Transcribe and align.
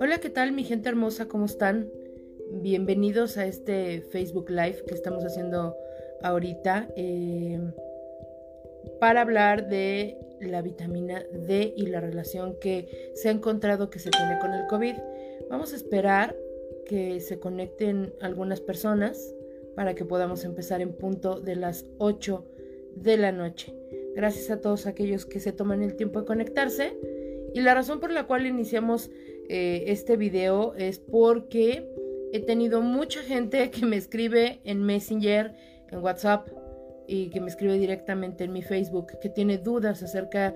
Hola, 0.00 0.20
¿qué 0.20 0.30
tal 0.30 0.52
mi 0.52 0.62
gente 0.62 0.88
hermosa? 0.88 1.26
¿Cómo 1.26 1.46
están? 1.46 1.90
Bienvenidos 2.52 3.36
a 3.36 3.46
este 3.46 4.02
Facebook 4.02 4.48
Live 4.50 4.84
que 4.86 4.94
estamos 4.94 5.24
haciendo 5.24 5.74
ahorita 6.22 6.88
eh, 6.94 7.58
para 9.00 9.22
hablar 9.22 9.68
de 9.68 10.16
la 10.40 10.62
vitamina 10.62 11.24
D 11.32 11.74
y 11.76 11.86
la 11.86 12.00
relación 12.00 12.56
que 12.60 13.10
se 13.14 13.28
ha 13.28 13.32
encontrado 13.32 13.90
que 13.90 13.98
se 13.98 14.10
tiene 14.10 14.38
con 14.38 14.54
el 14.54 14.68
COVID. 14.68 14.94
Vamos 15.50 15.72
a 15.72 15.76
esperar 15.76 16.36
que 16.86 17.18
se 17.18 17.40
conecten 17.40 18.14
algunas 18.20 18.60
personas 18.60 19.34
para 19.74 19.96
que 19.96 20.04
podamos 20.04 20.44
empezar 20.44 20.80
en 20.80 20.92
punto 20.92 21.40
de 21.40 21.56
las 21.56 21.86
8 21.98 22.44
de 22.94 23.16
la 23.16 23.32
noche. 23.32 23.74
Gracias 24.16 24.50
a 24.50 24.62
todos 24.62 24.86
aquellos 24.86 25.26
que 25.26 25.40
se 25.40 25.52
toman 25.52 25.82
el 25.82 25.94
tiempo 25.94 26.20
de 26.20 26.26
conectarse. 26.26 26.96
Y 27.52 27.60
la 27.60 27.74
razón 27.74 28.00
por 28.00 28.10
la 28.10 28.26
cual 28.26 28.46
iniciamos 28.46 29.10
eh, 29.50 29.84
este 29.88 30.16
video 30.16 30.74
es 30.74 30.98
porque 30.98 31.86
he 32.32 32.40
tenido 32.40 32.80
mucha 32.80 33.20
gente 33.20 33.70
que 33.70 33.84
me 33.84 33.98
escribe 33.98 34.60
en 34.64 34.82
Messenger, 34.82 35.52
en 35.90 35.98
WhatsApp 35.98 36.48
y 37.06 37.28
que 37.28 37.42
me 37.42 37.48
escribe 37.48 37.74
directamente 37.74 38.44
en 38.44 38.54
mi 38.54 38.62
Facebook, 38.62 39.18
que 39.20 39.28
tiene 39.28 39.58
dudas 39.58 40.02
acerca 40.02 40.54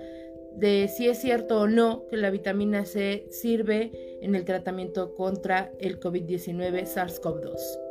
de 0.55 0.87
si 0.87 1.07
es 1.07 1.19
cierto 1.19 1.61
o 1.61 1.67
no 1.67 2.07
que 2.07 2.17
la 2.17 2.31
vitamina 2.31 2.85
C 2.85 3.27
sirve 3.29 3.91
en 4.23 4.33
el 4.33 4.43
tratamiento 4.43 5.13
contra 5.13 5.71
el 5.79 5.99
COVID-19 5.99 6.87
SARS-CoV-2. 6.87 7.90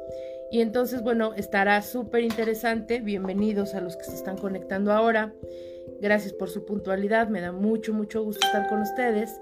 Y 0.51 0.61
entonces, 0.61 1.03
bueno, 1.03 1.33
estará 1.35 1.81
súper 1.81 2.25
interesante. 2.25 3.01
Bienvenidos 3.01 3.75
a 3.75 3.81
los 3.81 3.97
que 3.97 4.05
se 4.05 4.17
están 4.17 4.37
conectando 4.37 4.91
ahora. 4.93 5.33
Gracias 6.01 6.33
por 6.33 6.51
su 6.51 6.65
puntualidad. 6.65 7.29
Me 7.29 7.41
da 7.41 7.53
mucho, 7.53 7.93
mucho 7.93 8.25
gusto 8.25 8.45
estar 8.45 8.69
con 8.69 8.83
ustedes. 8.83 9.41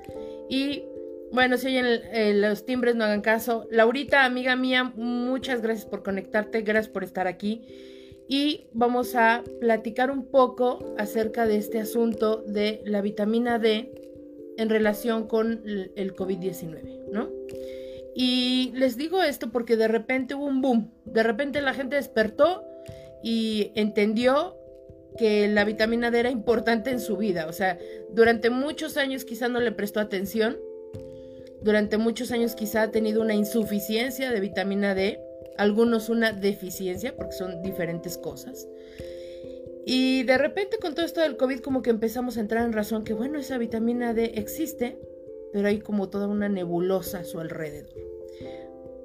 Y 0.50 0.84
bueno, 1.32 1.56
si 1.56 1.68
oyen 1.68 1.86
eh, 1.86 2.34
los 2.34 2.66
timbres, 2.66 2.94
no 2.94 3.04
hagan 3.04 3.22
caso. 3.22 3.66
Laurita, 3.70 4.26
amiga 4.26 4.54
mía, 4.54 4.92
muchas 4.96 5.62
gracias 5.62 5.86
por 5.86 6.02
conectarte, 6.02 6.60
gracias 6.60 6.92
por 6.92 7.04
estar 7.04 7.26
aquí. 7.26 7.66
Y 8.28 8.66
vamos 8.72 9.14
a 9.14 9.42
platicar 9.60 10.10
un 10.10 10.26
poco 10.26 10.94
acerca 10.98 11.46
de 11.46 11.56
este 11.56 11.80
asunto 11.80 12.42
de 12.46 12.82
la 12.84 13.00
vitamina 13.00 13.58
D 13.58 13.90
en 14.58 14.68
relación 14.68 15.26
con 15.26 15.62
el 15.64 16.14
COVID-19, 16.14 17.08
¿no? 17.10 17.30
Y 18.20 18.72
les 18.74 18.96
digo 18.96 19.22
esto 19.22 19.52
porque 19.52 19.76
de 19.76 19.86
repente 19.86 20.34
hubo 20.34 20.46
un 20.46 20.60
boom, 20.60 20.90
de 21.04 21.22
repente 21.22 21.62
la 21.62 21.72
gente 21.72 21.94
despertó 21.94 22.64
y 23.22 23.70
entendió 23.76 24.56
que 25.16 25.46
la 25.46 25.64
vitamina 25.64 26.10
D 26.10 26.18
era 26.18 26.30
importante 26.30 26.90
en 26.90 26.98
su 26.98 27.16
vida, 27.16 27.46
o 27.46 27.52
sea, 27.52 27.78
durante 28.10 28.50
muchos 28.50 28.96
años 28.96 29.24
quizá 29.24 29.48
no 29.48 29.60
le 29.60 29.70
prestó 29.70 30.00
atención 30.00 30.58
durante 31.62 31.98
muchos 31.98 32.30
años 32.30 32.54
quizá 32.54 32.82
ha 32.82 32.90
tenido 32.90 33.20
una 33.20 33.34
insuficiencia 33.34 34.30
de 34.30 34.40
vitamina 34.40 34.94
D, 34.94 35.20
algunos 35.56 36.08
una 36.08 36.32
deficiencia 36.32 37.16
porque 37.16 37.32
son 37.32 37.62
diferentes 37.62 38.16
cosas. 38.16 38.68
Y 39.84 40.22
de 40.24 40.38
repente 40.38 40.78
con 40.78 40.94
todo 40.94 41.04
esto 41.04 41.20
del 41.20 41.36
COVID 41.36 41.60
como 41.60 41.82
que 41.82 41.90
empezamos 41.90 42.36
a 42.36 42.40
entrar 42.40 42.64
en 42.64 42.72
razón 42.72 43.04
que 43.04 43.14
bueno, 43.14 43.38
esa 43.38 43.58
vitamina 43.58 44.14
D 44.14 44.32
existe, 44.36 44.98
pero 45.52 45.68
hay 45.68 45.80
como 45.80 46.10
toda 46.10 46.28
una 46.28 46.48
nebulosa 46.48 47.20
a 47.20 47.24
su 47.24 47.40
alrededor. 47.40 48.07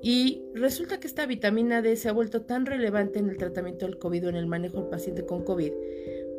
Y 0.04 0.44
resulta 0.54 1.00
que 1.00 1.08
esta 1.08 1.26
vitamina 1.26 1.82
D 1.82 1.96
se 1.96 2.10
ha 2.10 2.14
vuelto 2.14 2.42
tan 2.42 2.68
relevante 2.68 3.18
en 3.18 3.30
el 3.30 3.38
tratamiento 3.38 3.86
del 3.88 3.98
COVID 3.98 4.28
o 4.28 4.30
en 4.30 4.36
el 4.36 4.46
manejo 4.46 4.82
del 4.82 4.90
paciente 4.90 5.26
con 5.26 5.44
COVID 5.44 5.72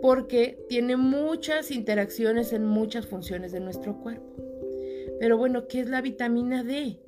porque 0.05 0.63
tiene 0.69 0.99
muchas 0.99 1.71
interacciones 1.71 2.53
en 2.53 2.67
muchas 2.67 3.07
funciones 3.07 3.53
de 3.53 3.61
nuestro 3.61 4.03
cuerpo. 4.03 4.37
Pero 5.19 5.39
bueno, 5.39 5.67
¿qué 5.67 5.81
es 5.81 5.89
la 5.89 6.03
vitamina 6.03 6.63
D? 6.63 7.01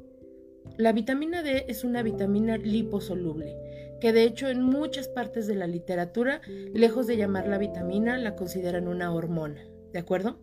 La 0.79 0.93
vitamina 0.93 1.43
D 1.43 1.67
es 1.69 1.85
una 1.85 2.03
vitamina 2.03 2.57
liposoluble, 2.57 3.55
que 4.01 4.15
de 4.15 4.23
hecho 4.23 4.49
en 4.49 4.63
muchas 4.63 5.09
partes 5.09 5.47
de 5.47 5.57
la 5.57 5.67
literatura, 5.67 6.41
lejos 6.73 7.07
de 7.07 7.19
llamarla 7.19 7.59
vitamina, 7.59 8.17
la 8.17 8.35
consideran 8.35 8.89
una 8.89 9.13
hormona, 9.13 9.63
¿de 9.93 9.99
acuerdo? 9.99 10.39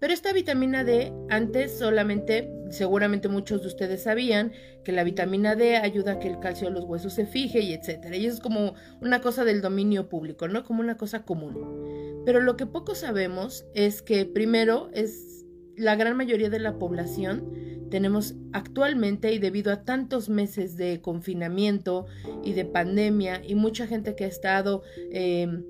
Pero 0.00 0.12
esta 0.12 0.32
vitamina 0.32 0.84
D, 0.84 1.12
antes 1.28 1.78
solamente, 1.78 2.50
seguramente 2.70 3.28
muchos 3.28 3.62
de 3.62 3.68
ustedes 3.68 4.02
sabían 4.04 4.52
que 4.84 4.92
la 4.92 5.04
vitamina 5.04 5.56
D 5.56 5.76
ayuda 5.76 6.12
a 6.12 6.18
que 6.18 6.28
el 6.28 6.38
calcio 6.38 6.68
de 6.68 6.74
los 6.74 6.84
huesos 6.84 7.14
se 7.14 7.26
fije 7.26 7.60
y 7.60 7.72
etcétera. 7.72 8.16
Y 8.16 8.26
eso 8.26 8.36
es 8.36 8.40
como 8.40 8.74
una 9.00 9.20
cosa 9.20 9.44
del 9.44 9.60
dominio 9.60 10.08
público, 10.08 10.48
¿no? 10.48 10.64
Como 10.64 10.80
una 10.80 10.96
cosa 10.96 11.24
común. 11.24 12.22
Pero 12.24 12.40
lo 12.40 12.56
que 12.56 12.66
poco 12.66 12.94
sabemos 12.94 13.64
es 13.74 14.02
que 14.02 14.24
primero 14.24 14.90
es 14.92 15.44
la 15.76 15.96
gran 15.96 16.16
mayoría 16.16 16.50
de 16.50 16.58
la 16.58 16.78
población 16.78 17.68
tenemos 17.88 18.34
actualmente 18.52 19.32
y 19.32 19.38
debido 19.38 19.72
a 19.72 19.84
tantos 19.84 20.28
meses 20.28 20.76
de 20.76 21.00
confinamiento 21.00 22.06
y 22.44 22.52
de 22.52 22.64
pandemia 22.64 23.42
y 23.44 23.54
mucha 23.54 23.86
gente 23.86 24.14
que 24.14 24.24
ha 24.24 24.28
estado 24.28 24.82
em, 25.10 25.64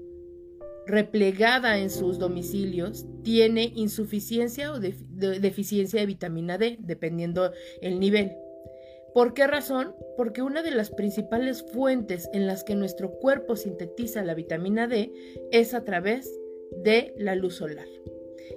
replegada 0.88 1.78
en 1.78 1.90
sus 1.90 2.18
domicilios 2.18 3.06
tiene 3.22 3.72
insuficiencia 3.74 4.72
o 4.72 4.80
deficiencia 4.80 6.00
de 6.00 6.06
vitamina 6.06 6.58
D, 6.58 6.78
dependiendo 6.80 7.52
el 7.82 8.00
nivel. 8.00 8.32
¿Por 9.14 9.34
qué 9.34 9.46
razón? 9.46 9.94
Porque 10.16 10.42
una 10.42 10.62
de 10.62 10.70
las 10.70 10.90
principales 10.90 11.62
fuentes 11.72 12.28
en 12.32 12.46
las 12.46 12.64
que 12.64 12.74
nuestro 12.74 13.12
cuerpo 13.12 13.56
sintetiza 13.56 14.22
la 14.22 14.34
vitamina 14.34 14.86
D 14.86 15.12
es 15.52 15.74
a 15.74 15.84
través 15.84 16.32
de 16.82 17.14
la 17.16 17.34
luz 17.34 17.56
solar. 17.56 17.86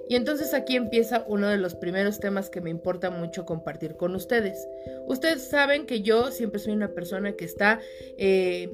Y 0.08 0.16
entonces 0.16 0.54
aquí 0.54 0.76
empieza 0.76 1.24
uno 1.28 1.48
de 1.48 1.58
los 1.58 1.74
primeros 1.74 2.18
temas 2.18 2.48
que 2.48 2.60
me 2.60 2.70
importa 2.70 3.10
mucho 3.10 3.44
compartir 3.44 3.96
con 3.96 4.14
ustedes. 4.14 4.66
Ustedes 5.06 5.48
saben 5.48 5.86
que 5.86 6.02
yo 6.02 6.30
siempre 6.30 6.60
soy 6.60 6.72
una 6.72 6.92
persona 6.94 7.32
que 7.32 7.44
está 7.44 7.80
eh, 8.16 8.70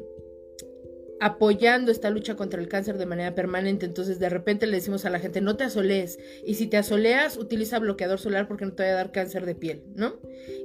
apoyando 1.20 1.90
esta 1.90 2.10
lucha 2.10 2.36
contra 2.36 2.60
el 2.60 2.68
cáncer 2.68 2.98
de 2.98 3.06
manera 3.06 3.34
permanente. 3.34 3.86
Entonces 3.86 4.18
de 4.18 4.28
repente 4.28 4.66
le 4.66 4.76
decimos 4.76 5.04
a 5.04 5.10
la 5.10 5.20
gente, 5.20 5.40
no 5.40 5.56
te 5.56 5.64
asolees. 5.64 6.18
Y 6.44 6.54
si 6.54 6.66
te 6.66 6.76
asoleas, 6.76 7.36
utiliza 7.36 7.78
bloqueador 7.78 8.18
solar 8.18 8.48
porque 8.48 8.66
no 8.66 8.72
te 8.72 8.84
va 8.84 8.90
a 8.90 8.94
dar 8.94 9.12
cáncer 9.12 9.46
de 9.46 9.54
piel, 9.54 9.82
¿no? 9.94 10.16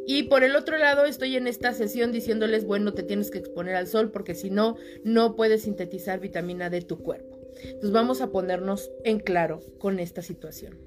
Y 0.08 0.24
por 0.24 0.44
el 0.44 0.56
otro 0.56 0.78
lado, 0.78 1.06
estoy 1.06 1.36
en 1.36 1.47
esta 1.47 1.74
sesión 1.74 2.12
diciéndoles, 2.12 2.66
bueno, 2.66 2.94
te 2.94 3.03
tienes 3.03 3.31
que 3.31 3.40
exponer 3.40 3.75
al 3.75 3.88
sol 3.88 4.12
porque 4.12 4.36
si 4.36 4.50
no, 4.50 4.75
no 5.03 5.36
puedes 5.36 5.63
sintetizar 5.63 6.19
vitamina 6.19 6.69
de 6.69 6.81
tu 6.81 7.00
cuerpo. 7.00 7.40
Entonces 7.63 7.92
vamos 7.92 8.22
a 8.22 8.31
ponernos 8.31 8.92
en 9.03 9.19
claro 9.19 9.62
con 9.80 10.00
esta 10.00 10.22
situación. 10.22 10.78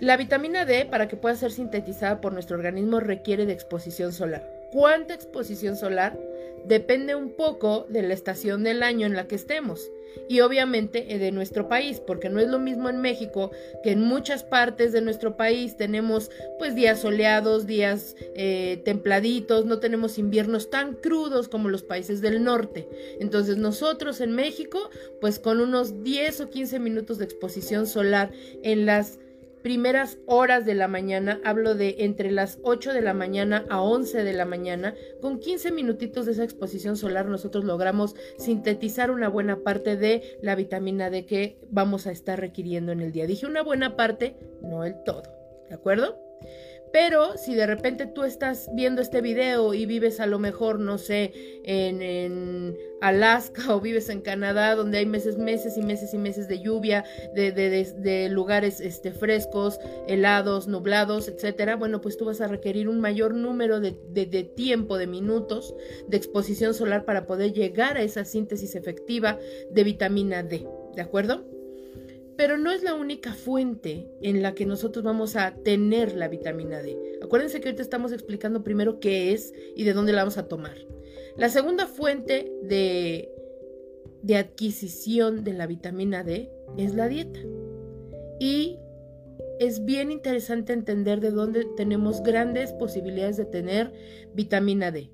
La 0.00 0.16
vitamina 0.16 0.64
D, 0.64 0.86
para 0.86 1.06
que 1.08 1.16
pueda 1.16 1.36
ser 1.36 1.52
sintetizada 1.52 2.20
por 2.20 2.32
nuestro 2.32 2.56
organismo, 2.56 2.98
requiere 3.00 3.46
de 3.46 3.52
exposición 3.52 4.12
solar. 4.12 4.44
¿Cuánta 4.74 5.14
exposición 5.14 5.76
solar? 5.76 6.18
Depende 6.66 7.14
un 7.14 7.30
poco 7.36 7.86
de 7.88 8.02
la 8.02 8.12
estación 8.12 8.64
del 8.64 8.82
año 8.82 9.06
en 9.06 9.14
la 9.14 9.28
que 9.28 9.36
estemos 9.36 9.88
y 10.28 10.40
obviamente 10.40 11.14
eh, 11.14 11.18
de 11.20 11.30
nuestro 11.30 11.68
país, 11.68 12.00
porque 12.00 12.28
no 12.28 12.40
es 12.40 12.48
lo 12.48 12.58
mismo 12.58 12.88
en 12.88 13.00
México 13.00 13.52
que 13.84 13.92
en 13.92 14.00
muchas 14.00 14.42
partes 14.42 14.90
de 14.90 15.00
nuestro 15.00 15.36
país 15.36 15.76
tenemos 15.76 16.28
pues 16.58 16.74
días 16.74 17.00
soleados, 17.00 17.68
días 17.68 18.16
eh, 18.34 18.82
templaditos, 18.84 19.64
no 19.64 19.78
tenemos 19.78 20.18
inviernos 20.18 20.70
tan 20.70 20.94
crudos 20.94 21.48
como 21.48 21.68
los 21.68 21.84
países 21.84 22.20
del 22.20 22.42
norte. 22.42 22.88
Entonces 23.20 23.56
nosotros 23.56 24.20
en 24.20 24.32
México 24.32 24.90
pues 25.20 25.38
con 25.38 25.60
unos 25.60 26.02
10 26.02 26.40
o 26.40 26.50
15 26.50 26.80
minutos 26.80 27.18
de 27.18 27.26
exposición 27.26 27.86
solar 27.86 28.32
en 28.64 28.86
las 28.86 29.20
primeras 29.64 30.18
horas 30.26 30.66
de 30.66 30.74
la 30.74 30.88
mañana, 30.88 31.40
hablo 31.42 31.74
de 31.74 31.96
entre 32.00 32.30
las 32.30 32.58
8 32.64 32.92
de 32.92 33.00
la 33.00 33.14
mañana 33.14 33.64
a 33.70 33.80
11 33.80 34.22
de 34.22 34.32
la 34.34 34.44
mañana, 34.44 34.94
con 35.22 35.40
15 35.40 35.72
minutitos 35.72 36.26
de 36.26 36.32
esa 36.32 36.44
exposición 36.44 36.98
solar 36.98 37.28
nosotros 37.28 37.64
logramos 37.64 38.14
sintetizar 38.36 39.10
una 39.10 39.30
buena 39.30 39.60
parte 39.60 39.96
de 39.96 40.36
la 40.42 40.54
vitamina 40.54 41.08
D 41.08 41.24
que 41.24 41.58
vamos 41.70 42.06
a 42.06 42.12
estar 42.12 42.38
requiriendo 42.38 42.92
en 42.92 43.00
el 43.00 43.10
día. 43.10 43.26
Dije 43.26 43.46
una 43.46 43.62
buena 43.62 43.96
parte, 43.96 44.36
no 44.60 44.84
el 44.84 45.02
todo, 45.02 45.22
¿de 45.70 45.74
acuerdo? 45.74 46.23
Pero 46.94 47.36
si 47.36 47.56
de 47.56 47.66
repente 47.66 48.06
tú 48.06 48.22
estás 48.22 48.70
viendo 48.72 49.02
este 49.02 49.20
video 49.20 49.74
y 49.74 49.84
vives 49.84 50.20
a 50.20 50.26
lo 50.26 50.38
mejor, 50.38 50.78
no 50.78 50.96
sé, 50.96 51.32
en, 51.64 52.78
Alaska 53.00 53.74
o 53.74 53.80
vives 53.80 54.10
en 54.10 54.20
Canadá, 54.20 54.76
donde 54.76 54.98
hay 54.98 55.04
meses, 55.04 55.36
meses 55.36 55.76
y 55.76 55.82
meses 55.82 56.14
y 56.14 56.18
meses 56.18 56.46
de 56.46 56.60
lluvia, 56.60 57.04
de, 57.34 58.28
lugares 58.30 58.80
este, 58.80 59.10
frescos, 59.10 59.80
helados, 60.06 60.68
nublados, 60.68 61.26
etcétera, 61.26 61.74
bueno, 61.74 62.00
pues 62.00 62.16
tú 62.16 62.26
vas 62.26 62.40
a 62.40 62.46
requerir 62.46 62.88
un 62.88 63.00
mayor 63.00 63.34
número 63.34 63.80
de 63.80 64.52
tiempo, 64.54 64.96
de 64.96 65.08
minutos 65.08 65.74
de 66.06 66.16
exposición 66.16 66.74
solar 66.74 67.04
para 67.04 67.26
poder 67.26 67.52
llegar 67.52 67.96
a 67.96 68.02
esa 68.02 68.24
síntesis 68.24 68.76
efectiva 68.76 69.40
de 69.68 69.82
vitamina 69.82 70.44
D. 70.44 70.64
¿De 70.94 71.02
acuerdo? 71.02 71.53
Pero 72.36 72.58
no 72.58 72.70
es 72.70 72.82
la 72.82 72.94
única 72.94 73.32
fuente 73.32 74.08
en 74.22 74.42
la 74.42 74.54
que 74.54 74.66
nosotros 74.66 75.04
vamos 75.04 75.36
a 75.36 75.54
tener 75.54 76.16
la 76.16 76.28
vitamina 76.28 76.82
D. 76.82 76.98
Acuérdense 77.22 77.60
que 77.60 77.68
ahorita 77.68 77.82
estamos 77.82 78.12
explicando 78.12 78.64
primero 78.64 78.98
qué 78.98 79.32
es 79.32 79.52
y 79.76 79.84
de 79.84 79.92
dónde 79.92 80.12
la 80.12 80.22
vamos 80.22 80.38
a 80.38 80.48
tomar. 80.48 80.76
La 81.36 81.48
segunda 81.48 81.86
fuente 81.86 82.52
de 82.62 83.34
de 84.24 84.38
adquisición 84.38 85.44
de 85.44 85.52
la 85.52 85.66
vitamina 85.66 86.24
D 86.24 86.50
es 86.78 86.94
la 86.94 87.08
dieta. 87.08 87.40
Y 88.40 88.78
es 89.60 89.84
bien 89.84 90.10
interesante 90.10 90.72
entender 90.72 91.20
de 91.20 91.30
dónde 91.30 91.66
tenemos 91.76 92.22
grandes 92.22 92.72
posibilidades 92.72 93.36
de 93.36 93.44
tener 93.44 93.92
vitamina 94.34 94.90
D. 94.90 95.10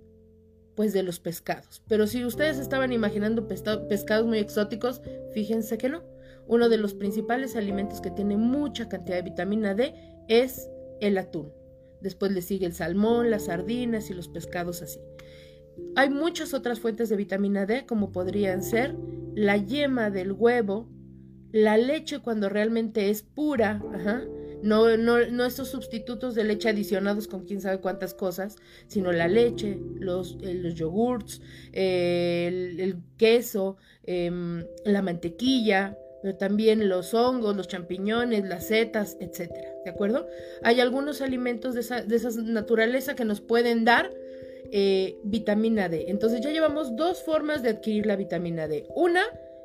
Pues 0.76 0.92
de 0.92 1.02
los 1.02 1.18
pescados. 1.18 1.82
Pero 1.88 2.06
si 2.06 2.24
ustedes 2.24 2.58
estaban 2.58 2.92
imaginando 2.92 3.48
pescados 3.48 4.26
muy 4.26 4.38
exóticos, 4.38 5.02
fíjense 5.34 5.76
que 5.76 5.88
no. 5.88 6.04
Uno 6.50 6.68
de 6.68 6.78
los 6.78 6.94
principales 6.94 7.54
alimentos 7.54 8.00
que 8.00 8.10
tiene 8.10 8.36
mucha 8.36 8.88
cantidad 8.88 9.18
de 9.18 9.30
vitamina 9.30 9.72
D 9.76 9.94
es 10.26 10.68
el 11.00 11.16
atún. 11.16 11.52
Después 12.00 12.32
le 12.32 12.42
sigue 12.42 12.66
el 12.66 12.72
salmón, 12.72 13.30
las 13.30 13.44
sardinas 13.44 14.10
y 14.10 14.14
los 14.14 14.26
pescados 14.26 14.82
así. 14.82 14.98
Hay 15.94 16.10
muchas 16.10 16.52
otras 16.52 16.80
fuentes 16.80 17.08
de 17.08 17.14
vitamina 17.14 17.66
D 17.66 17.86
como 17.86 18.10
podrían 18.10 18.64
ser 18.64 18.96
la 19.36 19.58
yema 19.58 20.10
del 20.10 20.32
huevo, 20.32 20.88
la 21.52 21.76
leche 21.76 22.18
cuando 22.18 22.48
realmente 22.48 23.10
es 23.10 23.22
pura, 23.22 23.80
No, 24.64 24.96
no, 24.96 25.44
estos 25.46 25.68
sustitutos 25.68 26.34
de 26.34 26.42
leche 26.42 26.68
adicionados 26.68 27.28
con 27.28 27.44
quién 27.44 27.60
sabe 27.60 27.78
cuántas 27.78 28.12
cosas, 28.12 28.56
sino 28.88 29.12
la 29.12 29.28
leche, 29.28 29.78
los, 30.00 30.36
eh, 30.42 30.72
yogurts, 30.74 31.40
eh, 31.72 32.74
el, 32.76 32.96
queso, 33.16 33.76
em, 34.02 34.64
la 34.84 35.00
mantequilla, 35.00 35.96
pero 36.22 36.36
también 36.36 36.88
los 36.88 37.14
hongos, 37.14 37.56
los 37.56 37.68
champiñones, 37.68 38.44
las 38.46 38.66
setas, 38.66 39.16
etcétera, 39.20 39.72
¿de 39.84 39.90
acuerdo? 39.90 40.26
Hay 40.62 40.80
algunos 40.80 41.20
alimentos 41.20 41.74
de 41.74 41.80
esa, 41.80 42.02
de 42.02 42.16
esa 42.16 42.30
naturaleza 42.42 43.14
que 43.14 43.24
nos 43.24 43.40
pueden 43.40 43.84
dar 43.84 44.10
eh, 44.72 45.18
vitamina 45.24 45.88
D. 45.88 46.06
Entonces 46.08 46.40
ya 46.40 46.50
llevamos 46.50 46.94
dos 46.96 47.22
formas 47.22 47.62
de 47.62 47.70
adquirir 47.70 48.06
la 48.06 48.16
vitamina 48.16 48.68
D. 48.68 48.86
Una, 48.94 49.22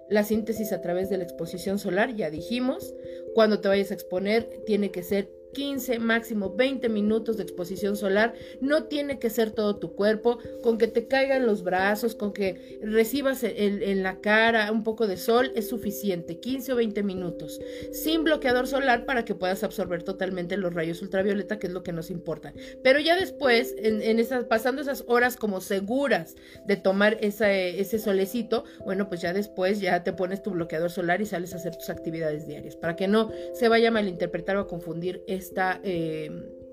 la 0.10 0.24
síntesis 0.24 0.72
a 0.72 0.82
través 0.82 1.10
de 1.10 1.18
la 1.18 1.24
exposición 1.24 1.78
solar, 1.80 2.16
ya 2.16 2.30
dijimos. 2.30 2.94
Cuando 3.34 3.60
te 3.60 3.68
vayas 3.68 3.92
a 3.92 3.96
exponer, 3.96 4.50
tiene 4.66 4.92
que 4.92 5.04
ser 5.04 5.30
15, 5.56 6.00
máximo 6.00 6.54
20 6.54 6.90
minutos 6.90 7.38
de 7.38 7.44
exposición 7.44 7.96
solar. 7.96 8.36
No 8.62 8.84
tiene 8.84 9.18
que 9.18 9.32
ser 9.32 9.52
todo 9.52 9.78
tu 9.78 9.96
cuerpo, 9.96 10.38
con 10.62 10.78
que 10.78 10.88
te 10.88 11.08
caigan 11.08 11.48
los 11.48 11.64
brazos, 11.64 12.14
con 12.14 12.34
que 12.34 12.80
recibas 12.84 13.44
en 13.44 14.04
la 14.04 14.20
cara 14.22 14.72
un 14.72 14.84
poco 14.84 15.08
de 15.08 15.18
sol, 15.18 15.52
es 15.56 15.70
suficiente, 15.70 16.40
15 16.40 16.74
o 16.74 16.76
20 16.76 17.04
minutos. 17.04 17.60
Sin 17.92 18.24
bloqueador 18.24 18.68
solar 18.68 19.06
para 19.06 19.26
que 19.26 19.34
puedas 19.34 19.64
absorber 19.64 20.04
totalmente 20.04 20.58
los 20.58 20.74
rayos 20.74 21.02
ultravioleta, 21.02 21.58
que 21.58 21.68
es 21.68 21.74
lo 21.74 21.84
que 21.84 21.94
nos 21.94 22.12
importa. 22.12 22.54
Pero 22.84 23.00
ya 23.00 23.16
después, 23.16 23.74
en, 23.78 24.20
esas, 24.20 24.46
pasando 24.46 24.82
esas 24.82 25.04
horas 25.08 25.38
como 25.38 25.62
seguras 25.62 26.36
de 26.66 26.76
tomar 26.76 27.18
ese 27.22 28.00
solecito, 28.00 28.66
bueno, 28.84 29.08
pues 29.08 29.22
ya 29.22 29.34
después 29.34 29.80
ya 29.80 30.04
te 30.04 30.14
pones 30.14 30.44
tu 30.44 30.52
bloqueador 30.52 30.92
solar 30.92 31.22
y 31.22 31.26
sales 31.26 31.54
a 31.54 31.58
hacer 31.58 31.76
tus 31.76 31.90
actividades 31.90 32.46
diarias, 32.46 32.76
para 32.76 32.96
que 32.96 33.08
no 33.08 33.32
se 33.54 33.70
vaya 33.70 33.88
a 33.88 33.92
malinterpretar 33.92 34.58
o 34.58 34.62
a 34.62 34.68
confundir 34.68 35.24
esta, 35.46 35.80
eh, 35.84 36.32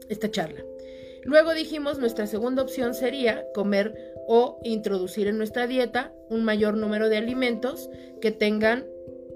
esta 0.08 0.30
charla. 0.30 0.64
Luego 1.24 1.54
dijimos, 1.54 1.98
nuestra 1.98 2.26
segunda 2.26 2.62
opción 2.62 2.94
sería 2.94 3.44
comer 3.54 3.94
o 4.26 4.58
introducir 4.64 5.28
en 5.28 5.38
nuestra 5.38 5.66
dieta 5.66 6.12
un 6.28 6.44
mayor 6.44 6.76
número 6.76 7.08
de 7.08 7.16
alimentos 7.16 7.88
que 8.20 8.32
tengan 8.32 8.86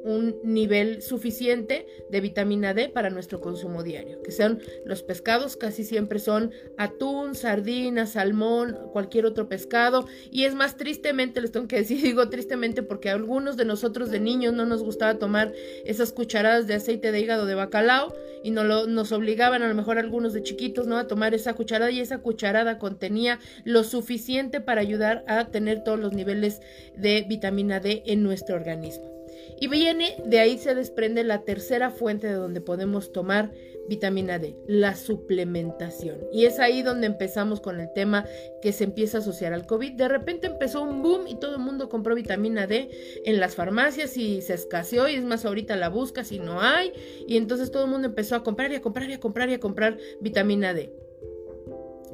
un 0.06 0.36
nivel 0.44 1.02
suficiente 1.02 1.84
de 2.08 2.20
vitamina 2.20 2.74
D 2.74 2.88
para 2.88 3.10
nuestro 3.10 3.40
consumo 3.40 3.82
diario, 3.82 4.22
que 4.22 4.30
sean 4.30 4.60
los 4.84 5.02
pescados, 5.02 5.56
casi 5.56 5.82
siempre 5.82 6.20
son 6.20 6.52
atún, 6.78 7.34
sardina, 7.34 8.06
salmón, 8.06 8.78
cualquier 8.92 9.26
otro 9.26 9.48
pescado, 9.48 10.06
y 10.30 10.44
es 10.44 10.54
más 10.54 10.76
tristemente, 10.76 11.40
les 11.40 11.50
tengo 11.50 11.66
que 11.66 11.78
decir, 11.78 12.00
digo 12.02 12.28
tristemente 12.28 12.84
porque 12.84 13.10
a 13.10 13.14
algunos 13.14 13.56
de 13.56 13.64
nosotros 13.64 14.10
de 14.10 14.20
niños 14.20 14.54
no 14.54 14.64
nos 14.64 14.84
gustaba 14.84 15.18
tomar 15.18 15.52
esas 15.84 16.12
cucharadas 16.12 16.68
de 16.68 16.74
aceite 16.74 17.10
de 17.10 17.20
hígado 17.20 17.44
de 17.44 17.56
bacalao 17.56 18.14
y 18.44 18.52
no 18.52 18.62
lo, 18.62 18.86
nos 18.86 19.10
obligaban 19.10 19.64
a 19.64 19.68
lo 19.68 19.74
mejor 19.74 19.98
algunos 19.98 20.32
de 20.32 20.44
chiquitos, 20.44 20.86
¿no? 20.86 20.98
A 20.98 21.08
tomar 21.08 21.34
esa 21.34 21.54
cucharada 21.54 21.90
y 21.90 21.98
esa 21.98 22.18
cucharada 22.18 22.78
contenía 22.78 23.40
lo 23.64 23.82
suficiente 23.82 24.60
para 24.60 24.82
ayudar 24.82 25.24
a 25.26 25.48
tener 25.48 25.82
todos 25.82 25.98
los 25.98 26.12
niveles 26.12 26.60
de 26.96 27.26
vitamina 27.28 27.80
D 27.80 28.04
en 28.06 28.22
nuestro 28.22 28.54
organismo. 28.54 29.15
Y 29.60 29.68
viene, 29.68 30.16
de 30.24 30.38
ahí 30.38 30.58
se 30.58 30.74
desprende 30.74 31.24
la 31.24 31.42
tercera 31.42 31.90
fuente 31.90 32.26
de 32.26 32.34
donde 32.34 32.60
podemos 32.60 33.12
tomar 33.12 33.52
vitamina 33.88 34.38
D, 34.38 34.56
la 34.66 34.94
suplementación. 34.94 36.18
Y 36.32 36.46
es 36.46 36.58
ahí 36.58 36.82
donde 36.82 37.06
empezamos 37.06 37.60
con 37.60 37.80
el 37.80 37.92
tema 37.92 38.26
que 38.60 38.72
se 38.72 38.84
empieza 38.84 39.18
a 39.18 39.20
asociar 39.20 39.52
al 39.52 39.66
COVID. 39.66 39.92
De 39.92 40.08
repente 40.08 40.46
empezó 40.46 40.82
un 40.82 41.02
boom 41.02 41.26
y 41.26 41.36
todo 41.36 41.56
el 41.56 41.62
mundo 41.62 41.88
compró 41.88 42.14
vitamina 42.14 42.66
D 42.66 42.90
en 43.24 43.40
las 43.40 43.54
farmacias 43.54 44.16
y 44.16 44.42
se 44.42 44.54
escaseó 44.54 45.08
y 45.08 45.14
es 45.14 45.24
más 45.24 45.44
ahorita 45.44 45.76
la 45.76 45.88
busca 45.88 46.24
si 46.24 46.38
no 46.38 46.60
hay. 46.60 46.92
Y 47.26 47.36
entonces 47.36 47.70
todo 47.70 47.84
el 47.84 47.90
mundo 47.90 48.08
empezó 48.08 48.36
a 48.36 48.42
comprar 48.42 48.72
y 48.72 48.76
a 48.76 48.80
comprar 48.80 49.08
y 49.10 49.14
a 49.14 49.20
comprar 49.20 49.50
y 49.50 49.54
a 49.54 49.60
comprar 49.60 49.98
vitamina 50.20 50.74
D. 50.74 50.92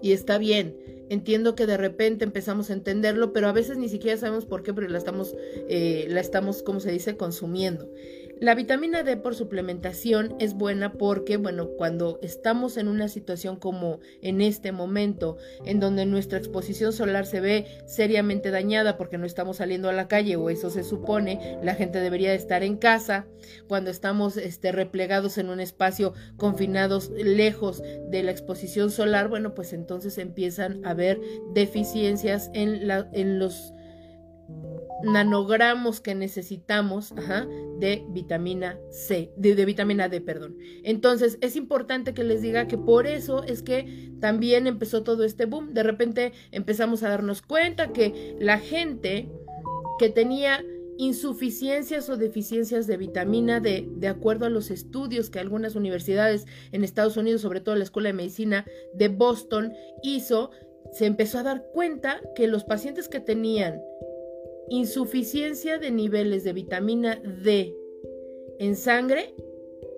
Y 0.02 0.12
está 0.12 0.36
bien, 0.36 0.76
Entiendo 1.08 1.54
que 1.54 1.66
de 1.66 1.76
repente 1.76 2.24
empezamos 2.24 2.70
a 2.70 2.72
entenderlo, 2.72 3.32
pero 3.32 3.48
a 3.48 3.52
veces 3.52 3.76
ni 3.76 3.88
siquiera 3.88 4.16
sabemos 4.16 4.46
por 4.46 4.62
qué, 4.62 4.72
pero 4.72 4.88
la 4.88 4.98
estamos, 4.98 5.34
eh, 5.68 6.06
la 6.08 6.20
estamos, 6.20 6.62
como 6.62 6.80
se 6.80 6.90
dice, 6.90 7.16
consumiendo. 7.16 7.88
La 8.42 8.56
vitamina 8.56 9.04
D 9.04 9.16
por 9.18 9.36
suplementación 9.36 10.34
es 10.40 10.54
buena 10.54 10.94
porque, 10.94 11.36
bueno, 11.36 11.68
cuando 11.78 12.18
estamos 12.22 12.76
en 12.76 12.88
una 12.88 13.06
situación 13.06 13.54
como 13.54 14.00
en 14.20 14.40
este 14.40 14.72
momento, 14.72 15.36
en 15.64 15.78
donde 15.78 16.06
nuestra 16.06 16.38
exposición 16.38 16.92
solar 16.92 17.24
se 17.24 17.40
ve 17.40 17.66
seriamente 17.86 18.50
dañada 18.50 18.96
porque 18.96 19.16
no 19.16 19.26
estamos 19.26 19.58
saliendo 19.58 19.88
a 19.88 19.92
la 19.92 20.08
calle 20.08 20.34
o 20.34 20.50
eso 20.50 20.70
se 20.70 20.82
supone, 20.82 21.56
la 21.62 21.76
gente 21.76 22.00
debería 22.00 22.34
estar 22.34 22.64
en 22.64 22.78
casa, 22.78 23.28
cuando 23.68 23.92
estamos 23.92 24.36
este, 24.36 24.72
replegados 24.72 25.38
en 25.38 25.48
un 25.48 25.60
espacio, 25.60 26.12
confinados 26.36 27.10
lejos 27.10 27.80
de 27.80 28.24
la 28.24 28.32
exposición 28.32 28.90
solar, 28.90 29.28
bueno, 29.28 29.54
pues 29.54 29.72
entonces 29.72 30.18
empiezan 30.18 30.84
a 30.84 30.90
haber 30.90 31.20
deficiencias 31.54 32.50
en, 32.54 32.88
la, 32.88 33.08
en 33.12 33.38
los 33.38 33.72
nanogramos 35.02 36.00
que 36.00 36.14
necesitamos 36.14 37.14
de 37.78 38.04
vitamina 38.10 38.78
C, 38.90 39.32
de, 39.36 39.64
vitamina 39.64 40.08
D, 40.08 40.20
perdón. 40.20 40.56
Entonces, 40.84 41.38
es 41.40 41.56
importante 41.56 42.14
que 42.14 42.24
les 42.24 42.42
diga 42.42 42.68
que 42.68 42.78
por 42.78 43.06
eso 43.06 43.42
es 43.42 43.62
que 43.62 44.12
también 44.20 44.66
empezó 44.66 45.02
todo 45.02 45.24
este 45.24 45.46
boom. 45.46 45.74
De 45.74 45.82
repente 45.82 46.32
empezamos 46.52 47.02
a 47.02 47.08
darnos 47.08 47.42
cuenta 47.42 47.92
que 47.92 48.36
la 48.38 48.58
gente 48.58 49.28
que 49.98 50.08
tenía 50.08 50.64
insuficiencias 50.98 52.08
o 52.08 52.16
deficiencias 52.16 52.86
de 52.86 52.96
vitamina 52.96 53.60
D, 53.60 53.88
de 53.90 54.08
acuerdo 54.08 54.46
a 54.46 54.50
los 54.50 54.70
estudios 54.70 55.30
que 55.30 55.40
algunas 55.40 55.74
universidades 55.74 56.46
en 56.70 56.84
Estados 56.84 57.16
Unidos, 57.16 57.40
sobre 57.40 57.60
todo 57.60 57.74
la 57.74 57.84
Escuela 57.84 58.10
de 58.10 58.14
Medicina 58.14 58.66
de 58.94 59.08
Boston, 59.08 59.72
hizo, 60.02 60.50
se 60.92 61.06
empezó 61.06 61.38
a 61.38 61.42
dar 61.42 61.64
cuenta 61.72 62.20
que 62.36 62.46
los 62.46 62.64
pacientes 62.64 63.08
que 63.08 63.20
tenían 63.20 63.80
insuficiencia 64.72 65.76
de 65.76 65.90
niveles 65.90 66.44
de 66.44 66.54
vitamina 66.54 67.20
D 67.22 67.76
en 68.58 68.74
sangre 68.74 69.34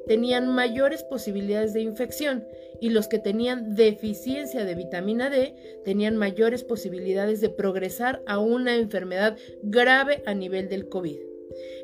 tenían 0.08 0.52
mayores 0.52 1.04
posibilidades 1.04 1.72
de 1.74 1.82
infección 1.82 2.44
y 2.80 2.90
los 2.90 3.06
que 3.06 3.20
tenían 3.20 3.76
deficiencia 3.76 4.64
de 4.64 4.74
vitamina 4.74 5.30
D 5.30 5.54
tenían 5.84 6.16
mayores 6.16 6.64
posibilidades 6.64 7.40
de 7.40 7.50
progresar 7.50 8.20
a 8.26 8.40
una 8.40 8.74
enfermedad 8.74 9.36
grave 9.62 10.24
a 10.26 10.34
nivel 10.34 10.68
del 10.68 10.88
COVID. 10.88 11.33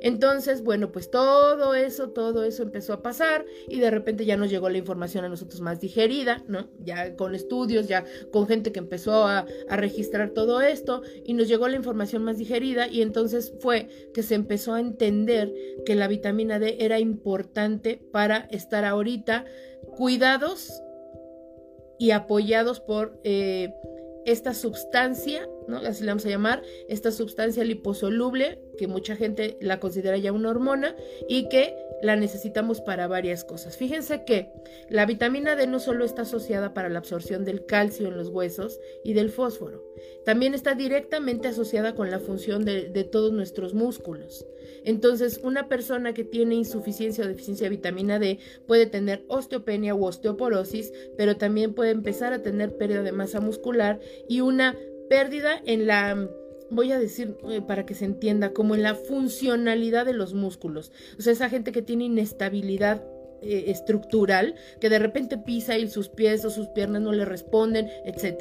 Entonces, 0.02 0.62
bueno, 0.62 0.92
pues 0.92 1.10
todo 1.10 1.74
eso, 1.74 2.10
todo 2.10 2.44
eso 2.44 2.62
empezó 2.62 2.92
a 2.92 3.02
pasar 3.02 3.44
y 3.68 3.80
de 3.80 3.90
repente 3.90 4.24
ya 4.24 4.36
nos 4.36 4.50
llegó 4.50 4.68
la 4.68 4.78
información 4.78 5.24
a 5.24 5.28
nosotros 5.28 5.60
más 5.60 5.80
digerida, 5.80 6.42
¿no? 6.48 6.68
Ya 6.80 7.16
con 7.16 7.34
estudios, 7.34 7.88
ya 7.88 8.04
con 8.30 8.46
gente 8.46 8.72
que 8.72 8.78
empezó 8.78 9.26
a, 9.26 9.46
registrar 9.68 10.30
todo 10.30 10.60
esto 10.60 11.02
y 11.24 11.32
nos 11.32 11.48
llegó 11.48 11.68
la 11.68 11.76
información 11.76 12.22
más 12.22 12.38
digerida 12.38 12.88
y 12.88 13.02
entonces 13.02 13.52
fue 13.60 13.88
que 14.12 14.22
se 14.22 14.34
empezó 14.34 14.74
a 14.74 14.80
entender 14.80 15.52
que 15.86 15.94
la 15.94 16.08
vitamina 16.08 16.58
D 16.58 16.76
era 16.80 16.98
importante 16.98 18.02
para 18.12 18.48
estar 18.50 18.84
ahorita 18.84 19.44
cuidados 19.96 20.82
y 21.98 22.10
apoyados 22.12 22.80
por 22.80 23.20
eh, 23.24 23.72
esta 24.24 24.54
sustancia, 24.54 25.48
¿no? 25.68 25.78
así 25.78 26.04
la 26.04 26.12
vamos 26.12 26.26
a 26.26 26.30
llamar, 26.30 26.62
esta 26.88 27.10
sustancia 27.10 27.64
liposoluble, 27.64 28.60
que 28.78 28.86
mucha 28.86 29.16
gente 29.16 29.56
la 29.60 29.80
considera 29.80 30.16
ya 30.16 30.32
una 30.32 30.50
hormona 30.50 30.94
y 31.28 31.48
que 31.48 31.74
la 32.02 32.16
necesitamos 32.16 32.80
para 32.80 33.06
varias 33.06 33.44
cosas. 33.44 33.76
Fíjense 33.76 34.24
que 34.24 34.50
la 34.88 35.06
vitamina 35.06 35.56
D 35.56 35.66
no 35.66 35.80
solo 35.80 36.04
está 36.04 36.22
asociada 36.22 36.72
para 36.72 36.88
la 36.88 36.98
absorción 36.98 37.44
del 37.44 37.66
calcio 37.66 38.08
en 38.08 38.16
los 38.16 38.28
huesos 38.28 38.80
y 39.04 39.12
del 39.12 39.30
fósforo, 39.30 39.84
también 40.24 40.54
está 40.54 40.74
directamente 40.74 41.48
asociada 41.48 41.94
con 41.94 42.10
la 42.10 42.20
función 42.20 42.64
de, 42.64 42.88
de 42.88 43.04
todos 43.04 43.32
nuestros 43.32 43.74
músculos. 43.74 44.46
Entonces, 44.84 45.40
una 45.42 45.68
persona 45.68 46.14
que 46.14 46.24
tiene 46.24 46.54
insuficiencia 46.54 47.24
o 47.24 47.28
deficiencia 47.28 47.66
de 47.66 47.76
vitamina 47.76 48.18
D 48.18 48.38
puede 48.66 48.86
tener 48.86 49.24
osteopenia 49.28 49.94
u 49.94 50.04
osteoporosis, 50.04 50.92
pero 51.16 51.36
también 51.36 51.74
puede 51.74 51.90
empezar 51.90 52.32
a 52.32 52.42
tener 52.42 52.76
pérdida 52.76 53.02
de 53.02 53.12
masa 53.12 53.40
muscular 53.40 54.00
y 54.28 54.40
una 54.40 54.76
pérdida 55.10 55.60
en 55.66 55.88
la 55.88 56.30
voy 56.70 56.92
a 56.92 56.98
decir 57.00 57.36
eh, 57.50 57.60
para 57.60 57.84
que 57.84 57.94
se 57.94 58.04
entienda, 58.04 58.52
como 58.52 58.76
en 58.76 58.82
la 58.84 58.94
funcionalidad 58.94 60.06
de 60.06 60.14
los 60.14 60.34
músculos. 60.34 60.92
O 61.18 61.22
sea, 61.22 61.32
esa 61.32 61.50
gente 61.50 61.72
que 61.72 61.82
tiene 61.82 62.04
inestabilidad 62.04 63.04
eh, 63.42 63.64
estructural, 63.66 64.54
que 64.80 64.88
de 64.88 65.00
repente 65.00 65.36
pisa 65.36 65.76
y 65.76 65.88
sus 65.88 66.08
pies 66.08 66.44
o 66.44 66.50
sus 66.50 66.68
piernas 66.68 67.02
no 67.02 67.12
le 67.12 67.24
responden, 67.24 67.90
etc. 68.04 68.40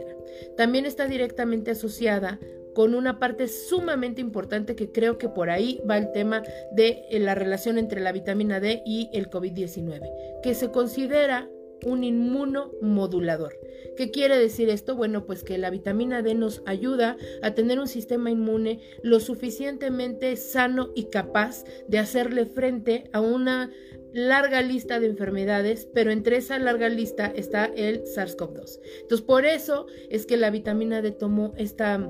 También 0.55 0.85
está 0.85 1.07
directamente 1.07 1.71
asociada 1.71 2.39
con 2.75 2.93
una 2.93 3.17
parte 3.17 3.47
sumamente 3.47 4.21
importante 4.21 4.75
que 4.75 4.91
creo 4.91 5.17
que 5.17 5.27
por 5.27 5.49
ahí 5.49 5.81
va 5.89 5.97
el 5.97 6.11
tema 6.11 6.43
de 6.71 7.05
eh, 7.09 7.19
la 7.19 7.33
relación 7.33 7.79
entre 7.79 7.99
la 7.99 8.11
vitamina 8.11 8.59
D 8.59 8.83
y 8.85 9.09
el 9.11 9.31
COVID-19, 9.31 10.41
que 10.43 10.53
se 10.53 10.69
considera 10.69 11.49
un 11.85 12.03
inmunomodulador. 12.03 13.55
¿Qué 13.97 14.11
quiere 14.11 14.37
decir 14.37 14.69
esto? 14.69 14.95
Bueno, 14.95 15.25
pues 15.25 15.43
que 15.43 15.57
la 15.57 15.69
vitamina 15.69 16.21
D 16.21 16.35
nos 16.35 16.61
ayuda 16.65 17.17
a 17.41 17.53
tener 17.53 17.79
un 17.79 17.87
sistema 17.87 18.31
inmune 18.31 18.79
lo 19.03 19.19
suficientemente 19.19 20.35
sano 20.35 20.91
y 20.95 21.05
capaz 21.05 21.63
de 21.87 21.99
hacerle 21.99 22.45
frente 22.45 23.09
a 23.13 23.21
una 23.21 23.71
larga 24.13 24.61
lista 24.61 24.99
de 24.99 25.07
enfermedades, 25.07 25.87
pero 25.93 26.11
entre 26.11 26.37
esa 26.37 26.57
larga 26.59 26.89
lista 26.89 27.27
está 27.27 27.65
el 27.65 28.03
SARS-CoV-2. 28.03 28.79
Entonces, 29.01 29.25
por 29.25 29.45
eso 29.45 29.85
es 30.09 30.25
que 30.25 30.37
la 30.37 30.49
vitamina 30.49 31.01
D 31.01 31.11
tomó 31.11 31.53
esta 31.57 32.09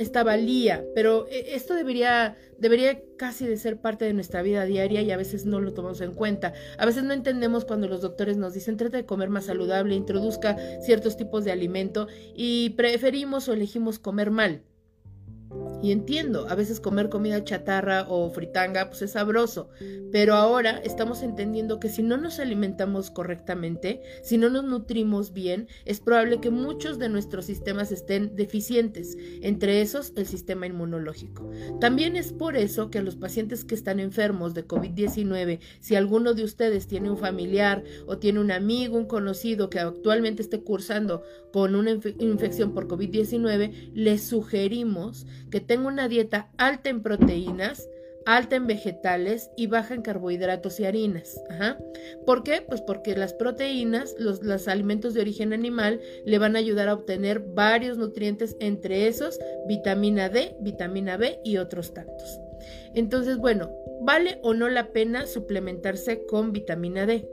esta 0.00 0.24
valía, 0.24 0.82
pero 0.94 1.26
eh, 1.28 1.54
esto 1.54 1.74
debería, 1.74 2.36
debería 2.60 3.00
casi 3.16 3.46
de 3.46 3.56
ser 3.56 3.80
parte 3.80 4.04
de 4.04 4.12
nuestra 4.12 4.42
vida 4.42 4.64
diaria 4.64 5.02
y 5.02 5.10
a 5.10 5.16
veces 5.16 5.46
no 5.46 5.60
lo 5.60 5.72
tomamos 5.72 6.00
en 6.00 6.14
cuenta. 6.14 6.52
A 6.78 6.86
veces 6.86 7.02
no 7.02 7.12
entendemos 7.12 7.64
cuando 7.64 7.88
los 7.88 8.00
doctores 8.00 8.36
nos 8.36 8.54
dicen 8.54 8.76
trata 8.76 8.98
de 8.98 9.06
comer 9.06 9.30
más 9.30 9.46
saludable, 9.46 9.94
introduzca 9.94 10.56
ciertos 10.82 11.16
tipos 11.16 11.44
de 11.44 11.52
alimento 11.52 12.06
y 12.34 12.70
preferimos 12.70 13.48
o 13.48 13.52
elegimos 13.52 13.98
comer 13.98 14.30
mal. 14.30 14.62
Y 15.82 15.92
entiendo, 15.92 16.46
a 16.48 16.54
veces 16.54 16.78
comer 16.78 17.08
comida 17.08 17.42
chatarra 17.42 18.06
o 18.08 18.28
fritanga 18.30 18.88
pues 18.88 19.02
es 19.02 19.12
sabroso, 19.12 19.70
pero 20.12 20.34
ahora 20.34 20.78
estamos 20.84 21.22
entendiendo 21.22 21.80
que 21.80 21.88
si 21.88 22.02
no 22.02 22.18
nos 22.18 22.38
alimentamos 22.38 23.10
correctamente, 23.10 24.02
si 24.22 24.36
no 24.36 24.50
nos 24.50 24.64
nutrimos 24.64 25.32
bien, 25.32 25.68
es 25.86 26.00
probable 26.00 26.40
que 26.40 26.50
muchos 26.50 26.98
de 26.98 27.08
nuestros 27.08 27.46
sistemas 27.46 27.92
estén 27.92 28.36
deficientes, 28.36 29.16
entre 29.40 29.80
esos 29.80 30.12
el 30.16 30.26
sistema 30.26 30.66
inmunológico. 30.66 31.50
También 31.80 32.16
es 32.16 32.32
por 32.32 32.56
eso 32.56 32.90
que 32.90 32.98
a 32.98 33.02
los 33.02 33.16
pacientes 33.16 33.64
que 33.64 33.74
están 33.74 34.00
enfermos 34.00 34.52
de 34.54 34.66
COVID-19, 34.66 35.60
si 35.80 35.94
alguno 35.94 36.34
de 36.34 36.44
ustedes 36.44 36.86
tiene 36.88 37.10
un 37.10 37.16
familiar 37.16 37.84
o 38.06 38.18
tiene 38.18 38.40
un 38.40 38.50
amigo, 38.50 38.98
un 38.98 39.06
conocido 39.06 39.70
que 39.70 39.78
actualmente 39.78 40.42
esté 40.42 40.60
cursando 40.60 41.22
con 41.52 41.74
una 41.74 41.92
infección 42.18 42.74
por 42.74 42.86
COVID-19, 42.86 43.92
les 43.94 44.22
sugerimos 44.22 45.26
que 45.50 45.60
tenga 45.70 45.86
una 45.86 46.08
dieta 46.08 46.50
alta 46.58 46.90
en 46.90 47.00
proteínas, 47.00 47.88
alta 48.26 48.56
en 48.56 48.66
vegetales 48.66 49.52
y 49.56 49.68
baja 49.68 49.94
en 49.94 50.02
carbohidratos 50.02 50.80
y 50.80 50.84
harinas. 50.84 51.40
¿Por 52.26 52.42
qué? 52.42 52.60
Pues 52.60 52.80
porque 52.80 53.14
las 53.14 53.34
proteínas, 53.34 54.16
los, 54.18 54.42
los, 54.42 54.66
alimentos 54.66 55.14
de 55.14 55.20
origen 55.20 55.52
animal, 55.52 56.00
le 56.26 56.38
van 56.40 56.56
a 56.56 56.58
ayudar 56.58 56.88
a 56.88 56.94
obtener 56.94 57.38
varios 57.38 57.98
nutrientes, 57.98 58.56
entre 58.58 59.06
esos 59.06 59.38
vitamina 59.68 60.28
D, 60.28 60.56
vitamina 60.58 61.16
B 61.16 61.38
y 61.44 61.58
otros 61.58 61.94
tantos. 61.94 62.40
Entonces, 62.96 63.38
bueno, 63.38 63.70
¿vale 64.02 64.40
o 64.42 64.54
no 64.54 64.68
la 64.68 64.88
pena 64.88 65.28
suplementarse 65.28 66.26
con 66.26 66.52
vitamina 66.52 67.06
D? 67.06 67.28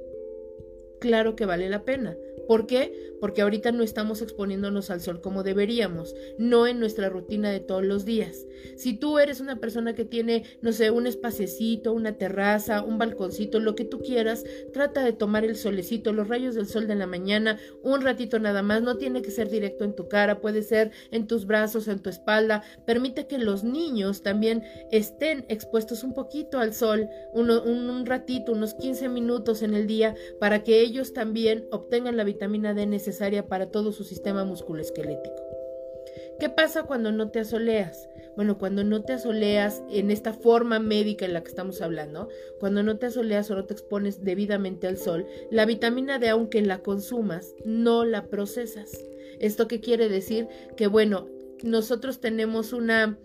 Claro 0.99 1.35
que 1.35 1.47
vale 1.47 1.69
la 1.69 1.85
pena. 1.85 2.15
¿Por 2.47 2.65
qué? 2.65 3.15
Porque 3.19 3.41
ahorita 3.41 3.71
no 3.71 3.83
estamos 3.83 4.21
exponiéndonos 4.21 4.89
al 4.89 5.01
sol 5.01 5.21
como 5.21 5.43
deberíamos, 5.43 6.15
no 6.37 6.65
en 6.65 6.79
nuestra 6.79 7.09
rutina 7.09 7.51
de 7.51 7.59
todos 7.59 7.83
los 7.83 8.05
días. 8.05 8.45
Si 8.75 8.93
tú 8.93 9.19
eres 9.19 9.41
una 9.41 9.59
persona 9.59 9.93
que 9.93 10.05
tiene, 10.05 10.43
no 10.61 10.71
sé, 10.71 10.91
un 10.91 11.07
espaciecito, 11.07 11.93
una 11.93 12.13
terraza, 12.13 12.83
un 12.83 12.97
balconcito, 12.97 13.59
lo 13.59 13.75
que 13.75 13.85
tú 13.85 13.99
quieras, 13.99 14.43
trata 14.71 15.03
de 15.03 15.13
tomar 15.13 15.43
el 15.43 15.55
solecito, 15.55 16.13
los 16.13 16.27
rayos 16.27 16.55
del 16.55 16.67
sol 16.67 16.87
de 16.87 16.95
la 16.95 17.07
mañana, 17.07 17.59
un 17.83 18.01
ratito 18.01 18.39
nada 18.39 18.61
más, 18.61 18.81
no 18.81 18.97
tiene 18.97 19.21
que 19.21 19.31
ser 19.31 19.49
directo 19.49 19.83
en 19.83 19.95
tu 19.95 20.07
cara, 20.07 20.39
puede 20.39 20.63
ser 20.63 20.91
en 21.11 21.27
tus 21.27 21.45
brazos, 21.45 21.87
en 21.87 21.99
tu 21.99 22.09
espalda. 22.09 22.63
Permite 22.85 23.27
que 23.27 23.37
los 23.37 23.63
niños 23.63 24.23
también 24.23 24.63
estén 24.91 25.45
expuestos 25.49 26.03
un 26.03 26.13
poquito 26.13 26.59
al 26.59 26.73
sol, 26.73 27.09
un, 27.33 28.05
ratito, 28.05 28.53
unos 28.53 28.73
15 28.75 29.09
minutos 29.09 29.61
en 29.61 29.73
el 29.73 29.87
día, 29.87 30.15
para 30.39 30.63
que 30.63 30.81
ellos 30.81 31.13
también 31.13 31.67
obtengan 31.71 32.15
la 32.15 32.23
vitamina 32.23 32.36
D 32.37 32.85
necesaria 32.85 33.47
para 33.47 33.67
todo 33.71 33.91
su 33.91 34.03
sistema 34.03 34.43
musculoesquelético. 34.45 35.35
¿Qué 36.39 36.49
pasa 36.49 36.83
cuando 36.83 37.11
no 37.11 37.29
te 37.29 37.39
asoleas? 37.39 38.09
Bueno, 38.35 38.59
cuando 38.59 38.83
no 38.83 39.01
te 39.01 39.13
asoleas 39.13 39.81
en 39.89 40.11
esta 40.11 40.33
forma 40.33 40.79
médica 40.79 41.25
en 41.25 41.33
la 41.33 41.41
que 41.41 41.49
estamos 41.49 41.81
hablando, 41.81 42.29
cuando 42.59 42.83
no 42.83 42.97
te 42.99 43.07
asoleas 43.07 43.49
o 43.49 43.55
no 43.55 43.65
te 43.65 43.73
expones 43.73 44.23
debidamente 44.23 44.85
al 44.85 44.97
sol, 44.97 45.25
la 45.49 45.65
vitamina 45.65 46.19
D, 46.19 46.29
aunque 46.29 46.61
la 46.61 46.83
consumas, 46.83 47.55
no 47.65 48.05
la 48.05 48.27
procesas. 48.27 48.91
¿Esto 49.39 49.67
qué 49.67 49.79
quiere 49.79 50.09
decir? 50.09 50.47
Que 50.75 50.85
bueno, 50.85 51.27
nosotros 51.63 52.19
tenemos 52.19 52.73
una 52.73 53.17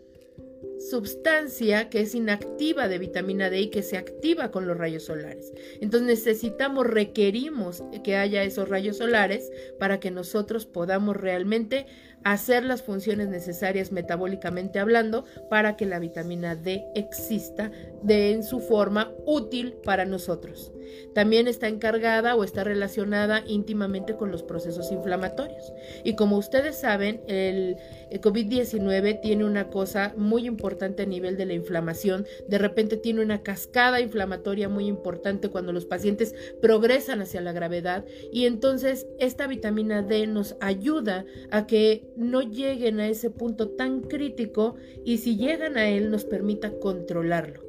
sustancia 0.90 1.88
que 1.88 2.00
es 2.00 2.14
inactiva 2.14 2.88
de 2.88 2.98
vitamina 2.98 3.50
D 3.50 3.60
y 3.60 3.70
que 3.70 3.82
se 3.82 3.96
activa 3.96 4.50
con 4.50 4.66
los 4.66 4.76
rayos 4.76 5.04
solares. 5.04 5.52
Entonces 5.80 6.06
necesitamos, 6.06 6.86
requerimos 6.86 7.82
que 8.02 8.16
haya 8.16 8.42
esos 8.42 8.68
rayos 8.68 8.98
solares 8.98 9.50
para 9.78 10.00
que 10.00 10.10
nosotros 10.10 10.66
podamos 10.66 11.16
realmente 11.16 11.86
hacer 12.24 12.64
las 12.64 12.82
funciones 12.82 13.28
necesarias 13.28 13.92
metabólicamente 13.92 14.78
hablando 14.78 15.24
para 15.50 15.76
que 15.76 15.86
la 15.86 15.98
vitamina 15.98 16.56
D 16.56 16.84
exista 16.94 17.70
de 18.02 18.32
en 18.32 18.42
su 18.42 18.60
forma 18.60 19.12
útil 19.26 19.74
para 19.84 20.04
nosotros. 20.04 20.72
También 21.14 21.48
está 21.48 21.68
encargada 21.68 22.34
o 22.34 22.44
está 22.44 22.64
relacionada 22.64 23.42
íntimamente 23.46 24.16
con 24.16 24.30
los 24.30 24.42
procesos 24.42 24.90
inflamatorios. 24.92 25.72
Y 26.04 26.14
como 26.14 26.38
ustedes 26.38 26.78
saben, 26.78 27.22
el, 27.26 27.76
COVID-19 28.12 29.20
tiene 29.20 29.44
una 29.44 29.68
cosa 29.68 30.14
muy 30.16 30.46
importante 30.46 31.02
a 31.02 31.06
nivel 31.06 31.36
de 31.36 31.46
la 31.46 31.54
inflamación. 31.54 32.26
De 32.48 32.58
repente 32.58 32.96
tiene 32.96 33.22
una 33.22 33.42
cascada 33.42 34.00
inflamatoria 34.00 34.68
muy 34.68 34.86
importante 34.86 35.48
cuando 35.48 35.72
los 35.72 35.86
pacientes 35.86 36.34
progresan 36.60 37.20
hacia 37.20 37.40
la 37.40 37.52
gravedad. 37.52 38.04
Y 38.32 38.46
entonces 38.46 39.06
esta 39.18 39.46
vitamina 39.46 40.02
D 40.02 40.26
nos 40.26 40.56
ayuda 40.60 41.24
a 41.50 41.66
que 41.66 42.11
no 42.22 42.42
lleguen 42.42 43.00
a 43.00 43.08
ese 43.08 43.30
punto 43.30 43.70
tan 43.70 44.00
crítico 44.00 44.76
y 45.04 45.18
si 45.18 45.36
llegan 45.36 45.76
a 45.76 45.88
él 45.88 46.10
nos 46.10 46.24
permita 46.24 46.72
controlarlo. 46.78 47.62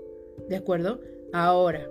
¿De 0.50 0.55
acuerdo? 0.55 1.01
Ahora, 1.31 1.89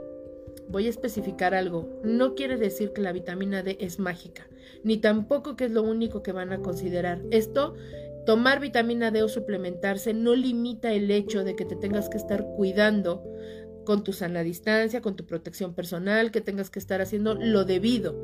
voy 0.69 0.87
a 0.87 0.91
especificar 0.91 1.55
algo. 1.55 2.01
No 2.05 2.35
quiere 2.35 2.57
decir 2.57 2.93
que 2.93 3.03
la 3.03 3.13
vitamina 3.13 3.63
D 3.63 3.77
es 3.81 3.99
mágica, 3.99 4.47
ni 4.83 4.97
tampoco 4.97 5.57
que 5.57 5.67
es 5.67 5.71
lo 5.71 5.83
único 5.83 6.23
que 6.23 6.33
van 6.33 6.53
a 6.53 6.61
considerar. 6.61 7.23
Esto, 7.31 7.75
tomar 8.27 8.61
vitamina 8.61 9.11
D 9.11 9.23
o 9.23 9.29
suplementarse 9.29 10.15
no 10.15 10.35
limita 10.35 10.93
el 10.93 11.11
hecho 11.11 11.45
de 11.45 11.57
que 11.57 11.65
te 11.65 11.77
tengas 11.77 12.09
que 12.09 12.19
estar 12.19 12.47
cuidando 12.57 13.23
con 13.85 14.05
tu 14.05 14.13
sana 14.13 14.43
distancia, 14.43 15.01
con 15.01 15.17
tu 15.17 15.27
protección 15.27 15.75
personal, 15.75 16.31
que 16.31 16.41
tengas 16.41 16.71
que 16.71 16.79
estar 16.79 17.01
haciendo 17.01 17.35
lo 17.35 17.65
debido. 17.65 18.17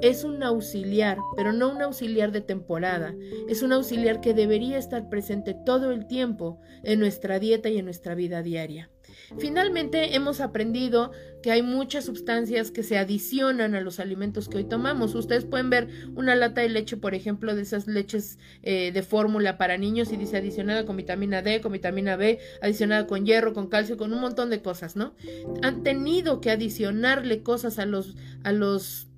Es 0.00 0.24
un 0.24 0.42
auxiliar, 0.42 1.18
pero 1.36 1.52
no 1.52 1.70
un 1.70 1.82
auxiliar 1.82 2.32
de 2.32 2.40
temporada. 2.40 3.14
Es 3.48 3.62
un 3.62 3.72
auxiliar 3.72 4.20
que 4.20 4.34
debería 4.34 4.78
estar 4.78 5.08
presente 5.08 5.54
todo 5.54 5.92
el 5.92 6.06
tiempo 6.06 6.60
en 6.82 7.00
nuestra 7.00 7.38
dieta 7.38 7.68
y 7.68 7.78
en 7.78 7.84
nuestra 7.84 8.14
vida 8.14 8.42
diaria. 8.42 8.90
Finalmente, 9.38 10.14
hemos 10.16 10.40
aprendido 10.40 11.12
que 11.42 11.50
hay 11.50 11.62
muchas 11.62 12.04
sustancias 12.04 12.70
que 12.70 12.82
se 12.82 12.98
adicionan 12.98 13.74
a 13.74 13.80
los 13.80 14.00
alimentos 14.00 14.48
que 14.48 14.58
hoy 14.58 14.64
tomamos. 14.64 15.14
Ustedes 15.14 15.44
pueden 15.44 15.70
ver 15.70 15.88
una 16.14 16.34
lata 16.34 16.62
de 16.62 16.68
leche, 16.68 16.96
por 16.96 17.14
ejemplo, 17.14 17.54
de 17.54 17.62
esas 17.62 17.86
leches 17.86 18.38
eh, 18.62 18.92
de 18.92 19.02
fórmula 19.02 19.58
para 19.58 19.76
niños 19.76 20.12
y 20.12 20.16
dice 20.16 20.38
adicionada 20.38 20.86
con 20.86 20.96
vitamina 20.96 21.42
D, 21.42 21.60
con 21.60 21.72
vitamina 21.72 22.16
B, 22.16 22.38
adicionada 22.62 23.06
con 23.06 23.26
hierro, 23.26 23.52
con 23.52 23.68
calcio, 23.68 23.96
con 23.96 24.12
un 24.12 24.20
montón 24.20 24.50
de 24.50 24.62
cosas, 24.62 24.96
¿no? 24.96 25.14
Han 25.62 25.82
tenido 25.82 26.40
que 26.40 26.50
adicionarle 26.50 27.42
cosas 27.42 27.78
a 27.78 27.86
los, 27.86 28.16
a 28.42 28.52
los 28.52 29.08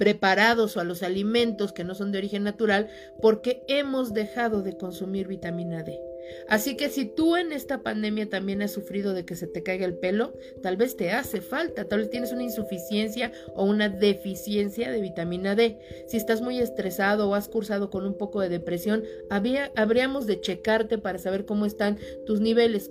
preparados 0.00 0.78
o 0.78 0.80
a 0.80 0.84
los 0.84 1.02
alimentos 1.02 1.74
que 1.74 1.84
no 1.84 1.94
son 1.94 2.10
de 2.10 2.16
origen 2.16 2.42
natural 2.42 2.88
porque 3.20 3.62
hemos 3.68 4.14
dejado 4.14 4.62
de 4.62 4.78
consumir 4.78 5.28
vitamina 5.28 5.82
D. 5.82 6.00
Así 6.48 6.74
que 6.74 6.88
si 6.88 7.04
tú 7.04 7.36
en 7.36 7.52
esta 7.52 7.82
pandemia 7.82 8.30
también 8.30 8.62
has 8.62 8.72
sufrido 8.72 9.12
de 9.12 9.26
que 9.26 9.36
se 9.36 9.46
te 9.46 9.62
caiga 9.62 9.84
el 9.84 9.98
pelo, 9.98 10.32
tal 10.62 10.78
vez 10.78 10.96
te 10.96 11.10
hace 11.10 11.42
falta, 11.42 11.84
tal 11.84 11.98
vez 11.98 12.08
tienes 12.08 12.32
una 12.32 12.44
insuficiencia 12.44 13.30
o 13.54 13.64
una 13.64 13.90
deficiencia 13.90 14.90
de 14.90 15.02
vitamina 15.02 15.54
D. 15.54 15.78
Si 16.08 16.16
estás 16.16 16.40
muy 16.40 16.60
estresado 16.60 17.28
o 17.28 17.34
has 17.34 17.48
cursado 17.48 17.90
con 17.90 18.06
un 18.06 18.16
poco 18.16 18.40
de 18.40 18.48
depresión, 18.48 19.04
habríamos 19.28 20.26
de 20.26 20.40
checarte 20.40 20.96
para 20.96 21.18
saber 21.18 21.44
cómo 21.44 21.66
están 21.66 21.98
tus 22.24 22.40
niveles. 22.40 22.90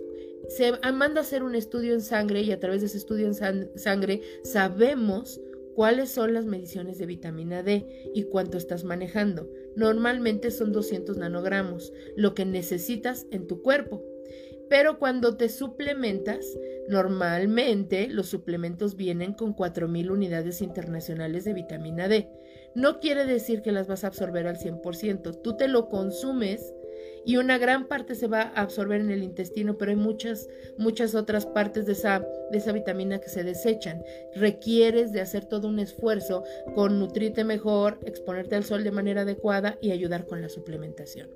Se 0.49 0.73
manda 0.93 1.21
a 1.21 1.23
hacer 1.23 1.41
un 1.41 1.55
estudio 1.55 1.95
en 1.95 2.01
sangre 2.01 2.41
y 2.41 2.51
a 2.51 2.59
través 2.59 2.81
de 2.81 2.87
ese 2.87 2.97
estudio 2.97 3.25
en 3.25 3.33
sangre 3.79 4.21
sabemos 4.43 5.41
cuáles 5.79 6.09
son 6.09 6.33
las 6.33 6.43
mediciones 6.43 6.97
de 6.97 7.05
vitamina 7.05 7.63
D 7.63 8.11
y 8.13 8.23
cuánto 8.23 8.57
estás 8.57 8.83
manejando. 8.83 9.49
Normalmente 9.77 10.51
son 10.51 10.73
200 10.73 11.15
nanogramos, 11.15 11.93
lo 12.17 12.33
que 12.33 12.43
necesitas 12.43 13.27
en 13.31 13.47
tu 13.47 13.61
cuerpo. 13.61 14.03
Pero 14.69 14.99
cuando 14.99 15.37
te 15.37 15.47
suplementas, 15.47 16.45
normalmente 16.89 18.09
los 18.09 18.27
suplementos 18.27 18.97
vienen 18.97 19.31
con 19.31 19.55
4.000 19.55 20.11
unidades 20.11 20.61
internacionales 20.61 21.45
de 21.45 21.53
vitamina 21.53 22.09
D. 22.09 22.29
No 22.75 22.99
quiere 22.99 23.23
decir 23.23 23.61
que 23.61 23.71
las 23.71 23.87
vas 23.87 24.03
a 24.03 24.07
absorber 24.07 24.47
al 24.47 24.57
100%. 24.57 25.41
Tú 25.41 25.55
te 25.55 25.69
lo 25.69 25.87
consumes 25.87 26.73
y 27.25 27.37
una 27.37 27.57
gran 27.57 27.87
parte 27.87 28.15
se 28.15 28.27
va 28.27 28.41
a 28.41 28.61
absorber 28.61 29.01
en 29.01 29.11
el 29.11 29.23
intestino, 29.23 29.77
pero 29.77 29.91
hay 29.91 29.97
muchas, 29.97 30.49
muchas 30.77 31.15
otras 31.15 31.45
partes 31.45 31.85
de 31.85 31.93
esa, 31.93 32.19
de 32.51 32.57
esa 32.57 32.71
vitamina 32.71 33.19
que 33.19 33.29
se 33.29 33.43
desechan. 33.43 34.03
Requieres 34.35 35.11
de 35.11 35.21
hacer 35.21 35.45
todo 35.45 35.67
un 35.67 35.79
esfuerzo 35.79 36.43
con 36.75 36.99
nutrirte 36.99 37.43
mejor, 37.43 37.99
exponerte 38.05 38.55
al 38.55 38.63
sol 38.63 38.83
de 38.83 38.91
manera 38.91 39.21
adecuada 39.21 39.77
y 39.81 39.91
ayudar 39.91 40.25
con 40.25 40.41
la 40.41 40.49
suplementación. 40.49 41.29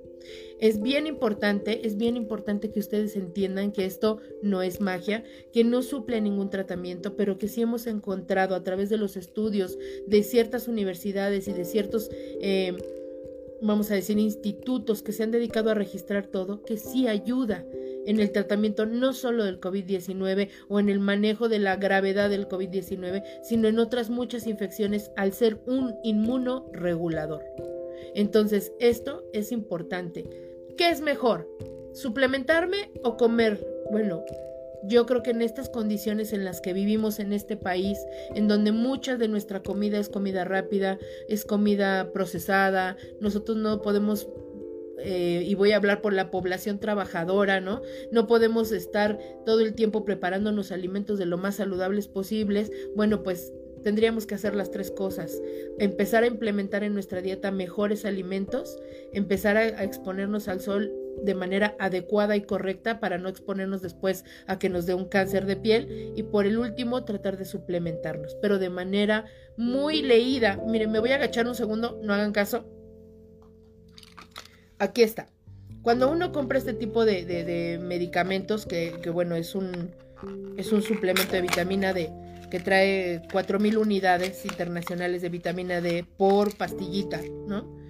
Es 0.58 0.80
bien 0.80 1.06
importante, 1.06 1.86
es 1.86 1.96
bien 1.96 2.16
importante 2.16 2.70
que 2.70 2.80
ustedes 2.80 3.16
entiendan 3.16 3.72
que 3.72 3.84
esto 3.84 4.20
no 4.42 4.62
es 4.62 4.80
magia, 4.80 5.24
que 5.52 5.64
no 5.64 5.82
suple 5.82 6.20
ningún 6.20 6.48
tratamiento, 6.48 7.16
pero 7.16 7.36
que 7.36 7.48
sí 7.48 7.60
hemos 7.60 7.86
encontrado 7.86 8.54
a 8.54 8.64
través 8.64 8.88
de 8.88 8.96
los 8.96 9.16
estudios 9.16 9.78
de 10.06 10.22
ciertas 10.22 10.68
universidades 10.68 11.48
y 11.48 11.52
de 11.52 11.64
ciertos... 11.64 12.10
Eh, 12.40 12.76
vamos 13.64 13.90
a 13.90 13.94
decir, 13.94 14.18
institutos 14.18 15.02
que 15.02 15.12
se 15.12 15.22
han 15.22 15.30
dedicado 15.30 15.70
a 15.70 15.74
registrar 15.74 16.26
todo, 16.26 16.62
que 16.62 16.76
sí 16.76 17.08
ayuda 17.08 17.64
en 18.06 18.20
el 18.20 18.30
tratamiento 18.32 18.86
no 18.86 19.12
solo 19.12 19.44
del 19.44 19.60
COVID-19 19.60 20.50
o 20.68 20.78
en 20.78 20.88
el 20.88 21.00
manejo 21.00 21.48
de 21.48 21.58
la 21.58 21.76
gravedad 21.76 22.28
del 22.28 22.46
COVID-19, 22.46 23.22
sino 23.42 23.68
en 23.68 23.78
otras 23.78 24.10
muchas 24.10 24.46
infecciones 24.46 25.10
al 25.16 25.32
ser 25.32 25.60
un 25.66 25.94
inmunoregulador. 26.02 27.42
Entonces, 28.14 28.72
esto 28.78 29.24
es 29.32 29.52
importante. 29.52 30.28
¿Qué 30.76 30.90
es 30.90 31.00
mejor? 31.00 31.48
¿Suplementarme 31.92 32.90
o 33.02 33.16
comer? 33.16 33.66
Bueno, 33.90 34.24
yo 34.86 35.06
creo 35.06 35.22
que 35.22 35.30
en 35.30 35.42
estas 35.42 35.68
condiciones 35.68 36.32
en 36.32 36.44
las 36.44 36.60
que 36.60 36.72
vivimos 36.72 37.18
en 37.18 37.32
este 37.32 37.56
país, 37.56 37.98
en 38.34 38.48
donde 38.48 38.72
mucha 38.72 39.16
de 39.16 39.28
nuestra 39.28 39.62
comida 39.62 39.98
es 39.98 40.08
comida 40.08 40.44
rápida, 40.44 40.98
es 41.28 41.44
comida 41.44 42.12
procesada, 42.12 42.96
nosotros 43.20 43.56
no 43.56 43.82
podemos 43.82 44.28
eh, 44.98 45.42
y 45.46 45.54
voy 45.54 45.72
a 45.72 45.76
hablar 45.76 46.00
por 46.00 46.12
la 46.12 46.30
población 46.30 46.78
trabajadora, 46.78 47.60
¿no? 47.60 47.82
No 48.10 48.26
podemos 48.26 48.72
estar 48.72 49.18
todo 49.44 49.60
el 49.60 49.74
tiempo 49.74 50.04
preparándonos 50.04 50.72
alimentos 50.72 51.18
de 51.18 51.26
lo 51.26 51.36
más 51.36 51.56
saludables 51.56 52.08
posibles. 52.08 52.70
Bueno, 52.94 53.22
pues 53.22 53.52
tendríamos 53.82 54.26
que 54.26 54.34
hacer 54.34 54.54
las 54.54 54.70
tres 54.70 54.90
cosas. 54.90 55.40
Empezar 55.78 56.22
a 56.22 56.26
implementar 56.26 56.84
en 56.84 56.94
nuestra 56.94 57.20
dieta 57.20 57.50
mejores 57.50 58.04
alimentos, 58.04 58.78
empezar 59.12 59.56
a 59.56 59.84
exponernos 59.84 60.48
al 60.48 60.60
sol 60.60 60.90
de 61.22 61.34
manera 61.34 61.74
adecuada 61.78 62.36
y 62.36 62.42
correcta 62.42 63.00
para 63.00 63.18
no 63.18 63.28
exponernos 63.28 63.82
después 63.82 64.24
a 64.46 64.58
que 64.58 64.68
nos 64.68 64.86
dé 64.86 64.94
un 64.94 65.08
cáncer 65.08 65.46
de 65.46 65.56
piel 65.56 66.12
y 66.16 66.22
por 66.24 66.46
el 66.46 66.58
último 66.58 67.04
tratar 67.04 67.36
de 67.36 67.44
suplementarnos, 67.44 68.36
pero 68.40 68.58
de 68.58 68.70
manera 68.70 69.24
muy 69.56 70.02
leída. 70.02 70.60
Miren, 70.66 70.90
me 70.90 70.98
voy 70.98 71.12
a 71.12 71.16
agachar 71.16 71.46
un 71.46 71.54
segundo, 71.54 72.00
no 72.02 72.12
hagan 72.14 72.32
caso. 72.32 72.66
Aquí 74.78 75.02
está. 75.02 75.28
Cuando 75.82 76.10
uno 76.10 76.32
compra 76.32 76.58
este 76.58 76.72
tipo 76.72 77.04
de, 77.04 77.78
medicamentos, 77.82 78.66
que, 78.66 78.98
que, 79.02 79.10
bueno, 79.10 79.36
es 79.36 79.54
un, 79.54 79.90
es 80.56 80.72
un 80.72 80.82
suplemento 80.82 81.32
de 81.32 81.42
vitamina 81.42 81.92
D, 81.92 82.10
que 82.50 82.58
trae 82.58 83.22
4.000 83.28 83.76
unidades 83.76 84.44
internacionales 84.44 85.22
de 85.22 85.28
vitamina 85.28 85.80
D 85.80 86.06
por 86.16 86.56
pastillita, 86.56 87.20
¿no? 87.46 87.83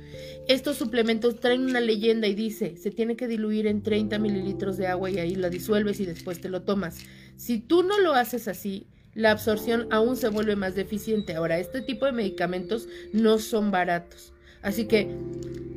Estos 0.48 0.76
suplementos 0.76 1.40
traen 1.40 1.62
una 1.62 1.80
leyenda 1.80 2.26
y 2.26 2.34
dice, 2.34 2.76
se 2.76 2.90
tiene 2.90 3.16
que 3.16 3.28
diluir 3.28 3.66
en 3.66 3.82
30 3.82 4.18
mililitros 4.18 4.76
de 4.76 4.86
agua 4.86 5.10
y 5.10 5.18
ahí 5.18 5.34
lo 5.34 5.48
disuelves 5.48 6.00
y 6.00 6.06
después 6.06 6.40
te 6.40 6.48
lo 6.48 6.62
tomas. 6.62 6.98
Si 7.36 7.58
tú 7.58 7.82
no 7.82 7.98
lo 8.00 8.14
haces 8.14 8.48
así, 8.48 8.86
la 9.14 9.30
absorción 9.30 9.86
aún 9.90 10.16
se 10.16 10.28
vuelve 10.28 10.56
más 10.56 10.74
deficiente. 10.74 11.34
Ahora, 11.34 11.58
este 11.58 11.80
tipo 11.80 12.04
de 12.04 12.12
medicamentos 12.12 12.88
no 13.12 13.38
son 13.38 13.70
baratos. 13.70 14.33
Así 14.64 14.86
que 14.86 15.08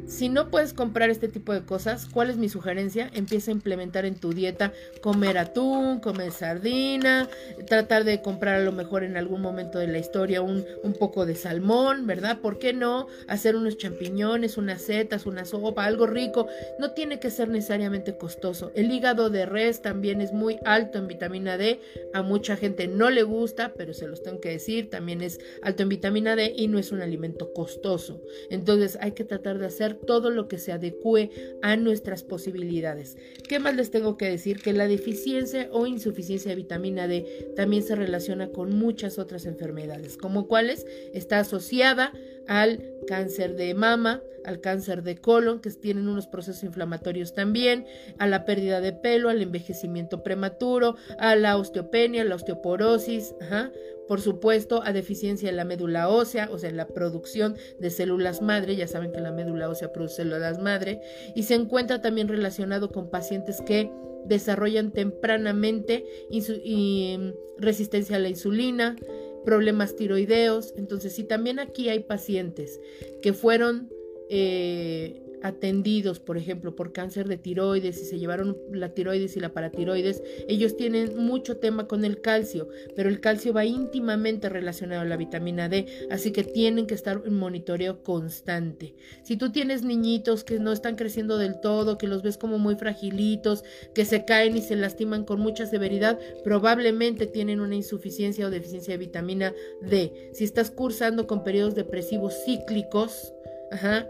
si 0.08 0.30
no 0.30 0.50
puedes 0.50 0.72
comprar 0.72 1.10
este 1.10 1.28
tipo 1.28 1.54
de 1.54 1.64
cosas, 1.64 2.08
¿cuál 2.08 2.30
es 2.30 2.38
mi 2.38 2.48
sugerencia? 2.48 3.12
Empieza 3.14 3.52
a 3.52 3.54
implementar 3.54 4.06
en 4.06 4.16
tu 4.16 4.32
dieta 4.32 4.72
comer 5.02 5.38
atún, 5.38 6.00
comer 6.00 6.32
sardina, 6.32 7.30
tratar 7.68 8.06
de 8.06 8.22
comprar 8.22 8.56
a 8.56 8.64
lo 8.64 8.72
mejor 8.72 9.04
en 9.04 9.18
algún 9.18 9.42
momento 9.42 9.80
de 9.80 9.88
la 9.88 9.98
historia 9.98 10.42
un, 10.42 10.64
un 10.82 10.94
poco 10.94 11.26
de 11.26 11.36
salmón, 11.36 12.08
¿verdad? 12.08 12.40
¿Por 12.40 12.58
qué 12.58 12.72
no? 12.72 13.08
Hacer 13.28 13.58
unos 13.58 13.78
champiñones, 13.78 14.58
unas 14.58 14.82
setas, 14.82 15.26
una 15.26 15.44
sopa, 15.44 15.84
algo 15.84 16.08
rico. 16.08 16.48
No 16.80 16.92
tiene 16.92 17.20
que 17.20 17.30
ser 17.30 17.50
necesariamente 17.50 18.18
costoso. 18.18 18.72
El 18.76 18.90
hígado 18.90 19.30
de 19.30 19.46
res 19.46 19.82
también 19.82 20.22
es 20.22 20.32
muy 20.32 20.58
alto 20.64 21.00
en 21.00 21.08
vitamina 21.08 21.58
D. 21.58 21.82
A 22.14 22.22
mucha 22.22 22.56
gente 22.56 22.88
no 22.88 23.10
le 23.10 23.24
gusta, 23.24 23.74
pero 23.78 23.94
se 23.94 24.08
los 24.08 24.24
tengo 24.24 24.40
que 24.40 24.52
decir, 24.52 24.90
también 24.90 25.22
es 25.22 25.38
alto 25.62 25.84
en 25.84 25.90
vitamina 25.90 26.38
D 26.38 26.54
y 26.56 26.70
no 26.70 26.80
es 26.80 26.94
un 26.94 27.02
alimento 27.02 27.52
costoso. 27.52 28.22
Entonces 28.50 28.77
hay 29.00 29.12
que 29.12 29.24
tratar 29.24 29.60
de 29.60 29.66
hacer 29.66 29.96
todo 29.96 30.30
lo 30.30 30.48
que 30.48 30.58
se 30.58 30.72
adecue 30.72 31.30
a 31.62 31.76
nuestras 31.76 32.24
posibilidades. 32.24 33.18
¿Qué 33.48 33.60
más 33.60 33.76
les 33.76 33.92
tengo 33.92 34.18
que 34.18 34.30
decir? 34.30 34.62
Que 34.62 34.74
la 34.74 34.88
deficiencia 34.88 35.70
o 35.72 35.88
insuficiencia 35.88 36.50
de 36.50 36.56
vitamina 36.56 37.08
D 37.08 37.54
también 37.56 37.84
se 37.84 37.96
relaciona 37.96 38.50
con 38.50 38.76
muchas 38.76 39.20
otras 39.20 39.46
enfermedades, 39.46 40.18
como 40.18 40.48
cuáles 40.48 40.86
está 41.14 41.40
asociada 41.40 42.14
al 42.48 42.84
cáncer 43.08 43.56
de 43.56 43.74
mama, 43.74 44.22
al 44.46 44.62
cáncer 44.62 45.04
de 45.04 45.18
colon, 45.18 45.60
que 45.60 45.70
tienen 45.72 46.08
unos 46.08 46.28
procesos 46.28 46.64
inflamatorios 46.64 47.34
también, 47.34 47.86
a 48.18 48.28
la 48.28 48.46
pérdida 48.46 48.82
de 48.82 48.94
pelo, 48.94 49.30
al 49.30 49.42
envejecimiento 49.42 50.24
prematuro, 50.24 50.96
a 51.18 51.36
la 51.36 51.58
osteopenia, 51.58 52.24
la 52.24 52.36
osteoporosis, 52.36 53.36
por 54.08 54.22
supuesto, 54.22 54.82
a 54.84 54.94
deficiencia 54.94 55.50
en 55.50 55.58
la 55.58 55.66
médula 55.66 56.08
ósea, 56.08 56.50
o 56.52 56.58
sea, 56.58 56.70
en 56.70 56.78
la 56.78 56.88
producción 56.88 57.58
de 57.80 57.90
células 57.90 58.42
madre, 58.42 58.76
ya 58.76 58.88
saben 58.88 59.12
que 59.12 59.20
la 59.20 59.32
médula 59.32 59.70
ósea 59.70 59.92
produce 59.92 60.18
células 60.18 60.60
madre, 60.60 61.02
y 61.36 61.44
se 61.44 61.56
encuentra 61.56 62.02
también 62.02 62.30
relacionado 62.30 62.90
con 62.90 63.10
pacientes 63.10 63.62
que 63.62 63.92
desarrollan 64.26 64.92
tempranamente 64.92 66.06
mm, 66.30 67.30
resistencia 67.58 68.16
a 68.16 68.20
la 68.20 68.30
insulina, 68.30 68.96
problemas 69.46 69.96
tiroideos. 69.96 70.74
Entonces, 70.78 71.14
si 71.14 71.24
también 71.24 71.60
aquí 71.60 71.90
hay 71.90 72.00
pacientes 72.00 72.80
que 73.22 73.34
fueron 73.34 73.90
eh, 74.30 75.22
atendidos, 75.42 76.20
por 76.20 76.38
ejemplo, 76.38 76.76
por 76.76 76.94
cáncer 76.94 77.28
de 77.28 77.38
tiroides 77.38 78.02
y 78.02 78.06
se 78.06 78.20
llevaron 78.20 78.58
la 78.72 78.90
tiroides 78.90 79.36
y 79.38 79.40
la 79.40 79.54
paratiroides, 79.54 80.24
ellos 80.48 80.76
tienen 80.76 81.18
mucho 81.18 81.58
tema 81.58 81.88
con 81.88 82.06
el 82.06 82.22
calcio, 82.22 82.70
pero 82.96 83.10
el 83.10 83.20
calcio 83.20 83.54
va 83.54 83.66
íntimamente 83.66 84.50
relacionado 84.50 85.02
a 85.02 85.06
la 85.06 85.18
vitamina 85.18 85.70
D, 85.70 85.86
así 86.10 86.32
que 86.32 86.44
tienen 86.44 86.88
que 86.88 86.96
estar 86.96 87.22
en 87.26 87.38
monitoreo 87.38 88.04
constante. 88.04 88.96
Si 89.24 89.38
tú 89.38 89.52
tienes 89.52 89.84
niñitos 89.84 90.44
que 90.44 90.60
no 90.60 90.72
están 90.72 90.96
creciendo 90.96 91.38
del 91.38 91.60
todo, 91.60 91.98
que 91.98 92.08
los 92.08 92.24
ves 92.24 92.38
como 92.38 92.58
muy 92.58 92.76
fragilitos, 92.76 93.64
que 93.94 94.06
se 94.06 94.26
caen 94.26 94.58
y 94.58 94.62
se 94.62 94.76
lastiman 94.76 95.26
con 95.26 95.40
mucha 95.40 95.66
severidad, 95.66 96.20
probablemente 96.44 97.28
tienen 97.28 97.62
una 97.62 97.76
insuficiencia 97.76 98.48
o 98.48 98.50
deficiencia 98.50 98.94
de 98.94 98.98
vitamina 98.98 99.54
D. 99.82 100.32
Si 100.34 100.44
estás 100.44 100.72
cursando 100.72 101.28
con 101.28 101.44
periodos 101.44 101.76
depresivos 101.76 102.36
cíclicos, 102.46 103.34
Ajá, 103.72 104.08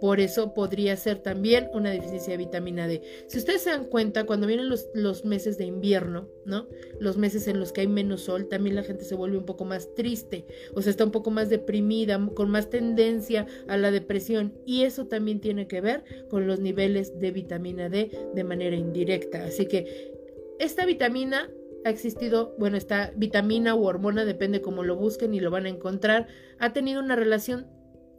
por 0.00 0.20
eso 0.20 0.54
podría 0.54 0.96
ser 0.96 1.18
también 1.18 1.68
una 1.72 1.90
deficiencia 1.90 2.32
de 2.32 2.38
vitamina 2.38 2.86
D. 2.86 3.02
Si 3.26 3.38
ustedes 3.38 3.62
se 3.62 3.70
dan 3.70 3.84
cuenta, 3.84 4.24
cuando 4.24 4.46
vienen 4.46 4.68
los, 4.68 4.88
los, 4.94 5.24
meses 5.24 5.58
de 5.58 5.64
invierno, 5.64 6.28
¿no? 6.44 6.68
Los 7.00 7.16
meses 7.16 7.48
en 7.48 7.60
los 7.60 7.72
que 7.72 7.82
hay 7.82 7.88
menos 7.88 8.22
sol, 8.22 8.48
también 8.48 8.76
la 8.76 8.82
gente 8.82 9.04
se 9.04 9.14
vuelve 9.14 9.38
un 9.38 9.46
poco 9.46 9.64
más 9.64 9.94
triste, 9.94 10.46
o 10.74 10.82
sea, 10.82 10.90
está 10.90 11.04
un 11.04 11.10
poco 11.10 11.30
más 11.30 11.48
deprimida, 11.48 12.18
con 12.34 12.50
más 12.50 12.70
tendencia 12.70 13.46
a 13.66 13.76
la 13.76 13.90
depresión. 13.90 14.54
Y 14.64 14.82
eso 14.82 15.06
también 15.06 15.40
tiene 15.40 15.66
que 15.66 15.80
ver 15.80 16.04
con 16.28 16.46
los 16.46 16.60
niveles 16.60 17.18
de 17.18 17.30
vitamina 17.30 17.88
D 17.88 18.10
de 18.34 18.44
manera 18.44 18.76
indirecta. 18.76 19.44
Así 19.44 19.66
que 19.66 20.12
esta 20.58 20.86
vitamina 20.86 21.50
ha 21.84 21.90
existido, 21.90 22.54
bueno, 22.58 22.76
esta 22.76 23.12
vitamina 23.16 23.74
u 23.74 23.84
hormona, 23.84 24.24
depende 24.24 24.60
cómo 24.60 24.82
lo 24.82 24.96
busquen 24.96 25.34
y 25.34 25.40
lo 25.40 25.50
van 25.50 25.66
a 25.66 25.70
encontrar, 25.70 26.26
ha 26.58 26.72
tenido 26.72 27.00
una 27.00 27.16
relación 27.16 27.66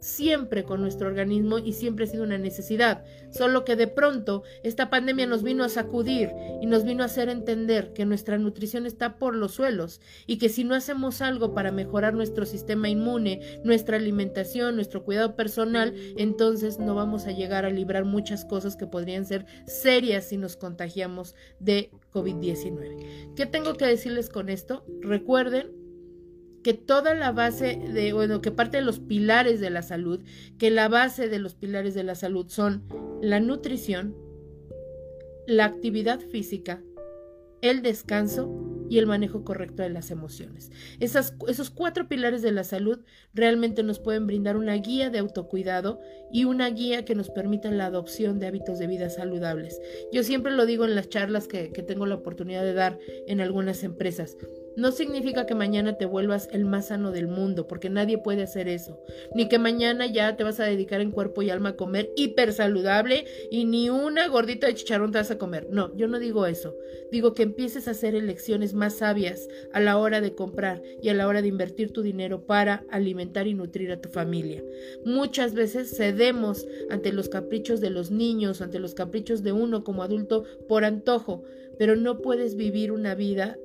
siempre 0.00 0.64
con 0.64 0.80
nuestro 0.80 1.06
organismo 1.06 1.58
y 1.58 1.72
siempre 1.72 2.04
ha 2.04 2.08
sido 2.08 2.24
una 2.24 2.38
necesidad. 2.38 3.04
Solo 3.30 3.64
que 3.64 3.76
de 3.76 3.86
pronto 3.86 4.42
esta 4.62 4.90
pandemia 4.90 5.26
nos 5.26 5.42
vino 5.42 5.62
a 5.62 5.68
sacudir 5.68 6.30
y 6.60 6.66
nos 6.66 6.84
vino 6.84 7.02
a 7.02 7.06
hacer 7.06 7.28
entender 7.28 7.92
que 7.92 8.06
nuestra 8.06 8.38
nutrición 8.38 8.86
está 8.86 9.18
por 9.18 9.34
los 9.36 9.52
suelos 9.52 10.00
y 10.26 10.38
que 10.38 10.48
si 10.48 10.64
no 10.64 10.74
hacemos 10.74 11.20
algo 11.22 11.54
para 11.54 11.70
mejorar 11.70 12.14
nuestro 12.14 12.46
sistema 12.46 12.88
inmune, 12.88 13.60
nuestra 13.64 13.96
alimentación, 13.96 14.74
nuestro 14.74 15.04
cuidado 15.04 15.36
personal, 15.36 15.94
entonces 16.16 16.78
no 16.78 16.94
vamos 16.94 17.26
a 17.26 17.32
llegar 17.32 17.64
a 17.64 17.70
librar 17.70 18.04
muchas 18.04 18.44
cosas 18.44 18.76
que 18.76 18.86
podrían 18.86 19.24
ser 19.24 19.46
serias 19.66 20.24
si 20.24 20.36
nos 20.36 20.56
contagiamos 20.56 21.34
de 21.58 21.90
COVID-19. 22.12 23.34
¿Qué 23.36 23.46
tengo 23.46 23.74
que 23.74 23.86
decirles 23.86 24.28
con 24.28 24.48
esto? 24.48 24.84
Recuerden 25.00 25.79
que 26.62 26.74
toda 26.74 27.14
la 27.14 27.32
base 27.32 27.76
de, 27.92 28.12
bueno, 28.12 28.40
que 28.40 28.50
parte 28.50 28.78
de 28.78 28.82
los 28.82 29.00
pilares 29.00 29.60
de 29.60 29.70
la 29.70 29.82
salud, 29.82 30.20
que 30.58 30.70
la 30.70 30.88
base 30.88 31.28
de 31.28 31.38
los 31.38 31.54
pilares 31.54 31.94
de 31.94 32.04
la 32.04 32.14
salud 32.14 32.46
son 32.48 32.84
la 33.22 33.40
nutrición, 33.40 34.16
la 35.46 35.64
actividad 35.64 36.20
física, 36.20 36.82
el 37.62 37.82
descanso 37.82 38.79
y 38.90 38.98
el 38.98 39.06
manejo 39.06 39.44
correcto 39.44 39.82
de 39.82 39.88
las 39.88 40.10
emociones. 40.10 40.70
esos 40.98 41.70
cuatro 41.70 42.08
pilares 42.08 42.42
de 42.42 42.52
la 42.52 42.64
salud 42.64 42.98
realmente 43.32 43.82
nos 43.82 44.00
pueden 44.00 44.26
brindar 44.26 44.56
una 44.56 44.74
guía 44.74 45.08
de 45.08 45.20
autocuidado 45.20 46.00
y 46.32 46.44
una 46.44 46.68
guía 46.68 47.04
que 47.04 47.14
nos 47.14 47.30
permita 47.30 47.70
la 47.70 47.86
adopción 47.86 48.40
de 48.40 48.48
hábitos 48.48 48.78
de 48.78 48.88
vida 48.88 49.08
saludables. 49.08 49.80
Yo 50.12 50.24
siempre 50.24 50.52
lo 50.52 50.66
digo 50.66 50.84
en 50.84 50.96
las 50.96 51.08
charlas 51.08 51.46
que, 51.46 51.70
que 51.72 51.82
tengo 51.82 52.04
la 52.04 52.16
oportunidad 52.16 52.64
de 52.64 52.74
dar 52.74 52.98
en 53.26 53.40
algunas 53.40 53.84
empresas. 53.84 54.36
No 54.76 54.92
significa 54.92 55.46
que 55.46 55.54
mañana 55.54 55.98
te 55.98 56.06
vuelvas 56.06 56.48
el 56.52 56.64
más 56.64 56.88
sano 56.88 57.10
del 57.10 57.26
mundo, 57.26 57.66
porque 57.66 57.90
nadie 57.90 58.18
puede 58.18 58.42
hacer 58.42 58.68
eso. 58.68 59.02
Ni 59.34 59.48
que 59.48 59.58
mañana 59.58 60.06
ya 60.06 60.36
te 60.36 60.44
vas 60.44 60.60
a 60.60 60.64
dedicar 60.64 61.00
en 61.00 61.10
cuerpo 61.10 61.42
y 61.42 61.50
alma 61.50 61.70
a 61.70 61.76
comer 61.76 62.10
hiper 62.16 62.52
saludable 62.52 63.26
y 63.50 63.64
ni 63.64 63.90
una 63.90 64.28
gordita 64.28 64.66
de 64.68 64.74
chicharrón 64.74 65.12
te 65.12 65.18
vas 65.18 65.30
a 65.30 65.38
comer. 65.38 65.68
No, 65.70 65.94
yo 65.96 66.06
no 66.06 66.18
digo 66.18 66.46
eso. 66.46 66.76
Digo 67.10 67.34
que 67.34 67.42
empieces 67.42 67.88
a 67.88 67.90
hacer 67.90 68.14
elecciones 68.14 68.72
sabias 68.88 69.48
a 69.72 69.80
la 69.80 69.98
hora 69.98 70.22
de 70.22 70.34
comprar 70.34 70.82
y 71.02 71.10
a 71.10 71.14
la 71.14 71.28
hora 71.28 71.42
de 71.42 71.48
invertir 71.48 71.92
tu 71.92 72.00
dinero 72.00 72.46
para 72.46 72.84
alimentar 72.90 73.46
y 73.46 73.54
nutrir 73.54 73.92
a 73.92 74.00
tu 74.00 74.08
familia. 74.08 74.62
Muchas 75.04 75.52
veces 75.52 75.94
cedemos 75.94 76.66
ante 76.88 77.12
los 77.12 77.28
caprichos 77.28 77.82
de 77.82 77.90
los 77.90 78.10
niños, 78.10 78.62
ante 78.62 78.78
los 78.78 78.94
caprichos 78.94 79.42
de 79.42 79.52
uno 79.52 79.84
como 79.84 80.02
adulto 80.02 80.44
por 80.68 80.84
antojo, 80.84 81.42
pero 81.78 81.96
no 81.96 82.22
puedes 82.22 82.56
vivir 82.56 82.92
una 82.92 83.14
vida 83.14 83.58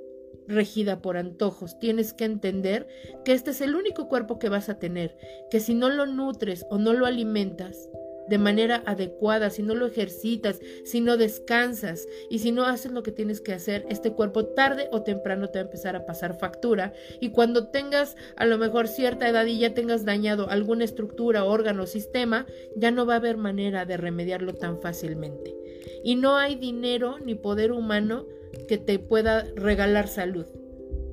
regida 0.48 1.02
por 1.02 1.18
antojos. 1.18 1.80
Tienes 1.80 2.14
que 2.14 2.26
entender 2.26 2.88
que 3.24 3.34
este 3.34 3.52
es 3.52 3.62
el 3.62 3.76
único 3.76 4.08
cuerpo 4.10 4.40
que 4.40 4.50
vas 4.50 4.70
a 4.70 4.80
tener, 4.80 5.18
que 5.50 5.60
si 5.60 5.74
no 5.74 5.90
lo 5.90 6.06
nutres 6.06 6.66
o 6.70 6.78
no 6.78 6.94
lo 6.94 7.06
alimentas 7.06 7.90
de 8.28 8.38
manera 8.38 8.84
adecuada, 8.86 9.50
si 9.50 9.64
no 9.64 9.76
lo 9.76 9.88
ejercitas, 9.88 10.60
si 10.84 11.02
no 11.02 11.18
descansas 11.18 12.08
y 12.30 12.40
si 12.40 12.52
no 12.52 12.66
haces 12.66 12.92
lo 12.92 13.04
que 13.04 13.12
tienes 13.12 13.42
que 13.42 13.54
hacer, 13.54 13.86
este 13.90 14.12
cuerpo 14.12 14.46
tarde 14.46 14.90
o 14.92 15.04
temprano 15.04 15.50
te 15.50 15.60
va 15.60 15.64
a 15.64 15.66
empezar 15.66 15.96
a 15.96 16.06
pasar 16.06 16.38
factura 16.38 16.94
y 17.20 17.30
cuando 17.30 17.68
tengas 17.68 18.16
a 18.36 18.46
lo 18.46 18.58
mejor 18.58 18.88
cierta 18.88 19.28
edad 19.28 19.46
y 19.46 19.60
ya 19.60 19.74
tengas 19.74 20.06
dañado 20.06 20.50
alguna 20.50 20.84
estructura, 20.84 21.44
órgano, 21.44 21.86
sistema, 21.88 22.46
ya 22.76 22.92
no 22.92 23.06
va 23.06 23.14
a 23.14 23.18
haber 23.18 23.38
manera 23.38 23.86
de 23.86 23.98
remediarlo 23.98 24.54
tan 24.54 24.80
fácilmente. 24.82 25.56
Y 26.04 26.16
no 26.16 26.38
hay 26.38 26.56
dinero 26.56 27.18
ni 27.20 27.36
poder 27.36 27.72
humano 27.72 28.26
que 28.68 28.78
te 28.78 29.00
pueda 29.00 29.46
regalar 29.56 30.08
salud. 30.08 30.46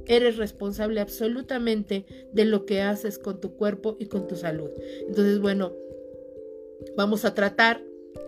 Eres 0.07 0.37
responsable 0.37 1.01
absolutamente 1.01 2.05
de 2.33 2.45
lo 2.45 2.67
que 2.67 2.83
haces 2.83 3.19
con 3.19 3.41
tu 3.41 3.57
cuerpo 3.57 3.97
y 4.01 4.07
con 4.07 4.27
tu 4.27 4.37
salud. 4.37 4.71
Entonces, 5.07 5.39
bueno, 5.39 5.73
vamos 6.97 7.25
a 7.25 7.35
tratar 7.35 7.83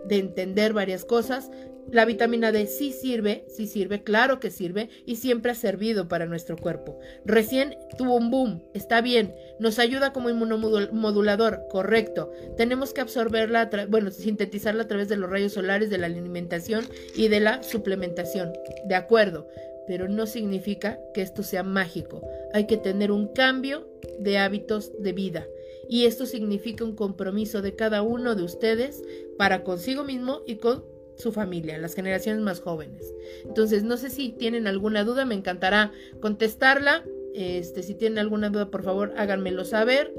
de 0.06 0.18
entender 0.18 0.72
varias 0.72 1.04
cosas. 1.04 1.50
La 1.92 2.06
vitamina 2.06 2.50
D 2.50 2.66
sí 2.66 2.92
sirve, 2.92 3.44
sí 3.46 3.66
sirve, 3.66 4.02
claro 4.02 4.40
que 4.40 4.50
sirve 4.50 4.88
y 5.04 5.16
siempre 5.16 5.52
ha 5.52 5.54
servido 5.54 6.08
para 6.08 6.24
nuestro 6.24 6.56
cuerpo. 6.56 6.98
Recién 7.26 7.76
tuvo 7.98 8.16
un 8.16 8.30
boom, 8.30 8.62
está 8.72 9.02
bien, 9.02 9.34
nos 9.58 9.78
ayuda 9.78 10.12
como 10.12 10.30
inmunomodulador, 10.30 11.66
correcto. 11.70 12.32
Tenemos 12.56 12.94
que 12.94 13.02
absorberla, 13.02 13.70
bueno, 13.88 14.10
sintetizarla 14.10 14.84
a 14.84 14.88
través 14.88 15.08
de 15.08 15.16
los 15.16 15.28
rayos 15.28 15.52
solares, 15.52 15.90
de 15.90 15.98
la 15.98 16.06
alimentación 16.06 16.86
y 17.14 17.28
de 17.28 17.40
la 17.40 17.62
suplementación, 17.62 18.52
de 18.86 18.94
acuerdo, 18.94 19.46
pero 19.86 20.08
no 20.08 20.26
significa 20.26 20.98
que 21.12 21.20
esto 21.20 21.42
sea 21.42 21.62
mágico. 21.62 22.22
Hay 22.54 22.66
que 22.66 22.78
tener 22.78 23.12
un 23.12 23.28
cambio 23.28 23.86
de 24.18 24.38
hábitos 24.38 24.90
de 25.02 25.12
vida. 25.12 25.46
Y 25.88 26.06
esto 26.06 26.26
significa 26.26 26.84
un 26.84 26.94
compromiso 26.94 27.62
de 27.62 27.74
cada 27.74 28.02
uno 28.02 28.34
de 28.34 28.42
ustedes 28.42 29.02
para 29.38 29.64
consigo 29.64 30.04
mismo 30.04 30.42
y 30.46 30.56
con 30.56 30.84
su 31.16 31.32
familia, 31.32 31.78
las 31.78 31.94
generaciones 31.94 32.42
más 32.42 32.60
jóvenes. 32.60 33.14
Entonces, 33.44 33.84
no 33.84 33.96
sé 33.96 34.10
si 34.10 34.30
tienen 34.30 34.66
alguna 34.66 35.04
duda, 35.04 35.24
me 35.24 35.34
encantará 35.34 35.92
contestarla. 36.20 37.04
Este, 37.34 37.82
si 37.82 37.94
tienen 37.94 38.18
alguna 38.18 38.50
duda, 38.50 38.70
por 38.70 38.82
favor, 38.82 39.12
háganmelo 39.16 39.64
saber. 39.64 40.12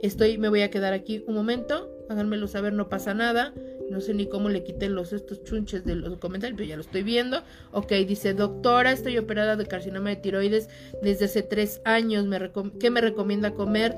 Estoy, 0.00 0.38
me 0.38 0.48
voy 0.48 0.62
a 0.62 0.70
quedar 0.70 0.92
aquí 0.92 1.24
un 1.26 1.34
momento. 1.34 1.90
Háganmelo 2.08 2.46
saber, 2.46 2.72
no 2.72 2.88
pasa 2.88 3.14
nada. 3.14 3.54
No 3.90 4.00
sé 4.00 4.14
ni 4.14 4.26
cómo 4.26 4.48
le 4.48 4.62
quité 4.62 4.88
los 4.88 5.12
estos 5.12 5.42
chunches 5.44 5.84
de 5.84 5.94
los 5.94 6.18
comentarios, 6.18 6.56
pero 6.56 6.68
ya 6.68 6.76
lo 6.76 6.82
estoy 6.82 7.02
viendo. 7.02 7.42
Ok, 7.72 7.92
dice, 8.06 8.34
doctora, 8.34 8.92
estoy 8.92 9.16
operada 9.18 9.56
de 9.56 9.66
carcinoma 9.66 10.10
de 10.10 10.16
tiroides 10.16 10.68
desde 11.02 11.26
hace 11.26 11.42
tres 11.42 11.80
años. 11.84 12.26
Me 12.26 12.50
¿Qué 12.78 12.90
me 12.90 13.00
recomienda 13.00 13.54
comer? 13.54 13.96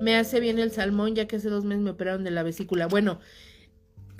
Me 0.00 0.16
hace 0.16 0.40
bien 0.40 0.58
el 0.58 0.70
salmón, 0.70 1.14
ya 1.14 1.26
que 1.26 1.36
hace 1.36 1.48
dos 1.48 1.64
meses 1.64 1.82
me 1.82 1.90
operaron 1.90 2.24
de 2.24 2.30
la 2.30 2.42
vesícula. 2.42 2.86
Bueno, 2.86 3.20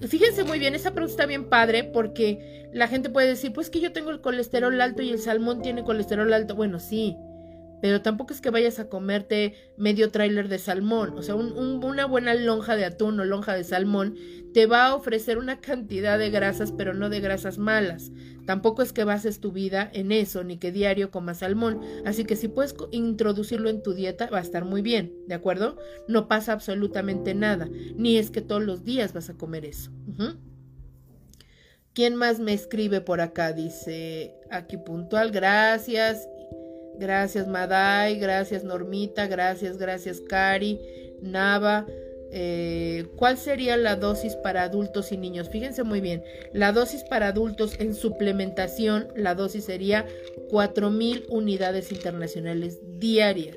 Fíjense 0.01 0.45
muy 0.45 0.59
bien, 0.59 0.75
esa 0.75 0.93
pregunta 0.93 1.13
está 1.13 1.27
bien 1.27 1.49
padre 1.49 1.83
porque 1.85 2.69
la 2.73 2.87
gente 2.87 3.09
puede 3.09 3.29
decir, 3.29 3.53
pues 3.55 3.71
que 3.71 3.81
yo 3.81 3.93
tengo 3.93 4.11
el 4.11 4.21
colesterol 4.21 4.79
alto 4.81 5.01
y 5.01 5.11
el 5.11 5.19
salmón 5.19 5.63
tiene 5.63 5.85
colesterol 5.85 6.31
alto. 6.35 6.55
Bueno, 6.55 6.79
sí, 6.81 7.17
pero 7.83 8.03
tampoco 8.03 8.33
es 8.33 8.41
que 8.41 8.51
vayas 8.51 8.79
a 8.79 8.89
comerte 8.89 9.55
medio 9.77 10.11
tráiler 10.11 10.49
de 10.49 10.59
salmón. 10.59 11.17
O 11.17 11.23
sea, 11.23 11.35
una 11.35 12.07
buena 12.07 12.35
lonja 12.35 12.77
de 12.77 12.85
atún 12.85 13.21
o 13.21 13.25
lonja 13.25 13.55
de 13.55 13.65
salmón 13.65 14.17
te 14.55 14.67
va 14.67 14.87
a 14.87 14.95
ofrecer 14.95 15.39
una 15.39 15.61
cantidad 15.61 16.19
de 16.19 16.31
grasas, 16.31 16.73
pero 16.73 16.95
no 16.95 17.11
de 17.11 17.21
grasas 17.21 17.59
malas. 17.59 18.11
Tampoco 18.47 18.83
es 18.83 18.93
que 18.93 19.05
bases 19.05 19.41
tu 19.41 19.53
vida 19.53 19.91
en 19.93 20.13
eso, 20.13 20.45
ni 20.45 20.57
que 20.57 20.73
diario 20.73 21.11
comas 21.11 21.39
salmón. 21.39 21.81
Así 22.05 22.25
que 22.25 22.37
si 22.37 22.49
puedes 22.49 22.75
introducirlo 22.93 23.69
en 23.69 23.83
tu 23.83 23.93
dieta, 23.93 24.31
va 24.31 24.39
a 24.39 24.43
estar 24.43 24.65
muy 24.65 24.83
bien, 24.83 25.13
¿de 25.27 25.35
acuerdo? 25.35 25.77
No 26.09 26.29
pasa 26.29 26.53
absolutamente 26.53 27.35
nada. 27.35 27.69
Ni 27.97 28.17
es 28.17 28.31
que 28.31 28.41
todos 28.41 28.63
los 28.63 28.85
días 28.85 29.13
vas 29.13 29.29
a 29.29 29.35
comer 29.35 29.65
eso. 29.65 29.91
¿Quién 31.93 32.15
más 32.15 32.41
me 32.41 32.53
escribe 32.53 33.01
por 33.01 33.21
acá? 33.21 33.53
Dice 33.53 34.35
aquí 34.51 34.77
puntual, 34.77 35.33
gracias. 35.33 36.29
Gracias 36.99 37.47
Maday, 37.47 38.19
gracias 38.19 38.65
Normita, 38.65 39.27
gracias, 39.27 39.77
gracias 39.77 40.21
Cari, 40.21 40.81
Nava. 41.21 41.87
Eh, 42.33 43.07
¿Cuál 43.17 43.39
sería 43.39 43.77
la 43.77 43.97
dosis 43.97 44.35
para 44.37 44.65
adultos 44.65 45.13
y 45.13 45.17
niños? 45.17 45.49
Fíjense 45.49 45.85
muy 45.85 46.01
bien, 46.01 46.23
la 46.53 46.73
dosis 46.73 47.05
para 47.05 47.29
adultos 47.29 47.79
en 47.79 47.95
suplementación, 47.95 49.09
la 49.15 49.35
dosis 49.35 49.65
sería 49.65 50.07
4.000 50.51 51.27
unidades 51.29 51.93
internacionales 51.93 52.81
diarias. 52.99 53.57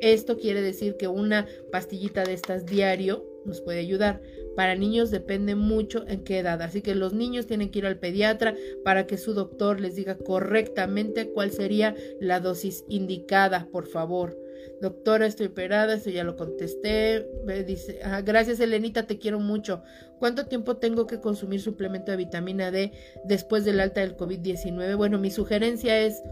Esto 0.00 0.38
quiere 0.38 0.60
decir 0.60 0.96
que 0.96 1.08
una 1.08 1.46
pastillita 1.72 2.24
de 2.24 2.34
estas 2.34 2.66
diario 2.66 3.24
nos 3.44 3.60
puede 3.60 3.80
ayudar. 3.80 4.20
Para 4.56 4.74
niños 4.74 5.10
depende 5.10 5.54
mucho 5.54 6.04
en 6.06 6.24
qué 6.24 6.38
edad, 6.38 6.62
así 6.62 6.82
que 6.82 6.94
los 6.94 7.12
niños 7.12 7.46
tienen 7.46 7.70
que 7.70 7.80
ir 7.80 7.86
al 7.86 7.98
pediatra 7.98 8.54
para 8.84 9.06
que 9.06 9.18
su 9.18 9.34
doctor 9.34 9.80
les 9.80 9.96
diga 9.96 10.16
correctamente 10.16 11.30
cuál 11.30 11.50
sería 11.50 11.94
la 12.20 12.40
dosis 12.40 12.84
indicada, 12.88 13.68
por 13.70 13.86
favor. 13.88 14.38
Doctora, 14.80 15.26
estoy 15.26 15.46
operada, 15.46 15.94
esto 15.94 16.10
ya 16.10 16.24
lo 16.24 16.36
contesté. 16.36 17.26
dice, 17.66 18.00
ah, 18.04 18.20
gracias 18.20 18.60
Elenita, 18.60 19.06
te 19.06 19.18
quiero 19.18 19.40
mucho. 19.40 19.82
¿Cuánto 20.18 20.46
tiempo 20.46 20.76
tengo 20.76 21.06
que 21.06 21.20
consumir 21.20 21.60
suplemento 21.60 22.10
de 22.10 22.16
vitamina 22.18 22.70
D 22.70 22.92
después 23.24 23.64
del 23.64 23.80
alta 23.80 24.00
del 24.00 24.16
COVID-19? 24.16 24.96
Bueno, 24.96 25.18
mi 25.18 25.30
sugerencia 25.30 26.00
es 26.00 26.22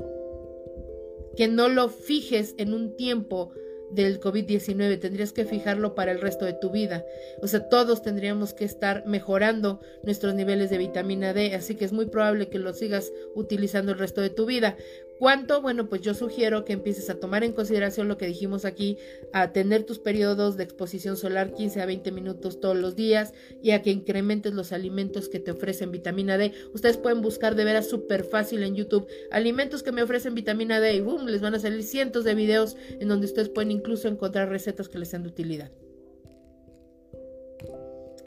que 1.37 1.49
no 1.49 1.69
lo 1.69 1.89
fijes 1.89 2.55
en 2.59 2.75
un 2.75 2.97
tiempo 2.97 3.53
del 3.93 4.21
COVID-19, 4.21 4.99
tendrías 4.99 5.33
que 5.33 5.45
fijarlo 5.45 5.95
para 5.95 6.13
el 6.13 6.21
resto 6.21 6.45
de 6.45 6.55
tu 6.55 6.71
vida. 6.71 7.05
O 7.41 7.47
sea, 7.47 7.69
todos 7.69 8.03
tendríamos 8.03 8.55
que 8.55 8.65
estar 8.65 9.07
mejorando 9.07 9.81
nuestros 10.03 10.35
niveles 10.35 10.71
de 10.71 10.79
vitamina 10.79 11.33
D, 11.33 11.55
así 11.55 11.75
que 11.75 11.85
es 11.85 11.93
muy 11.93 12.07
probable 12.07 12.49
que 12.49 12.59
lo 12.59 12.73
sigas 12.73 13.13
utilizando 13.35 13.93
el 13.93 13.99
resto 13.99 14.21
de 14.21 14.31
tu 14.31 14.47
vida. 14.47 14.77
¿Cuánto? 15.23 15.63
Bueno, 15.63 15.89
pues 15.89 16.01
yo 16.01 16.15
sugiero 16.15 16.65
que 16.65 16.73
empieces 16.73 17.09
a 17.09 17.21
tomar 17.21 17.45
en 17.45 17.53
consideración 17.53 18.09
lo 18.09 18.19
que 18.19 18.27
dijimos 18.27 18.65
aquí, 18.65 18.99
a 19.33 19.53
tener 19.53 19.85
tus 19.85 20.01
periodos 20.01 20.57
de 20.57 20.65
exposición 20.65 21.17
solar 21.17 21.55
15 21.55 21.81
a 21.81 21.87
20 21.87 22.11
minutos 22.11 22.59
todos 22.59 22.77
los 22.77 22.97
días 22.97 23.33
y 23.63 23.71
a 23.71 23.83
que 23.83 23.93
incrementes 23.93 24.53
los 24.53 24.73
alimentos 24.73 25.29
que 25.29 25.39
te 25.39 25.53
ofrecen 25.53 25.93
vitamina 25.93 26.39
D. 26.39 26.51
Ustedes 26.75 26.97
pueden 26.97 27.23
buscar 27.23 27.55
de 27.55 27.63
veras 27.63 27.89
súper 27.89 28.25
fácil 28.25 28.65
en 28.65 28.75
YouTube 28.75 29.07
alimentos 29.31 29.85
que 29.85 29.93
me 29.93 30.03
ofrecen 30.03 30.35
vitamina 30.35 30.81
D 30.81 30.93
y 30.93 31.01
boom, 31.01 31.27
les 31.27 31.41
van 31.41 31.55
a 31.55 31.61
salir 31.61 31.85
cientos 31.85 32.25
de 32.25 32.35
videos 32.35 32.77
en 32.99 33.07
donde 33.07 33.27
ustedes 33.27 33.49
pueden 33.49 33.71
incluso 33.71 34.09
encontrar 34.09 34.49
recetas 34.49 34.89
que 34.89 34.99
les 34.99 35.11
sean 35.11 35.23
de 35.23 35.29
utilidad. 35.29 35.71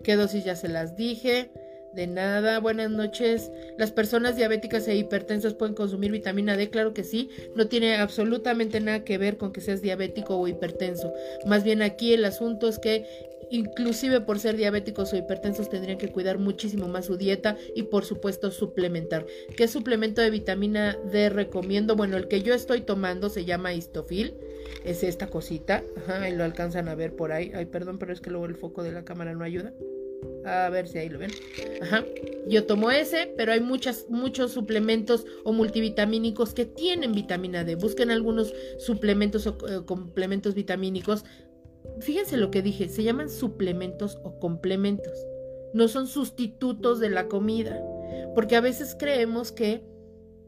¿Qué 0.01 0.15
dosis 0.15 0.45
ya 0.45 0.55
se 0.55 0.69
las 0.69 0.95
dije? 0.95 1.51
De 1.95 2.07
nada, 2.07 2.59
buenas 2.59 2.91
noches. 2.91 3.51
¿Las 3.77 3.93
personas 3.93 4.35
diabéticas 4.35 4.85
e 4.89 4.97
hipertensas 4.97 5.53
pueden 5.53 5.75
consumir 5.75 6.11
vitamina 6.11 6.57
D? 6.57 6.69
Claro 6.69 6.93
que 6.93 7.05
sí. 7.05 7.29
No 7.55 7.67
tiene 7.67 7.95
absolutamente 7.95 8.81
nada 8.81 9.05
que 9.05 9.17
ver 9.17 9.37
con 9.37 9.53
que 9.53 9.61
seas 9.61 9.81
diabético 9.81 10.37
o 10.37 10.47
hipertenso. 10.49 11.13
Más 11.45 11.63
bien 11.63 11.81
aquí 11.81 12.13
el 12.13 12.25
asunto 12.25 12.67
es 12.67 12.79
que 12.79 13.05
inclusive 13.49 14.19
por 14.19 14.39
ser 14.39 14.57
diabéticos 14.57 15.13
o 15.13 15.15
hipertensos 15.15 15.69
tendrían 15.69 15.97
que 15.97 16.11
cuidar 16.11 16.37
muchísimo 16.37 16.89
más 16.89 17.05
su 17.05 17.15
dieta 17.15 17.55
y 17.75 17.83
por 17.83 18.03
supuesto 18.03 18.51
suplementar. 18.51 19.25
¿Qué 19.55 19.69
suplemento 19.69 20.21
de 20.21 20.31
vitamina 20.31 20.97
D 21.13 21.29
recomiendo? 21.29 21.95
Bueno, 21.95 22.17
el 22.17 22.27
que 22.27 22.41
yo 22.41 22.53
estoy 22.53 22.81
tomando 22.81 23.29
se 23.29 23.45
llama 23.45 23.73
Histofil. 23.73 24.35
Es 24.83 25.01
esta 25.01 25.27
cosita. 25.27 25.81
Ajá, 25.95 26.23
ahí 26.23 26.35
lo 26.35 26.43
alcanzan 26.43 26.89
a 26.89 26.95
ver 26.95 27.15
por 27.15 27.31
ahí. 27.31 27.53
Ay, 27.55 27.67
perdón, 27.67 27.99
pero 27.99 28.11
es 28.11 28.19
que 28.19 28.31
luego 28.31 28.47
el 28.47 28.55
foco 28.55 28.83
de 28.83 28.91
la 28.91 29.05
cámara 29.05 29.33
no 29.33 29.45
ayuda. 29.45 29.71
A 30.45 30.69
ver 30.69 30.87
si 30.87 30.97
ahí 30.97 31.09
lo 31.09 31.19
ven. 31.19 31.31
Ajá. 31.81 32.05
Yo 32.47 32.65
tomo 32.65 32.91
ese, 32.91 33.33
pero 33.35 33.51
hay 33.51 33.61
muchas, 33.61 34.05
muchos 34.09 34.51
suplementos 34.51 35.25
o 35.43 35.53
multivitamínicos 35.53 36.53
que 36.53 36.65
tienen 36.65 37.13
vitamina 37.13 37.63
D. 37.63 37.75
Busquen 37.75 38.11
algunos 38.11 38.53
suplementos 38.77 39.47
o 39.47 39.57
eh, 39.67 39.85
complementos 39.85 40.53
vitamínicos. 40.53 41.25
Fíjense 41.99 42.37
lo 42.37 42.51
que 42.51 42.61
dije, 42.61 42.89
se 42.89 43.03
llaman 43.03 43.29
suplementos 43.29 44.19
o 44.23 44.39
complementos. 44.39 45.13
No 45.73 45.87
son 45.87 46.07
sustitutos 46.07 46.99
de 46.99 47.09
la 47.09 47.27
comida. 47.27 47.81
Porque 48.35 48.55
a 48.55 48.61
veces 48.61 48.95
creemos 48.97 49.51
que 49.51 49.83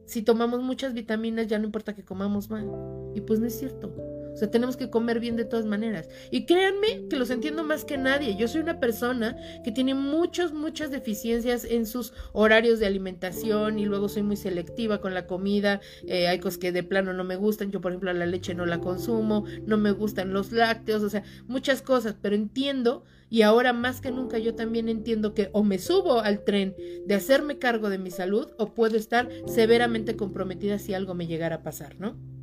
si 0.06 0.22
tomamos 0.22 0.62
muchas 0.62 0.94
vitaminas 0.94 1.48
ya 1.48 1.58
no 1.60 1.66
importa 1.66 1.96
que 1.96 2.06
comamos 2.06 2.50
mal. 2.50 2.70
Y 3.16 3.22
pues 3.22 3.40
no 3.40 3.48
es 3.48 3.58
cierto. 3.58 3.92
O 4.38 4.40
sea, 4.40 4.52
tenemos 4.52 4.78
que 4.78 4.92
comer 4.92 5.20
bien 5.20 5.36
de 5.36 5.46
todas 5.46 5.66
maneras. 5.66 6.10
Y 6.30 6.46
créanme 6.46 7.08
que 7.10 7.16
los 7.16 7.32
entiendo 7.32 7.64
más 7.64 7.86
que 7.86 7.98
nadie. 7.98 8.36
Yo 8.36 8.48
soy 8.48 8.62
una 8.62 8.80
persona 8.80 9.36
que 9.64 9.72
tiene 9.72 9.96
muchas, 9.96 10.54
muchas 10.54 10.92
deficiencias 10.92 11.66
en 11.66 11.88
sus 11.88 12.14
horarios 12.34 12.78
de 12.78 12.86
alimentación 12.86 13.80
y 13.80 13.86
luego 13.86 14.10
soy 14.10 14.22
muy 14.22 14.36
selectiva 14.36 15.02
con 15.02 15.16
la 15.16 15.26
comida. 15.26 15.82
Eh, 16.06 16.28
hay 16.28 16.38
cosas 16.38 16.60
que 16.60 16.72
de 16.72 16.84
plano 16.84 17.14
no 17.14 17.24
me 17.24 17.36
gustan. 17.36 17.72
Yo, 17.72 17.82
por 17.82 17.92
ejemplo, 17.92 18.14
la 18.14 18.28
leche 18.28 18.54
no 18.54 18.68
la 18.68 18.80
consumo, 18.80 19.46
no 19.66 19.78
me 19.78 19.90
gustan 19.90 20.34
los 20.34 20.52
lácteos, 20.52 21.02
o 21.02 21.10
sea, 21.10 21.24
muchas 21.48 21.82
cosas. 21.82 22.16
Pero 22.22 22.36
entiendo 22.36 23.06
y 23.32 23.42
ahora 23.42 23.74
más 23.74 24.02
que 24.02 24.12
nunca 24.12 24.38
yo 24.38 24.54
también 24.54 24.88
entiendo 24.88 25.34
que 25.34 25.50
o 25.52 25.64
me 25.64 25.80
subo 25.80 26.20
al 26.20 26.44
tren 26.44 26.76
de 27.08 27.16
hacerme 27.16 27.58
cargo 27.58 27.90
de 27.90 27.98
mi 27.98 28.12
salud 28.12 28.52
o 28.60 28.76
puedo 28.76 28.98
estar 28.98 29.30
severamente 29.48 30.16
comprometida 30.16 30.78
si 30.78 30.94
algo 30.94 31.16
me 31.16 31.26
llegara 31.26 31.58
a 31.58 31.64
pasar, 31.64 32.00
¿no? 32.00 32.37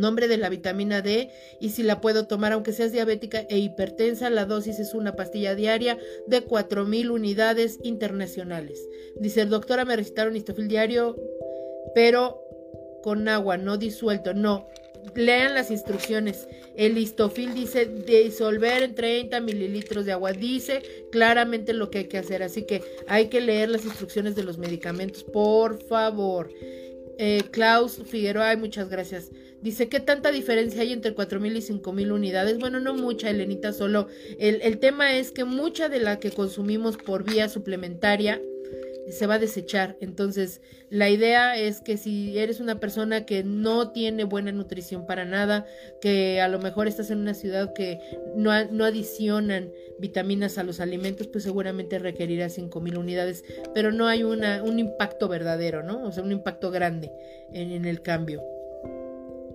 Nombre 0.00 0.28
de 0.28 0.38
la 0.38 0.48
vitamina 0.48 1.02
D 1.02 1.30
y 1.60 1.70
si 1.70 1.82
la 1.82 2.00
puedo 2.00 2.26
tomar 2.26 2.52
aunque 2.52 2.72
seas 2.72 2.92
diabética 2.92 3.46
e 3.48 3.58
hipertensa, 3.58 4.30
la 4.30 4.46
dosis 4.46 4.78
es 4.78 4.94
una 4.94 5.14
pastilla 5.14 5.54
diaria 5.54 5.98
de 6.26 6.40
4000 6.40 7.10
unidades 7.10 7.78
internacionales. 7.82 8.80
Dice, 9.20 9.44
doctora 9.44 9.84
me 9.84 9.96
recetaron 9.96 10.36
histofil 10.36 10.68
diario, 10.68 11.16
pero 11.94 12.42
con 13.02 13.28
agua, 13.28 13.56
no 13.56 13.76
disuelto. 13.76 14.34
No, 14.34 14.68
lean 15.14 15.54
las 15.54 15.70
instrucciones. 15.70 16.48
El 16.74 16.98
histofil 16.98 17.54
dice 17.54 17.86
disolver 17.86 18.82
en 18.82 18.94
30 18.94 19.40
mililitros 19.40 20.06
de 20.06 20.12
agua. 20.12 20.32
Dice 20.32 20.82
claramente 21.10 21.72
lo 21.72 21.90
que 21.90 21.98
hay 21.98 22.04
que 22.06 22.18
hacer. 22.18 22.42
Así 22.42 22.62
que 22.62 22.82
hay 23.06 23.28
que 23.28 23.40
leer 23.40 23.68
las 23.68 23.84
instrucciones 23.84 24.34
de 24.34 24.44
los 24.44 24.58
medicamentos, 24.58 25.24
por 25.24 25.82
favor. 25.84 26.50
Eh, 27.18 27.42
Klaus 27.50 28.00
Figueroa, 28.06 28.56
muchas 28.56 28.88
gracias. 28.88 29.30
Dice, 29.62 29.88
¿qué 29.88 30.00
tanta 30.00 30.30
diferencia 30.32 30.82
hay 30.82 30.92
entre 30.92 31.14
4.000 31.14 31.56
y 31.56 31.60
5.000 31.60 32.12
unidades? 32.12 32.58
Bueno, 32.58 32.80
no 32.80 32.94
mucha, 32.94 33.30
Elenita, 33.30 33.72
solo 33.72 34.08
el, 34.38 34.60
el 34.62 34.78
tema 34.78 35.16
es 35.16 35.32
que 35.32 35.44
mucha 35.44 35.88
de 35.88 36.00
la 36.00 36.18
que 36.18 36.30
consumimos 36.30 36.96
por 36.96 37.24
vía 37.24 37.48
suplementaria 37.48 38.40
se 39.10 39.26
va 39.26 39.34
a 39.34 39.38
desechar. 39.38 39.96
Entonces, 40.00 40.60
la 40.88 41.10
idea 41.10 41.56
es 41.56 41.80
que 41.80 41.96
si 41.96 42.38
eres 42.38 42.60
una 42.60 42.80
persona 42.80 43.26
que 43.26 43.42
no 43.42 43.90
tiene 43.90 44.24
buena 44.24 44.52
nutrición 44.52 45.06
para 45.06 45.24
nada, 45.24 45.66
que 46.00 46.40
a 46.40 46.48
lo 46.48 46.58
mejor 46.58 46.86
estás 46.86 47.10
en 47.10 47.18
una 47.18 47.34
ciudad 47.34 47.72
que 47.72 48.00
no, 48.36 48.52
no 48.70 48.84
adicionan 48.84 49.70
vitaminas 49.98 50.58
a 50.58 50.64
los 50.64 50.80
alimentos, 50.80 51.26
pues 51.26 51.44
seguramente 51.44 51.98
requerirá 51.98 52.46
5.000 52.46 52.98
unidades, 52.98 53.44
pero 53.74 53.92
no 53.92 54.06
hay 54.06 54.22
una, 54.22 54.62
un 54.62 54.78
impacto 54.78 55.28
verdadero, 55.28 55.82
¿no? 55.82 56.04
O 56.04 56.12
sea, 56.12 56.22
un 56.22 56.32
impacto 56.32 56.70
grande 56.70 57.12
en 57.52 57.84
el 57.84 58.02
cambio. 58.02 58.42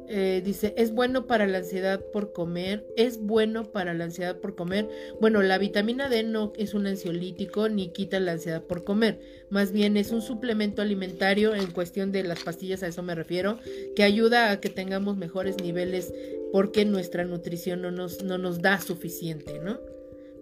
Eh, 0.08 0.42
dice, 0.46 0.74
es 0.78 0.92
bueno 0.92 1.26
para 1.26 1.48
la 1.48 1.60
ansiedad 1.60 2.00
por 2.14 2.32
comer, 2.32 2.86
es 2.96 3.20
bueno 3.20 3.72
para 3.72 3.94
la 3.94 4.04
ansiedad 4.04 4.38
por 4.38 4.56
comer. 4.56 4.88
Bueno, 5.20 5.42
la 5.42 5.58
vitamina 5.58 6.10
D 6.10 6.24
no 6.24 6.54
es 6.58 6.74
un 6.74 6.86
ansiolítico 6.86 7.70
ni 7.70 7.90
quita 7.90 8.20
la 8.20 8.34
ansiedad 8.34 8.64
por 8.64 8.84
comer, 8.84 9.20
más 9.50 9.72
bien 9.72 9.98
es 9.98 10.12
un 10.12 10.22
suplemento 10.22 10.82
alimentario 10.82 11.56
en 11.56 11.72
cuestión 11.72 12.12
de 12.12 12.24
las 12.24 12.44
pastillas, 12.44 12.84
a 12.84 12.88
eso 12.88 13.02
me 13.02 13.16
refiero, 13.16 13.58
que 13.96 14.04
ayuda 14.04 14.52
a 14.52 14.60
que 14.60 14.70
tengamos 14.70 15.18
mejores 15.18 15.58
niveles 15.62 16.14
porque 16.52 16.86
nuestra 16.86 17.26
nutrición 17.26 17.82
no 17.82 17.92
nos, 17.92 18.24
no 18.24 18.38
nos 18.38 18.62
da 18.62 18.80
suficiente, 18.80 19.60
¿no? 19.60 19.80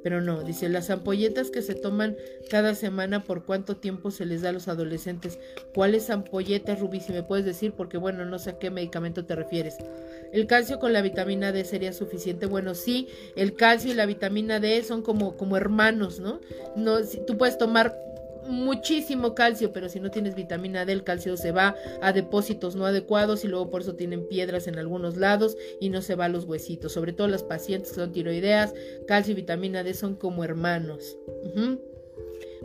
Pero 0.04 0.22
no, 0.22 0.44
dice, 0.44 0.68
las 0.70 0.89
ampolletas 0.89 1.50
que 1.50 1.62
se 1.62 1.76
toman 1.76 2.18
cada 2.50 2.76
semana, 2.76 3.24
¿por 3.24 3.46
cuánto 3.46 3.78
tiempo 3.78 4.12
se 4.12 4.26
les 4.26 4.42
da 4.42 4.50
a 4.50 4.52
los 4.52 4.68
adolescentes? 4.68 5.39
¿Cuáles 5.74 6.10
ampolletas, 6.10 6.80
Rubí? 6.80 7.00
Si 7.00 7.13
me 7.13 7.24
puedes 7.24 7.46
decir, 7.46 7.72
porque 7.72 7.98
bueno, 7.98 8.26
no 8.26 8.38
sé 8.38 8.52
a 8.52 8.60
qué 8.60 8.70
medicamento 8.70 9.26
te 9.26 9.36
refieres. 9.36 9.78
¿El 10.34 10.46
calcio 10.48 10.80
con 10.80 10.94
la 10.94 11.02
vitamina 11.02 11.52
D 11.52 11.63
sería 11.63 11.94
suficiente? 11.94 12.46
Bueno, 12.46 12.76
sí, 12.76 13.08
el 13.36 13.56
calcio 13.56 13.92
y 13.92 13.96
la 13.96 14.06
vitamina 14.06 14.60
D 14.60 14.84
son 14.84 15.02
como, 15.02 15.38
como 15.38 15.56
hermanos, 15.58 16.20
¿no? 16.20 16.42
no 16.76 17.04
si, 17.04 17.20
tú 17.26 17.38
puedes 17.38 17.58
tomar 17.58 17.96
muchísimo 18.47 19.36
calcio, 19.36 19.73
pero 19.73 19.89
si 19.89 19.99
no 19.99 20.12
tienes 20.12 20.36
vitamina 20.36 20.86
D, 20.86 20.93
el 20.93 21.03
calcio 21.03 21.38
se 21.38 21.51
va 21.51 21.75
a 22.01 22.13
depósitos 22.13 22.75
no 22.75 22.86
adecuados 22.86 23.43
y 23.43 23.47
luego 23.47 23.69
por 23.69 23.82
eso 23.82 23.95
tienen 23.95 24.27
piedras 24.27 24.67
en 24.67 24.77
algunos 24.77 25.17
lados 25.17 25.58
y 25.79 25.89
no 25.89 26.01
se 26.01 26.15
va 26.15 26.25
a 26.25 26.29
los 26.29 26.45
huesitos. 26.45 26.91
Sobre 26.91 27.13
todo 27.13 27.27
las 27.27 27.43
pacientes 27.43 27.91
que 27.91 27.95
son 27.95 28.12
tiroideas, 28.12 28.73
calcio 29.08 29.34
y 29.34 29.36
vitamina 29.36 29.84
D 29.84 29.93
son 29.93 30.15
como 30.15 30.43
hermanos. 30.43 31.17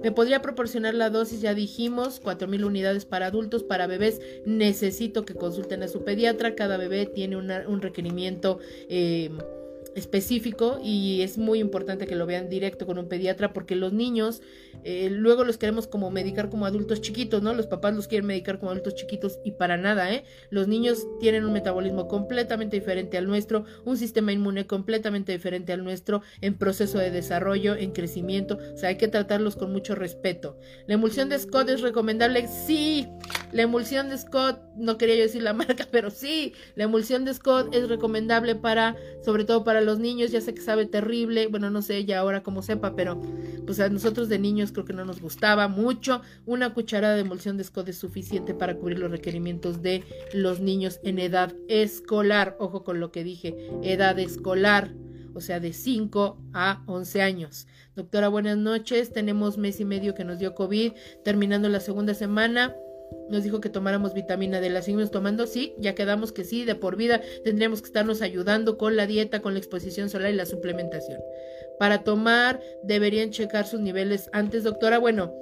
¿Me 0.03 0.13
podría 0.13 0.43
proporcionar 0.43 0.95
la 0.95 1.11
dosis? 1.11 1.41
Ya 1.41 1.55
dijimos, 1.55 2.23
4.000 2.23 2.65
unidades 2.65 3.05
para 3.05 3.27
adultos, 3.27 3.65
para 3.65 3.87
bebés. 3.89 4.21
Necesito 4.45 5.25
que 5.25 5.35
consulten 5.35 5.83
a 5.83 5.89
su 5.89 6.05
pediatra. 6.05 6.55
Cada 6.55 6.77
bebé 6.77 7.07
tiene 7.07 7.37
un 7.37 7.83
requerimiento. 7.83 8.59
Eh, 8.89 9.31
específico 9.95 10.81
y 10.83 11.23
es 11.23 11.39
muy 11.39 11.61
importante 11.61 12.07
que 12.07 12.17
lo 12.17 12.27
vean 12.27 12.49
directo 12.49 12.87
con 12.87 12.99
un 12.99 13.09
pediatra 13.09 13.53
porque 13.53 13.77
los 13.77 13.93
niños 13.93 14.43
eh, 14.85 15.09
luego 15.11 15.45
los 15.45 15.59
queremos 15.59 15.87
como 15.87 16.11
medicar 16.11 16.51
como 16.51 16.67
adultos 16.67 17.01
chiquitos, 17.01 17.43
¿no? 17.43 17.53
Los 17.55 17.67
papás 17.67 17.95
los 17.95 18.09
quieren 18.09 18.27
medicar 18.27 18.59
como 18.59 18.71
adultos 18.71 18.95
chiquitos 18.95 19.39
y 19.45 19.53
para 19.53 19.77
nada, 19.77 20.13
¿eh? 20.13 20.25
Los 20.51 20.69
niños 20.69 21.07
tienen 21.21 21.45
un 21.45 21.53
metabolismo 21.53 22.09
completamente 22.09 22.77
diferente 22.77 23.19
al 23.19 23.27
nuestro, 23.27 23.65
un 23.85 23.97
sistema 23.97 24.33
inmune 24.33 24.67
completamente 24.67 25.33
diferente 25.33 25.73
al 25.73 25.83
nuestro 25.85 26.23
en 26.41 26.57
proceso 26.57 26.99
de 26.99 27.11
desarrollo, 27.11 27.75
en 27.75 27.93
crecimiento, 27.93 28.59
o 28.75 28.77
sea, 28.77 28.91
hay 28.91 28.97
que 28.97 29.09
tratarlos 29.09 29.57
con 29.57 29.73
mucho 29.73 29.95
respeto. 29.95 30.59
¿La 30.87 30.95
emulsión 30.95 31.29
de 31.29 31.39
Scott 31.39 31.69
es 31.69 31.81
recomendable? 31.81 32.47
Sí, 32.49 33.09
la 33.53 33.63
emulsión 33.63 34.09
de 34.09 34.19
Scott, 34.19 34.61
no 34.77 34.99
quería 34.99 35.17
yo 35.17 35.23
decir 35.23 35.43
la 35.43 35.53
marca, 35.55 35.87
pero 35.91 36.11
sí, 36.11 36.53
la 36.77 36.85
emulsión 36.85 37.25
de 37.25 37.35
Scott 37.35 37.75
es 37.75 37.89
recomendable 37.89 38.55
para, 38.55 38.97
sobre 39.25 39.45
todo 39.45 39.65
para 39.65 39.78
los 39.81 39.99
niños, 39.99 40.31
ya 40.31 40.41
sé 40.41 40.55
que 40.55 40.61
sabe 40.61 40.87
terrible, 40.87 41.47
bueno, 41.47 41.71
no 41.71 41.83
sé 41.83 42.05
ya 42.05 42.21
ahora 42.21 42.43
como 42.43 42.63
sepa, 42.63 42.95
pero 42.95 43.21
pues 43.67 43.81
a 43.81 43.89
nosotros 43.89 44.29
de 44.29 44.39
niños 44.39 44.73
creo 44.73 44.85
que 44.85 44.93
no 44.93 45.05
nos 45.05 45.21
gustaba 45.21 45.69
mucho. 45.69 46.23
Una 46.47 46.75
cucharada 46.75 47.15
de 47.15 47.23
emulsión 47.23 47.57
de 47.57 47.65
Scott 47.65 47.89
es 47.89 47.99
suficiente 47.99 48.55
para 48.55 48.77
cubrir 48.77 48.99
los 48.99 49.11
requerimientos 49.11 49.83
de 49.83 50.05
los 50.33 50.61
niños 50.61 51.01
en 51.03 51.19
edad 51.19 51.55
escolar. 51.69 52.57
Ojo 52.59 52.85
con 52.85 53.01
lo 53.01 53.13
que 53.13 53.25
dije, 53.25 53.57
edad 53.83 54.19
escolar 54.19 54.91
o 55.35 55.41
sea, 55.41 55.61
de 55.61 55.73
5 55.73 56.37
a 56.53 56.83
11 56.87 57.23
años. 57.23 57.69
Doctora, 57.95 58.27
buenas 58.27 58.59
noches. 58.59 59.13
Tenemos 59.13 59.57
mes 59.57 59.79
y 59.79 59.85
medio 59.85 60.15
que 60.15 60.25
nos 60.25 60.41
dio 60.41 60.55
COVID, 60.55 60.93
terminando 61.25 61.69
la 61.69 61.79
segunda 61.79 62.13
semana. 62.15 62.75
Nos 63.29 63.45
dijo 63.45 63.61
que 63.61 63.69
tomáramos 63.69 64.15
vitamina 64.15 64.61
D. 64.61 64.71
¿La 64.71 64.83
seguimos 64.83 65.11
tomando? 65.11 65.47
Sí, 65.47 65.75
ya 65.79 65.95
quedamos 65.95 66.33
que 66.33 66.45
sí, 66.45 66.65
de 66.65 66.75
por 66.75 66.97
vida 66.97 67.21
tendríamos 67.45 67.83
que 67.83 67.87
estarnos 67.87 68.23
ayudando 68.23 68.79
con 68.79 68.97
la 68.97 69.07
dieta, 69.07 69.43
con 69.43 69.55
la 69.55 69.59
exposición 69.59 70.09
solar 70.09 70.33
y 70.33 70.37
la 70.37 70.47
suplementación. 70.47 71.21
Para 71.79 72.03
tomar, 72.05 72.61
deberían 72.83 73.31
checar 73.31 73.67
sus 73.67 73.81
niveles 73.81 74.31
antes, 74.33 74.65
doctora. 74.65 74.99
Bueno, 74.99 75.35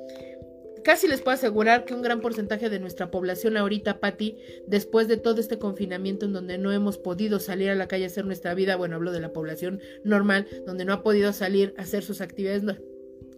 casi 0.85 1.09
les 1.09 1.23
puedo 1.23 1.35
asegurar 1.35 1.85
que 1.85 1.95
un 1.95 2.03
gran 2.03 2.21
porcentaje 2.21 2.69
de 2.69 2.79
nuestra 2.79 3.11
población 3.11 3.57
ahorita, 3.57 4.01
Patti, 4.01 4.37
después 4.67 5.09
de 5.09 5.17
todo 5.17 5.41
este 5.41 5.59
confinamiento 5.59 6.27
en 6.27 6.33
donde 6.33 6.59
no 6.59 6.73
hemos 6.73 6.99
podido 6.99 7.39
salir 7.39 7.71
a 7.71 7.75
la 7.75 7.89
calle 7.89 8.05
a 8.05 8.09
hacer 8.09 8.25
nuestra 8.25 8.55
vida, 8.55 8.77
bueno, 8.77 8.97
hablo 8.97 9.13
de 9.13 9.21
la 9.21 9.33
población 9.33 9.81
normal, 10.05 10.47
donde 10.67 10.85
no 10.85 10.93
ha 10.93 11.03
podido 11.03 11.33
salir 11.33 11.75
a 11.79 11.83
hacer 11.83 12.03
sus 12.03 12.21
actividades 12.21 12.63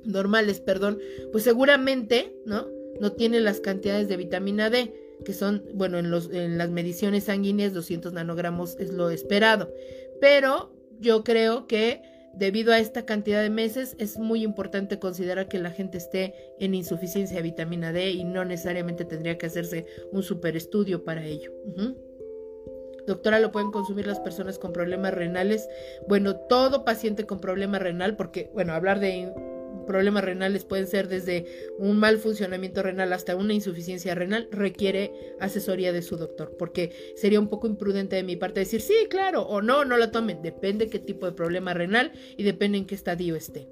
normales, 0.05 0.61
perdón, 0.61 0.99
pues 1.33 1.45
seguramente, 1.45 2.35
¿no? 2.45 2.78
No 3.01 3.13
tiene 3.13 3.41
las 3.41 3.61
cantidades 3.61 4.09
de 4.09 4.17
vitamina 4.17 4.71
D, 4.71 4.93
que 5.25 5.33
son, 5.33 5.65
bueno, 5.75 5.99
en, 5.99 6.11
los, 6.11 6.31
en 6.33 6.59
las 6.59 6.71
mediciones 6.71 7.25
sanguíneas 7.25 7.75
200 7.75 8.13
nanogramos 8.13 8.77
es 8.79 8.93
lo 8.93 9.11
esperado. 9.11 9.73
Pero 10.21 10.73
yo 11.01 11.25
creo 11.25 11.67
que 11.67 12.03
debido 12.35 12.73
a 12.73 12.79
esta 12.79 13.05
cantidad 13.05 13.43
de 13.43 13.51
meses, 13.51 13.97
es 13.99 14.19
muy 14.19 14.43
importante 14.43 14.99
considerar 14.99 15.49
que 15.49 15.59
la 15.59 15.71
gente 15.71 15.99
esté 15.99 16.35
en 16.61 16.75
insuficiencia 16.75 17.37
de 17.37 17.43
vitamina 17.43 17.93
D 17.93 18.11
y 18.13 18.25
no 18.25 18.45
necesariamente 18.45 19.05
tendría 19.05 19.39
que 19.39 19.47
hacerse 19.47 19.87
un 20.13 20.23
super 20.23 20.57
estudio 20.57 21.05
para 21.05 21.25
ello. 21.25 21.53
Doctora, 23.07 23.41
¿lo 23.41 23.51
pueden 23.51 23.71
consumir 23.73 24.07
las 24.07 24.21
personas 24.21 24.59
con 24.59 24.73
problemas 24.73 25.15
renales? 25.15 25.69
Bueno, 26.07 26.37
todo 26.37 26.85
paciente 26.85 27.25
con 27.25 27.41
problema 27.41 27.79
renal, 27.79 28.17
porque, 28.17 28.51
bueno, 28.53 28.75
hablar 28.75 29.01
de 29.01 29.33
problemas 29.89 30.23
renales 30.23 30.65
pueden 30.65 30.87
ser 30.87 31.09
desde 31.09 31.47
un 31.79 31.99
mal 31.99 32.19
funcionamiento 32.19 32.83
renal 32.83 33.13
hasta 33.13 33.35
una 33.35 33.55
insuficiencia 33.55 34.15
renal, 34.15 34.47
requiere 34.53 35.13
asesoría 35.41 35.93
de 35.93 36.03
su 36.03 36.17
doctor, 36.17 36.55
porque 36.57 36.93
sería 37.17 37.41
un 37.41 37.49
poco 37.49 37.67
imprudente 37.67 38.15
de 38.15 38.23
mi 38.23 38.37
parte 38.37 38.61
decir 38.61 38.83
sí, 38.83 38.95
claro, 39.11 39.43
o 39.43 39.63
no, 39.63 39.85
no 39.85 39.97
lo 39.97 40.11
tomen, 40.11 40.43
depende 40.43 40.89
qué 40.89 40.99
tipo 40.99 41.27
de 41.27 41.33
problema 41.33 41.75
renal 41.75 42.13
y 42.37 42.45
depende 42.45 42.79
en 42.79 42.87
qué 42.87 42.95
estadio 42.95 43.35
esté. 43.35 43.69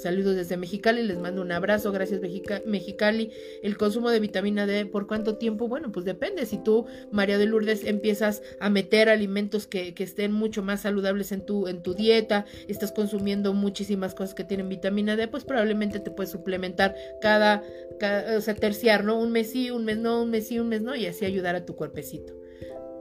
Saludos 0.00 0.34
desde 0.34 0.56
Mexicali, 0.56 1.02
les 1.02 1.18
mando 1.18 1.42
un 1.42 1.52
abrazo, 1.52 1.92
gracias 1.92 2.22
Mexicali. 2.64 3.30
El 3.62 3.76
consumo 3.76 4.08
de 4.08 4.18
vitamina 4.18 4.66
D, 4.66 4.86
¿por 4.86 5.06
cuánto 5.06 5.36
tiempo? 5.36 5.68
Bueno, 5.68 5.92
pues 5.92 6.06
depende. 6.06 6.46
Si 6.46 6.56
tú, 6.56 6.86
María 7.12 7.36
de 7.36 7.44
Lourdes, 7.44 7.84
empiezas 7.84 8.42
a 8.60 8.70
meter 8.70 9.10
alimentos 9.10 9.66
que, 9.66 9.94
estén 9.98 10.32
mucho 10.32 10.62
más 10.62 10.80
saludables 10.80 11.32
en 11.32 11.44
tu, 11.44 11.68
en 11.68 11.82
tu 11.82 11.92
dieta, 11.92 12.46
estás 12.66 12.92
consumiendo 12.92 13.52
muchísimas 13.52 14.14
cosas 14.14 14.34
que 14.34 14.44
tienen 14.44 14.70
vitamina 14.70 15.16
D, 15.16 15.28
pues 15.28 15.44
probablemente 15.44 16.00
te 16.00 16.10
puedes 16.10 16.30
suplementar 16.30 16.94
cada, 17.20 17.62
cada 17.98 18.38
o 18.38 18.40
sea, 18.40 18.54
terciar, 18.54 19.04
¿no? 19.04 19.20
Un 19.20 19.32
mes 19.32 19.50
sí, 19.50 19.70
un 19.70 19.84
mes 19.84 19.98
no, 19.98 20.22
un 20.22 20.30
mes 20.30 20.48
sí, 20.48 20.58
un 20.58 20.70
mes 20.70 20.80
no, 20.80 20.96
y 20.96 21.04
así 21.04 21.26
ayudar 21.26 21.56
a 21.56 21.66
tu 21.66 21.76
cuerpecito. 21.76 22.39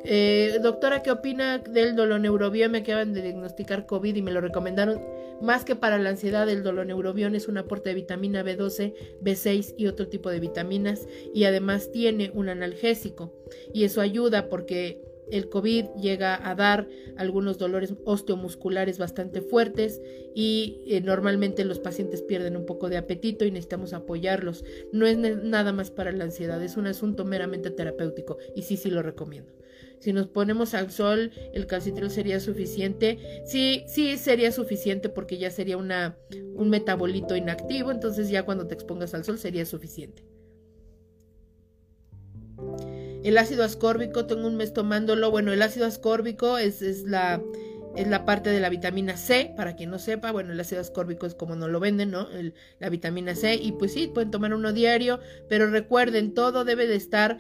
Eh, 0.06 0.60
doctora, 0.62 1.04
¿qué 1.04 1.12
opina 1.12 1.58
del 1.58 1.96
doloneurobión? 1.96 2.72
Me 2.72 2.80
acaban 2.80 3.14
de 3.14 3.22
diagnosticar 3.22 3.86
COVID 3.86 4.16
y 4.16 4.22
me 4.22 4.32
lo 4.32 4.42
recomendaron. 4.42 5.02
Más 5.42 5.66
que 5.66 5.76
para 5.76 5.98
la 5.98 6.10
ansiedad, 6.10 6.50
el 6.50 6.64
doloneurobión 6.64 7.36
es 7.36 7.48
un 7.48 7.58
aporte 7.58 7.90
de 7.90 7.96
vitamina 7.96 8.44
B12, 8.44 8.94
B6 9.22 9.76
y 9.78 9.88
otro 9.88 10.08
tipo 10.08 10.30
de 10.30 10.40
vitaminas 10.40 11.08
y 11.34 11.46
además 11.46 11.92
tiene 11.92 12.32
un 12.34 12.50
analgésico 12.50 13.34
y 13.74 13.86
eso 13.86 14.02
ayuda 14.02 14.50
porque 14.50 15.02
el 15.32 15.50
COVID 15.50 15.86
llega 16.02 16.50
a 16.50 16.56
dar 16.56 16.88
algunos 17.16 17.58
dolores 17.58 17.94
osteomusculares 18.04 18.98
bastante 18.98 19.42
fuertes 19.42 20.02
y 20.36 20.82
eh, 20.88 21.02
normalmente 21.02 21.66
los 21.66 21.80
pacientes 21.80 22.22
pierden 22.22 22.58
un 22.58 22.66
poco 22.66 22.90
de 22.90 22.98
apetito 22.98 23.46
y 23.46 23.52
necesitamos 23.52 23.94
apoyarlos. 23.94 24.64
No 24.92 25.06
es 25.06 25.18
nada 25.18 25.72
más 25.72 25.92
para 25.92 26.12
la 26.12 26.24
ansiedad, 26.24 26.62
es 26.64 26.78
un 26.78 26.88
asunto 26.88 27.26
meramente 27.26 27.70
terapéutico 27.70 28.38
y 28.56 28.64
sí, 28.64 28.76
sí 28.78 28.90
lo 28.90 29.04
recomiendo. 29.04 29.59
Si 30.00 30.14
nos 30.14 30.28
ponemos 30.28 30.74
al 30.74 30.92
sol, 30.92 31.32
el 31.54 31.68
calcitrol 31.68 32.10
sería 32.10 32.40
suficiente. 32.40 33.44
Sí, 33.46 33.84
sí 33.88 34.18
sería 34.18 34.52
suficiente 34.52 35.10
porque 35.10 35.38
ya 35.38 35.52
sería 35.52 35.78
una, 35.78 36.18
un 36.56 36.70
metabolito 36.70 37.36
inactivo, 37.36 37.92
entonces 37.92 38.30
ya 38.30 38.44
cuando 38.44 38.68
te 38.68 38.76
expongas 38.76 39.14
al 39.14 39.26
sol 39.26 39.38
sería 39.38 39.66
suficiente. 39.66 40.24
El 43.24 43.38
ácido 43.38 43.66
ascórbico, 43.66 44.26
tengo 44.26 44.48
un 44.48 44.56
mes 44.56 44.74
tomándolo. 44.74 45.30
Bueno, 45.32 45.52
el 45.52 45.62
ácido 45.62 45.86
ascórbico 45.86 46.58
es, 46.58 46.82
es, 46.82 47.04
la, 47.04 47.42
es 47.98 48.08
la 48.08 48.26
parte 48.26 48.50
de 48.50 48.62
la 48.62 48.70
vitamina 48.70 49.18
C, 49.18 49.54
para 49.58 49.76
quien 49.76 49.90
no 49.90 50.00
sepa. 50.00 50.32
Bueno, 50.32 50.54
el 50.54 50.60
ácido 50.60 50.80
ascórbico 50.80 51.26
es 51.26 51.36
como 51.36 51.58
no 51.58 51.68
lo 51.68 51.82
venden, 51.82 52.12
¿no? 52.12 52.30
la 52.80 52.90
vitamina 52.90 53.36
C. 53.36 53.56
Y 53.56 53.74
pues 53.74 53.94
sí, 53.94 54.08
pueden 54.08 54.32
tomar 54.32 54.54
uno 54.54 54.72
diario, 54.72 55.20
pero 55.50 55.70
recuerden, 55.70 56.34
todo 56.34 56.64
debe 56.64 56.88
de 56.88 56.96
estar 56.96 57.40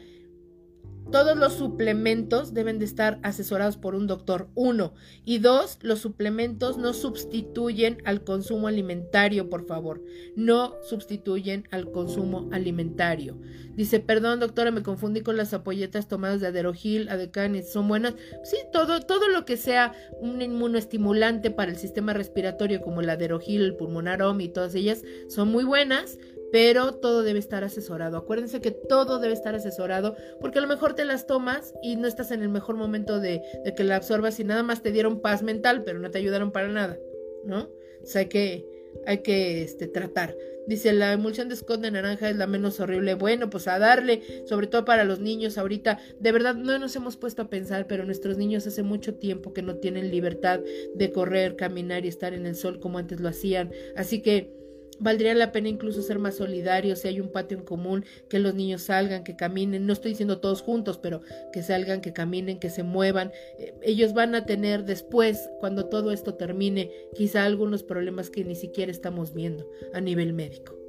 todos 1.11 1.37
los 1.37 1.53
suplementos 1.53 2.53
deben 2.53 2.79
de 2.79 2.85
estar 2.85 3.19
asesorados 3.23 3.77
por 3.77 3.95
un 3.95 4.07
doctor, 4.07 4.49
uno. 4.55 4.93
Y 5.25 5.39
dos, 5.39 5.79
los 5.81 5.99
suplementos 5.99 6.77
no 6.77 6.93
sustituyen 6.93 7.97
al 8.05 8.23
consumo 8.23 8.67
alimentario, 8.67 9.49
por 9.49 9.65
favor. 9.65 10.01
No 10.35 10.75
sustituyen 10.81 11.67
al 11.71 11.91
consumo 11.91 12.49
alimentario. 12.51 13.39
Dice, 13.75 13.99
perdón, 13.99 14.39
doctora, 14.39 14.71
me 14.71 14.83
confundí 14.83 15.21
con 15.21 15.37
las 15.37 15.53
apoyetas 15.53 16.07
tomadas 16.07 16.41
de 16.41 16.47
aderogil, 16.47 17.09
adecanes, 17.09 17.71
¿son 17.71 17.87
buenas? 17.87 18.15
Sí, 18.43 18.57
todo, 18.71 18.99
todo 19.01 19.27
lo 19.29 19.45
que 19.45 19.57
sea 19.57 19.93
un 20.19 20.41
inmunoestimulante 20.41 21.51
para 21.51 21.71
el 21.71 21.77
sistema 21.77 22.13
respiratorio, 22.13 22.81
como 22.81 23.01
el 23.01 23.09
aderogil, 23.09 23.61
el 23.61 23.75
pulmonarom 23.75 24.41
y 24.41 24.49
todas 24.49 24.75
ellas, 24.75 25.03
son 25.27 25.49
muy 25.49 25.63
buenas, 25.63 26.17
pero 26.51 26.95
todo 26.95 27.23
debe 27.23 27.39
estar 27.39 27.63
asesorado. 27.63 28.17
Acuérdense 28.17 28.61
que 28.61 28.71
todo 28.71 29.19
debe 29.19 29.33
estar 29.33 29.55
asesorado 29.55 30.15
porque 30.39 30.59
a 30.59 30.61
lo 30.61 30.67
mejor 30.67 30.93
te 30.95 31.05
las 31.05 31.27
tomas 31.27 31.73
y 31.81 31.95
no 31.95 32.07
estás 32.07 32.31
en 32.31 32.41
el 32.41 32.49
mejor 32.49 32.75
momento 32.75 33.19
de, 33.19 33.41
que 33.75 33.83
la 33.83 33.97
absorbas 33.97 34.39
y 34.39 34.43
nada 34.43 34.63
más 34.63 34.81
te 34.81 34.91
dieron 34.91 35.21
paz 35.21 35.43
mental, 35.43 35.83
pero 35.83 35.99
no 35.99 36.11
te 36.11 36.17
ayudaron 36.17 36.51
para 36.51 36.67
nada, 36.69 36.97
¿no? 37.43 37.69
O 38.01 38.17
hay 38.17 38.27
que, 38.27 38.65
hay 39.05 39.19
que 39.19 39.63
este, 39.63 39.87
tratar. 39.87 40.35
Dice, 40.67 40.93
la 40.93 41.13
emulsión 41.13 41.49
de 41.49 41.55
Scott 41.55 41.81
de 41.81 41.89
naranja 41.89 42.29
es 42.29 42.35
la 42.35 42.45
menos 42.45 42.79
horrible. 42.79 43.15
Bueno, 43.15 43.49
pues 43.49 43.67
a 43.67 43.79
darle, 43.79 44.21
sobre 44.45 44.67
todo 44.67 44.85
para 44.85 45.03
los 45.03 45.19
niños 45.19 45.57
ahorita. 45.57 45.97
De 46.19 46.31
verdad, 46.31 46.53
no 46.53 46.77
nos 46.77 46.95
hemos 46.95 47.17
puesto 47.17 47.41
a 47.41 47.49
pensar, 47.49 47.87
pero 47.87 48.05
nuestros 48.05 48.37
niños 48.37 48.67
hace 48.67 48.83
mucho 48.83 49.15
tiempo 49.15 49.51
que 49.51 49.63
no 49.63 49.77
tienen 49.77 50.11
libertad 50.11 50.59
de 50.93 51.11
correr, 51.11 51.55
caminar 51.55 52.05
y 52.05 52.07
estar 52.07 52.35
en 52.35 52.45
el 52.45 52.55
sol 52.55 52.79
como 52.79 52.99
antes 52.99 53.19
lo 53.19 53.29
hacían. 53.29 53.71
Así 53.95 54.21
que 54.21 54.58
Valdría 54.99 55.33
la 55.33 55.51
pena 55.51 55.69
incluso 55.69 56.01
ser 56.01 56.19
más 56.19 56.35
solidarios 56.35 56.99
si 56.99 57.07
hay 57.07 57.19
un 57.19 57.29
patio 57.29 57.57
en 57.57 57.63
común, 57.63 58.05
que 58.29 58.39
los 58.39 58.53
niños 58.55 58.83
salgan, 58.83 59.23
que 59.23 59.35
caminen, 59.35 59.85
no 59.85 59.93
estoy 59.93 60.11
diciendo 60.11 60.39
todos 60.39 60.61
juntos, 60.61 60.97
pero 60.97 61.21
que 61.53 61.63
salgan, 61.63 62.01
que 62.01 62.13
caminen, 62.13 62.59
que 62.59 62.69
se 62.69 62.83
muevan. 62.83 63.31
Eh, 63.57 63.73
ellos 63.81 64.13
van 64.13 64.35
a 64.35 64.45
tener 64.45 64.85
después, 64.85 65.49
cuando 65.59 65.85
todo 65.85 66.11
esto 66.11 66.35
termine, 66.35 66.91
quizá 67.15 67.45
algunos 67.45 67.83
problemas 67.83 68.29
que 68.29 68.43
ni 68.43 68.55
siquiera 68.55 68.91
estamos 68.91 69.33
viendo 69.33 69.69
a 69.93 70.01
nivel 70.01 70.33
médico. 70.33 70.79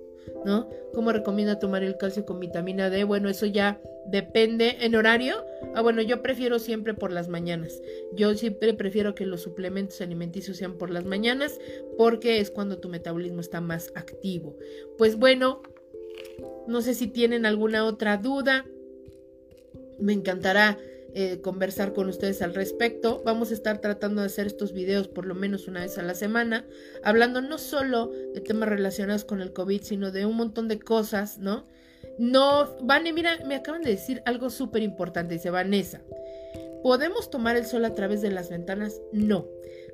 ¿no? 0.44 0.68
¿Cómo 0.94 1.12
recomienda 1.12 1.58
tomar 1.58 1.82
el 1.82 1.96
calcio 1.96 2.24
con 2.24 2.40
vitamina 2.40 2.90
D? 2.90 3.04
Bueno, 3.04 3.28
eso 3.28 3.46
ya 3.46 3.80
depende 4.06 4.78
en 4.80 4.94
horario. 4.94 5.44
Ah, 5.74 5.82
bueno, 5.82 6.02
yo 6.02 6.22
prefiero 6.22 6.58
siempre 6.58 6.94
por 6.94 7.12
las 7.12 7.28
mañanas. 7.28 7.80
Yo 8.12 8.34
siempre 8.34 8.74
prefiero 8.74 9.14
que 9.14 9.26
los 9.26 9.42
suplementos 9.42 10.00
alimenticios 10.00 10.56
sean 10.56 10.78
por 10.78 10.90
las 10.90 11.04
mañanas 11.04 11.58
porque 11.96 12.40
es 12.40 12.50
cuando 12.50 12.78
tu 12.78 12.88
metabolismo 12.88 13.40
está 13.40 13.60
más 13.60 13.92
activo. 13.94 14.56
Pues 14.98 15.16
bueno, 15.16 15.62
no 16.66 16.82
sé 16.82 16.94
si 16.94 17.06
tienen 17.06 17.46
alguna 17.46 17.84
otra 17.84 18.16
duda. 18.16 18.66
Me 19.98 20.12
encantará 20.12 20.78
eh, 21.12 21.40
conversar 21.40 21.92
con 21.92 22.08
ustedes 22.08 22.40
al 22.40 22.54
respecto. 22.54 23.22
Vamos 23.24 23.50
a 23.50 23.54
estar 23.54 23.80
tratando 23.80 24.20
de 24.20 24.26
hacer 24.26 24.46
estos 24.46 24.72
videos 24.72 25.08
por 25.08 25.26
lo 25.26 25.34
menos 25.34 25.66
una 25.66 25.80
vez 25.80 25.98
a 25.98 26.02
la 26.02 26.14
semana, 26.14 26.66
hablando 27.02 27.40
no 27.42 27.58
solo 27.58 28.12
de 28.32 28.40
temas 28.40 28.68
relacionados 28.68 29.24
con 29.24 29.40
el 29.40 29.52
COVID, 29.52 29.82
sino 29.82 30.12
de 30.12 30.26
un 30.26 30.36
montón 30.36 30.68
de 30.68 30.78
cosas, 30.78 31.38
¿no? 31.38 31.66
No, 32.18 32.76
Vane, 32.82 33.12
mira, 33.12 33.38
me 33.46 33.54
acaban 33.54 33.82
de 33.82 33.90
decir 33.90 34.22
algo 34.24 34.50
súper 34.50 34.82
importante, 34.82 35.34
dice 35.34 35.50
Vanessa. 35.50 36.02
¿Podemos 36.82 37.30
tomar 37.30 37.56
el 37.56 37.66
sol 37.66 37.84
a 37.84 37.94
través 37.94 38.22
de 38.22 38.30
las 38.30 38.50
ventanas? 38.50 39.00
No. 39.12 39.46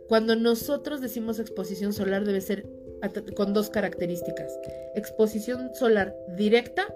Cuando 0.09 0.37
nosotros 0.37 1.01
decimos 1.01 1.38
exposición 1.38 1.92
solar 1.92 2.25
debe 2.25 2.40
ser 2.40 2.66
con 3.37 3.53
dos 3.53 3.71
características. 3.71 4.53
Exposición 4.95 5.75
solar 5.75 6.16
directa 6.37 6.87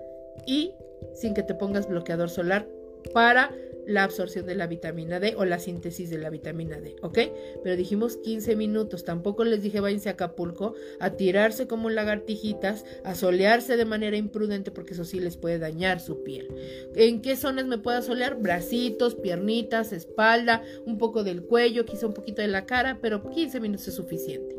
y 0.47 0.75
sin 1.15 1.35
que 1.35 1.43
te 1.43 1.55
pongas 1.55 1.89
bloqueador 1.89 2.31
solar 2.31 2.67
para 3.13 3.53
la 3.91 4.05
absorción 4.05 4.47
de 4.47 4.55
la 4.55 4.67
vitamina 4.67 5.21
D 5.21 5.35
o 5.37 5.45
la 5.45 5.59
síntesis 5.59 6.11
de 6.11 6.19
la 6.19 6.31
vitamina 6.31 6.81
D, 6.81 6.97
¿ok? 7.03 7.19
Pero 7.63 7.77
dijimos 7.77 8.17
15 8.17 8.57
minutos, 8.57 9.05
tampoco 9.05 9.45
les 9.45 9.63
dije 9.63 9.81
váyanse 9.81 10.09
a 10.09 10.13
Acapulco 10.13 10.75
a 10.99 11.11
tirarse 11.11 11.67
como 11.67 11.91
lagartijitas, 11.91 12.85
a 13.05 13.15
solearse 13.15 13.77
de 13.77 13.85
manera 13.85 14.17
imprudente 14.17 14.71
porque 14.71 14.95
eso 14.95 15.05
sí 15.05 15.21
les 15.21 15.37
puede 15.37 15.59
dañar 15.59 16.01
su 16.01 16.23
piel. 16.23 16.49
¿En 16.95 17.21
qué 17.21 17.37
zonas 17.37 17.67
me 17.67 17.79
puedo 17.79 18.01
solear? 18.03 18.41
Bracitos, 18.41 19.15
piernitas, 19.15 19.93
espalda, 19.93 20.63
un 20.87 20.99
poco 20.99 21.25
del 21.25 21.43
cuello, 21.43 21.85
quizá 21.85 22.07
un 22.07 22.15
poquito 22.15 22.43
de 22.43 22.49
la 22.49 22.67
cara, 22.67 22.99
pero 23.01 23.29
15 23.29 23.61
minutos 23.61 23.89
es 23.89 23.95
suficiente. 23.95 24.57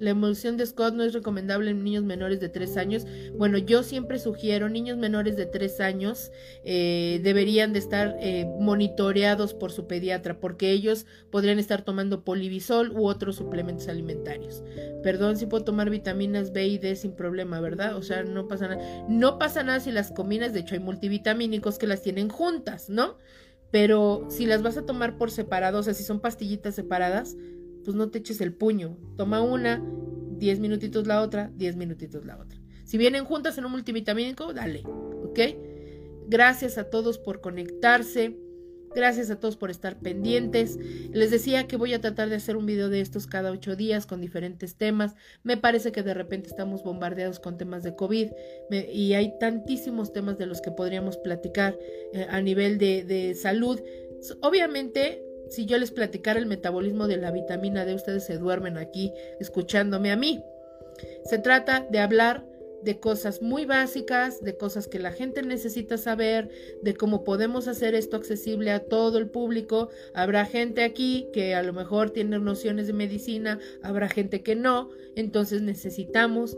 La 0.00 0.10
emulsión 0.10 0.56
de 0.56 0.66
Scott 0.66 0.94
no 0.94 1.04
es 1.04 1.12
recomendable 1.12 1.70
en 1.70 1.84
niños 1.84 2.04
menores 2.04 2.40
de 2.40 2.48
3 2.48 2.76
años. 2.76 3.06
Bueno, 3.36 3.58
yo 3.58 3.82
siempre 3.82 4.18
sugiero, 4.18 4.68
niños 4.68 4.98
menores 4.98 5.36
de 5.36 5.46
3 5.46 5.80
años 5.80 6.32
eh, 6.64 7.20
deberían 7.22 7.72
de 7.72 7.78
estar 7.78 8.16
eh, 8.20 8.46
monitoreados 8.58 9.54
por 9.54 9.70
su 9.70 9.86
pediatra 9.86 10.40
porque 10.40 10.70
ellos 10.70 11.06
podrían 11.30 11.58
estar 11.58 11.82
tomando 11.82 12.24
polivisol 12.24 12.90
u 12.92 13.06
otros 13.06 13.36
suplementos 13.36 13.88
alimentarios. 13.88 14.62
Perdón 15.02 15.36
si 15.36 15.46
puedo 15.46 15.64
tomar 15.64 15.90
vitaminas 15.90 16.52
B 16.52 16.66
y 16.66 16.78
D 16.78 16.96
sin 16.96 17.12
problema, 17.12 17.60
¿verdad? 17.60 17.96
O 17.96 18.02
sea, 18.02 18.24
no 18.24 18.48
pasa 18.48 18.68
nada. 18.68 19.06
No 19.08 19.38
pasa 19.38 19.62
nada 19.62 19.80
si 19.80 19.92
las 19.92 20.10
combinas, 20.10 20.52
de 20.52 20.60
hecho 20.60 20.74
hay 20.74 20.80
multivitamínicos 20.80 21.78
que 21.78 21.86
las 21.86 22.02
tienen 22.02 22.28
juntas, 22.28 22.88
¿no? 22.88 23.16
Pero 23.70 24.26
si 24.28 24.46
las 24.46 24.62
vas 24.62 24.76
a 24.76 24.86
tomar 24.86 25.18
por 25.18 25.32
separado, 25.32 25.80
o 25.80 25.82
sea, 25.82 25.94
si 25.94 26.04
son 26.04 26.20
pastillitas 26.20 26.76
separadas, 26.76 27.36
pues 27.84 27.96
no 27.96 28.10
te 28.10 28.18
eches 28.18 28.40
el 28.40 28.54
puño. 28.54 28.96
Toma 29.16 29.42
una, 29.42 29.82
10 30.38 30.60
minutitos 30.60 31.06
la 31.06 31.22
otra, 31.22 31.50
10 31.54 31.76
minutitos 31.76 32.24
la 32.24 32.38
otra. 32.38 32.58
Si 32.84 32.98
vienen 32.98 33.24
juntas 33.24 33.56
en 33.58 33.64
un 33.64 33.72
multivitamínico, 33.72 34.52
dale, 34.52 34.82
¿ok? 34.84 35.40
Gracias 36.28 36.78
a 36.78 36.90
todos 36.90 37.18
por 37.18 37.40
conectarse. 37.40 38.36
Gracias 38.94 39.28
a 39.30 39.40
todos 39.40 39.56
por 39.56 39.70
estar 39.70 39.98
pendientes. 39.98 40.78
Les 41.10 41.32
decía 41.32 41.66
que 41.66 41.76
voy 41.76 41.94
a 41.94 42.00
tratar 42.00 42.28
de 42.28 42.36
hacer 42.36 42.56
un 42.56 42.64
video 42.64 42.88
de 42.88 43.00
estos 43.00 43.26
cada 43.26 43.50
ocho 43.50 43.74
días 43.74 44.06
con 44.06 44.20
diferentes 44.20 44.76
temas. 44.76 45.16
Me 45.42 45.56
parece 45.56 45.90
que 45.90 46.04
de 46.04 46.14
repente 46.14 46.48
estamos 46.48 46.84
bombardeados 46.84 47.40
con 47.40 47.58
temas 47.58 47.82
de 47.82 47.96
COVID 47.96 48.30
y 48.70 49.14
hay 49.14 49.36
tantísimos 49.40 50.12
temas 50.12 50.38
de 50.38 50.46
los 50.46 50.60
que 50.60 50.70
podríamos 50.70 51.16
platicar 51.16 51.76
eh, 52.12 52.26
a 52.30 52.40
nivel 52.40 52.78
de, 52.78 53.02
de 53.02 53.34
salud. 53.34 53.80
Obviamente 54.42 55.24
si 55.54 55.66
yo 55.66 55.78
les 55.78 55.90
platicara 55.90 56.38
el 56.38 56.46
metabolismo 56.46 57.06
de 57.06 57.16
la 57.16 57.30
vitamina 57.30 57.84
D, 57.84 57.94
ustedes 57.94 58.24
se 58.24 58.38
duermen 58.38 58.76
aquí 58.76 59.12
escuchándome 59.40 60.10
a 60.10 60.16
mí. 60.16 60.42
Se 61.24 61.38
trata 61.38 61.86
de 61.90 61.98
hablar 62.00 62.44
de 62.82 63.00
cosas 63.00 63.40
muy 63.40 63.64
básicas, 63.64 64.42
de 64.42 64.56
cosas 64.56 64.88
que 64.88 64.98
la 64.98 65.10
gente 65.10 65.42
necesita 65.42 65.96
saber, 65.96 66.50
de 66.82 66.94
cómo 66.94 67.24
podemos 67.24 67.66
hacer 67.66 67.94
esto 67.94 68.16
accesible 68.16 68.70
a 68.72 68.80
todo 68.80 69.16
el 69.18 69.30
público. 69.30 69.88
Habrá 70.12 70.44
gente 70.44 70.84
aquí 70.84 71.28
que 71.32 71.54
a 71.54 71.62
lo 71.62 71.72
mejor 71.72 72.10
tiene 72.10 72.38
nociones 72.38 72.86
de 72.86 72.92
medicina, 72.92 73.58
habrá 73.82 74.08
gente 74.08 74.42
que 74.42 74.54
no, 74.54 74.90
entonces 75.16 75.62
necesitamos 75.62 76.56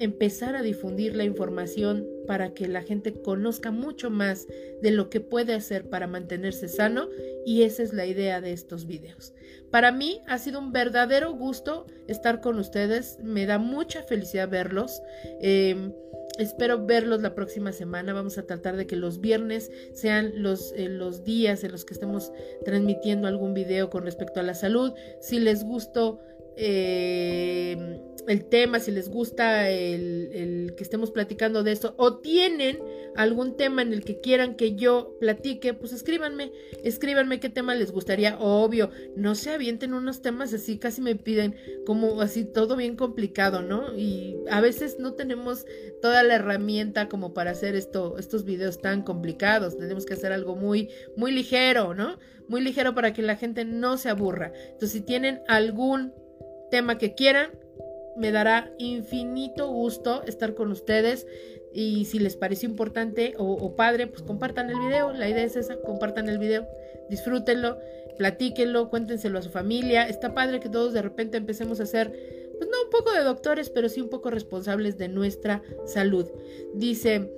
empezar 0.00 0.56
a 0.56 0.62
difundir 0.62 1.14
la 1.14 1.24
información 1.24 2.06
para 2.26 2.54
que 2.54 2.68
la 2.68 2.82
gente 2.82 3.12
conozca 3.12 3.70
mucho 3.70 4.10
más 4.10 4.46
de 4.82 4.90
lo 4.90 5.10
que 5.10 5.20
puede 5.20 5.54
hacer 5.54 5.88
para 5.88 6.06
mantenerse 6.06 6.68
sano 6.68 7.08
y 7.44 7.62
esa 7.62 7.82
es 7.82 7.92
la 7.92 8.06
idea 8.06 8.40
de 8.40 8.52
estos 8.52 8.86
videos. 8.86 9.34
Para 9.70 9.92
mí 9.92 10.22
ha 10.26 10.38
sido 10.38 10.58
un 10.58 10.72
verdadero 10.72 11.32
gusto 11.32 11.86
estar 12.06 12.40
con 12.40 12.58
ustedes, 12.58 13.18
me 13.22 13.46
da 13.46 13.58
mucha 13.58 14.02
felicidad 14.02 14.48
verlos. 14.48 15.02
Em, 15.40 15.92
espero 16.38 16.84
verlos 16.84 17.22
la 17.22 17.34
próxima 17.34 17.72
semana. 17.72 18.12
Vamos 18.12 18.38
a 18.38 18.46
tratar 18.46 18.76
de 18.76 18.86
que 18.86 18.96
los 18.96 19.20
viernes 19.20 19.70
sean 19.92 20.32
los, 20.36 20.72
eh, 20.76 20.88
los 20.88 21.24
días 21.24 21.64
en 21.64 21.72
los 21.72 21.84
que 21.84 21.94
estemos 21.94 22.32
transmitiendo 22.64 23.28
algún 23.28 23.54
video 23.54 23.90
con 23.90 24.04
respecto 24.04 24.40
a 24.40 24.42
la 24.42 24.54
salud. 24.54 24.92
Si 25.20 25.38
les 25.38 25.64
gustó 25.64 26.20
eh, 26.56 28.00
el 28.26 28.44
tema, 28.46 28.80
si 28.80 28.90
les 28.90 29.08
gusta 29.08 29.70
el, 29.70 30.74
que 30.76 30.82
estemos 30.82 31.10
platicando 31.10 31.62
de 31.62 31.72
esto 31.72 31.94
o 31.98 32.18
tienen 32.18 32.78
algún 33.16 33.56
tema 33.56 33.82
en 33.82 33.92
el 33.92 34.04
que 34.04 34.20
quieran 34.20 34.56
que 34.56 34.74
yo 34.74 35.16
platique, 35.20 35.74
pues 35.74 35.92
escríbanme, 35.92 36.52
escríbanme 36.82 37.40
qué 37.40 37.48
tema 37.48 37.74
les 37.74 37.92
gustaría. 37.92 38.38
Obvio, 38.38 38.90
no 39.16 39.34
se 39.34 39.50
avienten 39.50 39.94
unos 39.94 40.22
temas 40.22 40.52
así, 40.52 40.78
casi 40.78 41.00
me 41.00 41.14
piden 41.14 41.54
como 41.86 42.20
así 42.20 42.44
todo 42.44 42.76
bien 42.76 42.96
complicado, 42.96 43.62
¿no? 43.62 43.96
Y 43.96 44.36
a 44.50 44.60
veces 44.60 44.96
no 44.98 45.14
tenemos 45.14 45.66
toda 46.02 46.22
la 46.22 46.36
herramienta 46.36 47.08
como 47.08 47.34
para 47.34 47.52
hacer 47.52 47.76
esto, 47.76 48.16
estos 48.18 48.44
videos 48.44 48.80
tan 48.80 49.02
complicados. 49.02 49.76
Tenemos 49.76 50.06
que 50.06 50.14
hacer 50.14 50.32
algo 50.32 50.56
muy, 50.56 50.90
muy 51.16 51.30
ligero, 51.30 51.94
¿no? 51.94 52.18
Muy 52.48 52.60
ligero 52.60 52.94
para 52.94 53.12
que 53.12 53.22
la 53.22 53.36
gente 53.36 53.64
no 53.64 53.96
se 53.96 54.08
aburra. 54.08 54.52
Entonces, 54.54 54.92
si 54.92 55.00
tienen 55.00 55.40
algún 55.48 56.12
tema 56.70 56.98
que 56.98 57.14
quieran. 57.14 57.50
Me 58.16 58.32
dará 58.32 58.72
infinito 58.78 59.68
gusto 59.68 60.22
estar 60.24 60.54
con 60.54 60.70
ustedes 60.70 61.26
y 61.72 62.04
si 62.04 62.20
les 62.20 62.36
pareció 62.36 62.68
importante 62.68 63.34
o, 63.36 63.74
padre, 63.74 64.06
pues 64.06 64.22
compartan 64.22 64.70
el 64.70 64.78
video. 64.78 65.12
La 65.12 65.28
idea 65.28 65.42
es 65.44 65.56
esa, 65.56 65.76
compartan 65.76 66.28
el 66.28 66.38
video, 66.38 66.68
disfrútenlo, 67.10 67.78
platíquenlo, 68.16 68.90
cuéntenselo 68.90 69.38
a 69.38 69.42
su 69.42 69.50
familia. 69.50 70.08
Está 70.08 70.34
padre 70.34 70.60
que 70.60 70.68
todos 70.68 70.92
de 70.92 71.02
repente 71.02 71.36
empecemos 71.36 71.80
a 71.80 71.86
ser, 71.86 72.12
pues 72.56 72.70
no 72.70 72.84
un 72.84 72.90
poco 72.90 73.12
de 73.12 73.24
doctores, 73.24 73.70
pero 73.70 73.88
sí 73.88 74.00
un 74.00 74.08
poco 74.08 74.30
responsables 74.30 74.96
de 74.98 75.08
nuestra 75.08 75.62
salud. 75.84 76.30
Dice, 76.74 77.32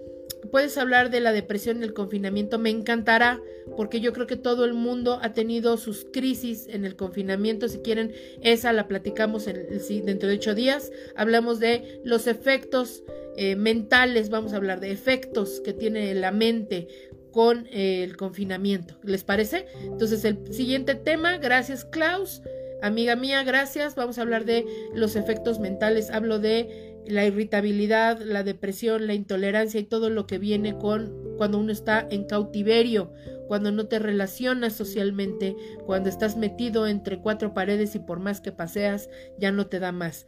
puedes 0.50 0.78
hablar 0.78 1.10
de 1.10 1.20
la 1.20 1.32
depresión 1.32 1.80
y 1.80 1.84
el 1.84 1.92
confinamiento, 1.92 2.58
me 2.58 2.70
encantará, 2.70 3.40
porque 3.76 4.00
yo 4.00 4.12
creo 4.12 4.26
que 4.26 4.36
todo 4.36 4.64
el 4.64 4.74
mundo 4.74 5.18
ha 5.22 5.32
tenido 5.32 5.76
sus 5.76 6.06
crisis 6.12 6.66
en 6.68 6.84
el 6.84 6.96
confinamiento. 6.96 7.68
Si 7.68 7.78
quieren, 7.78 8.12
esa 8.42 8.72
la 8.72 8.88
platicamos 8.88 9.46
en, 9.46 9.66
dentro 10.04 10.28
de 10.28 10.36
ocho 10.36 10.54
días. 10.54 10.92
Hablamos 11.16 11.58
de 11.60 12.00
los 12.04 12.26
efectos 12.26 13.02
eh, 13.36 13.56
mentales, 13.56 14.30
vamos 14.30 14.52
a 14.52 14.56
hablar 14.56 14.80
de 14.80 14.92
efectos 14.92 15.60
que 15.60 15.72
tiene 15.72 16.14
la 16.14 16.30
mente 16.30 16.88
con 17.32 17.66
eh, 17.70 18.02
el 18.02 18.16
confinamiento. 18.16 18.98
¿Les 19.02 19.24
parece? 19.24 19.66
Entonces, 19.82 20.24
el 20.24 20.52
siguiente 20.54 20.94
tema, 20.94 21.36
gracias 21.38 21.84
Klaus. 21.84 22.40
Amiga 22.82 23.16
mía, 23.16 23.42
gracias. 23.42 23.94
Vamos 23.94 24.18
a 24.18 24.22
hablar 24.22 24.44
de 24.44 24.64
los 24.94 25.16
efectos 25.16 25.58
mentales. 25.58 26.10
Hablo 26.10 26.38
de 26.38 26.95
la 27.08 27.24
irritabilidad, 27.24 28.20
la 28.20 28.42
depresión, 28.42 29.06
la 29.06 29.14
intolerancia 29.14 29.80
y 29.80 29.84
todo 29.84 30.10
lo 30.10 30.26
que 30.26 30.38
viene 30.38 30.76
con 30.76 31.26
cuando 31.36 31.58
uno 31.58 31.72
está 31.72 32.06
en 32.10 32.24
cautiverio, 32.24 33.12
cuando 33.46 33.70
no 33.70 33.86
te 33.86 33.98
relacionas 33.98 34.72
socialmente, 34.72 35.56
cuando 35.84 36.08
estás 36.08 36.36
metido 36.36 36.86
entre 36.86 37.20
cuatro 37.20 37.54
paredes 37.54 37.94
y 37.94 37.98
por 37.98 38.20
más 38.20 38.40
que 38.40 38.52
paseas 38.52 39.08
ya 39.38 39.52
no 39.52 39.66
te 39.66 39.78
da 39.78 39.92
más. 39.92 40.26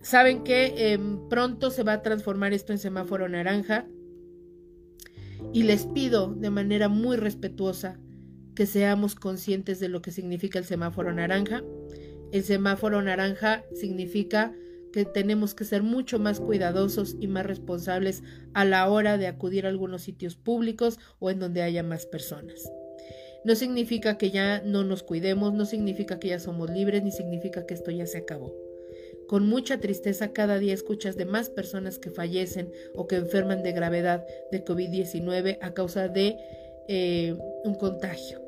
Saben 0.00 0.44
que 0.44 0.92
em, 0.92 1.28
pronto 1.28 1.70
se 1.70 1.82
va 1.82 1.94
a 1.94 2.02
transformar 2.02 2.52
esto 2.52 2.72
en 2.72 2.78
semáforo 2.78 3.28
naranja 3.28 3.86
y 5.52 5.62
les 5.62 5.86
pido 5.86 6.34
de 6.34 6.50
manera 6.50 6.88
muy 6.88 7.16
respetuosa 7.16 7.98
que 8.54 8.66
seamos 8.66 9.14
conscientes 9.14 9.80
de 9.80 9.88
lo 9.88 10.02
que 10.02 10.10
significa 10.10 10.58
el 10.58 10.64
semáforo 10.64 11.12
naranja. 11.12 11.62
El 12.32 12.44
semáforo 12.44 13.00
naranja 13.02 13.64
significa 13.74 14.52
que 14.94 15.04
tenemos 15.04 15.56
que 15.56 15.64
ser 15.64 15.82
mucho 15.82 16.20
más 16.20 16.38
cuidadosos 16.38 17.16
y 17.18 17.26
más 17.26 17.44
responsables 17.44 18.22
a 18.52 18.64
la 18.64 18.88
hora 18.88 19.18
de 19.18 19.26
acudir 19.26 19.66
a 19.66 19.68
algunos 19.68 20.02
sitios 20.02 20.36
públicos 20.36 21.00
o 21.18 21.30
en 21.30 21.40
donde 21.40 21.62
haya 21.62 21.82
más 21.82 22.06
personas. 22.06 22.70
No 23.44 23.56
significa 23.56 24.18
que 24.18 24.30
ya 24.30 24.62
no 24.64 24.84
nos 24.84 25.02
cuidemos, 25.02 25.52
no 25.52 25.64
significa 25.64 26.20
que 26.20 26.28
ya 26.28 26.38
somos 26.38 26.70
libres, 26.70 27.02
ni 27.02 27.10
significa 27.10 27.66
que 27.66 27.74
esto 27.74 27.90
ya 27.90 28.06
se 28.06 28.18
acabó. 28.18 28.54
Con 29.26 29.48
mucha 29.48 29.80
tristeza 29.80 30.32
cada 30.32 30.60
día 30.60 30.72
escuchas 30.72 31.16
de 31.16 31.24
más 31.24 31.50
personas 31.50 31.98
que 31.98 32.12
fallecen 32.12 32.70
o 32.94 33.08
que 33.08 33.16
enferman 33.16 33.64
de 33.64 33.72
gravedad 33.72 34.24
de 34.52 34.64
COVID-19 34.64 35.58
a 35.60 35.74
causa 35.74 36.06
de 36.06 36.36
eh, 36.86 37.36
un 37.64 37.74
contagio 37.74 38.43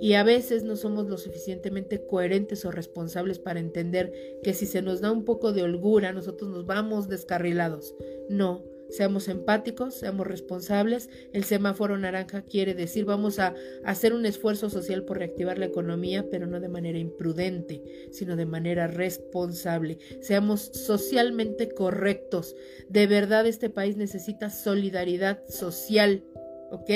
y 0.00 0.14
a 0.14 0.24
veces 0.24 0.62
no 0.62 0.76
somos 0.76 1.08
lo 1.08 1.18
suficientemente 1.18 2.06
coherentes 2.06 2.64
o 2.64 2.70
responsables 2.70 3.38
para 3.38 3.60
entender 3.60 4.12
que 4.42 4.54
si 4.54 4.66
se 4.66 4.82
nos 4.82 5.00
da 5.00 5.12
un 5.12 5.24
poco 5.24 5.52
de 5.52 5.62
holgura 5.62 6.12
nosotros 6.12 6.50
nos 6.50 6.66
vamos 6.66 7.08
descarrilados. 7.08 7.94
No, 8.28 8.64
seamos 8.90 9.28
empáticos, 9.28 9.94
seamos 9.94 10.26
responsables. 10.26 11.08
El 11.32 11.44
semáforo 11.44 11.98
naranja 11.98 12.42
quiere 12.42 12.74
decir 12.74 13.04
vamos 13.04 13.38
a 13.38 13.54
hacer 13.84 14.12
un 14.12 14.26
esfuerzo 14.26 14.70
social 14.70 15.04
por 15.04 15.18
reactivar 15.18 15.58
la 15.58 15.66
economía, 15.66 16.26
pero 16.30 16.46
no 16.46 16.60
de 16.60 16.68
manera 16.68 16.98
imprudente, 16.98 17.82
sino 18.12 18.36
de 18.36 18.46
manera 18.46 18.86
responsable. 18.86 19.98
Seamos 20.20 20.60
socialmente 20.60 21.70
correctos. 21.70 22.54
De 22.88 23.06
verdad 23.06 23.46
este 23.46 23.70
país 23.70 23.96
necesita 23.96 24.50
solidaridad 24.50 25.46
social, 25.48 26.24
¿ok? 26.70 26.90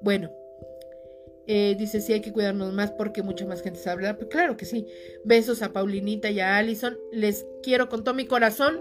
Bueno, 0.00 0.30
eh, 1.46 1.74
dice, 1.78 2.00
sí 2.00 2.12
hay 2.12 2.20
que 2.20 2.32
cuidarnos 2.32 2.72
más 2.72 2.92
porque 2.92 3.22
mucha 3.22 3.46
más 3.46 3.62
gente 3.62 3.80
sabe 3.80 3.94
hablar. 3.94 4.16
Pues 4.16 4.28
claro 4.30 4.56
que 4.56 4.64
sí. 4.64 4.86
Besos 5.24 5.62
a 5.62 5.72
Paulinita 5.72 6.30
y 6.30 6.40
a 6.40 6.56
Allison. 6.56 6.98
Les 7.10 7.46
quiero 7.62 7.88
con 7.88 8.04
todo 8.04 8.14
mi 8.14 8.26
corazón. 8.26 8.80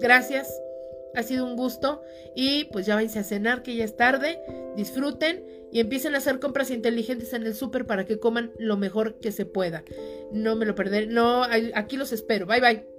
Gracias. 0.00 0.60
Ha 1.14 1.22
sido 1.22 1.44
un 1.44 1.56
gusto. 1.56 2.02
Y 2.34 2.64
pues 2.66 2.86
ya 2.86 2.94
váyanse 2.94 3.20
a 3.20 3.24
cenar, 3.24 3.62
que 3.62 3.74
ya 3.74 3.84
es 3.84 3.96
tarde. 3.96 4.40
Disfruten 4.76 5.44
y 5.72 5.80
empiecen 5.80 6.14
a 6.14 6.18
hacer 6.18 6.38
compras 6.40 6.70
inteligentes 6.70 7.32
en 7.32 7.44
el 7.44 7.54
súper 7.54 7.86
para 7.86 8.04
que 8.04 8.18
coman 8.18 8.52
lo 8.58 8.76
mejor 8.76 9.18
que 9.18 9.32
se 9.32 9.46
pueda. 9.46 9.84
No 10.32 10.56
me 10.56 10.66
lo 10.66 10.74
perderé. 10.74 11.06
No, 11.06 11.44
aquí 11.74 11.96
los 11.96 12.12
espero. 12.12 12.46
Bye 12.46 12.60
bye. 12.60 12.97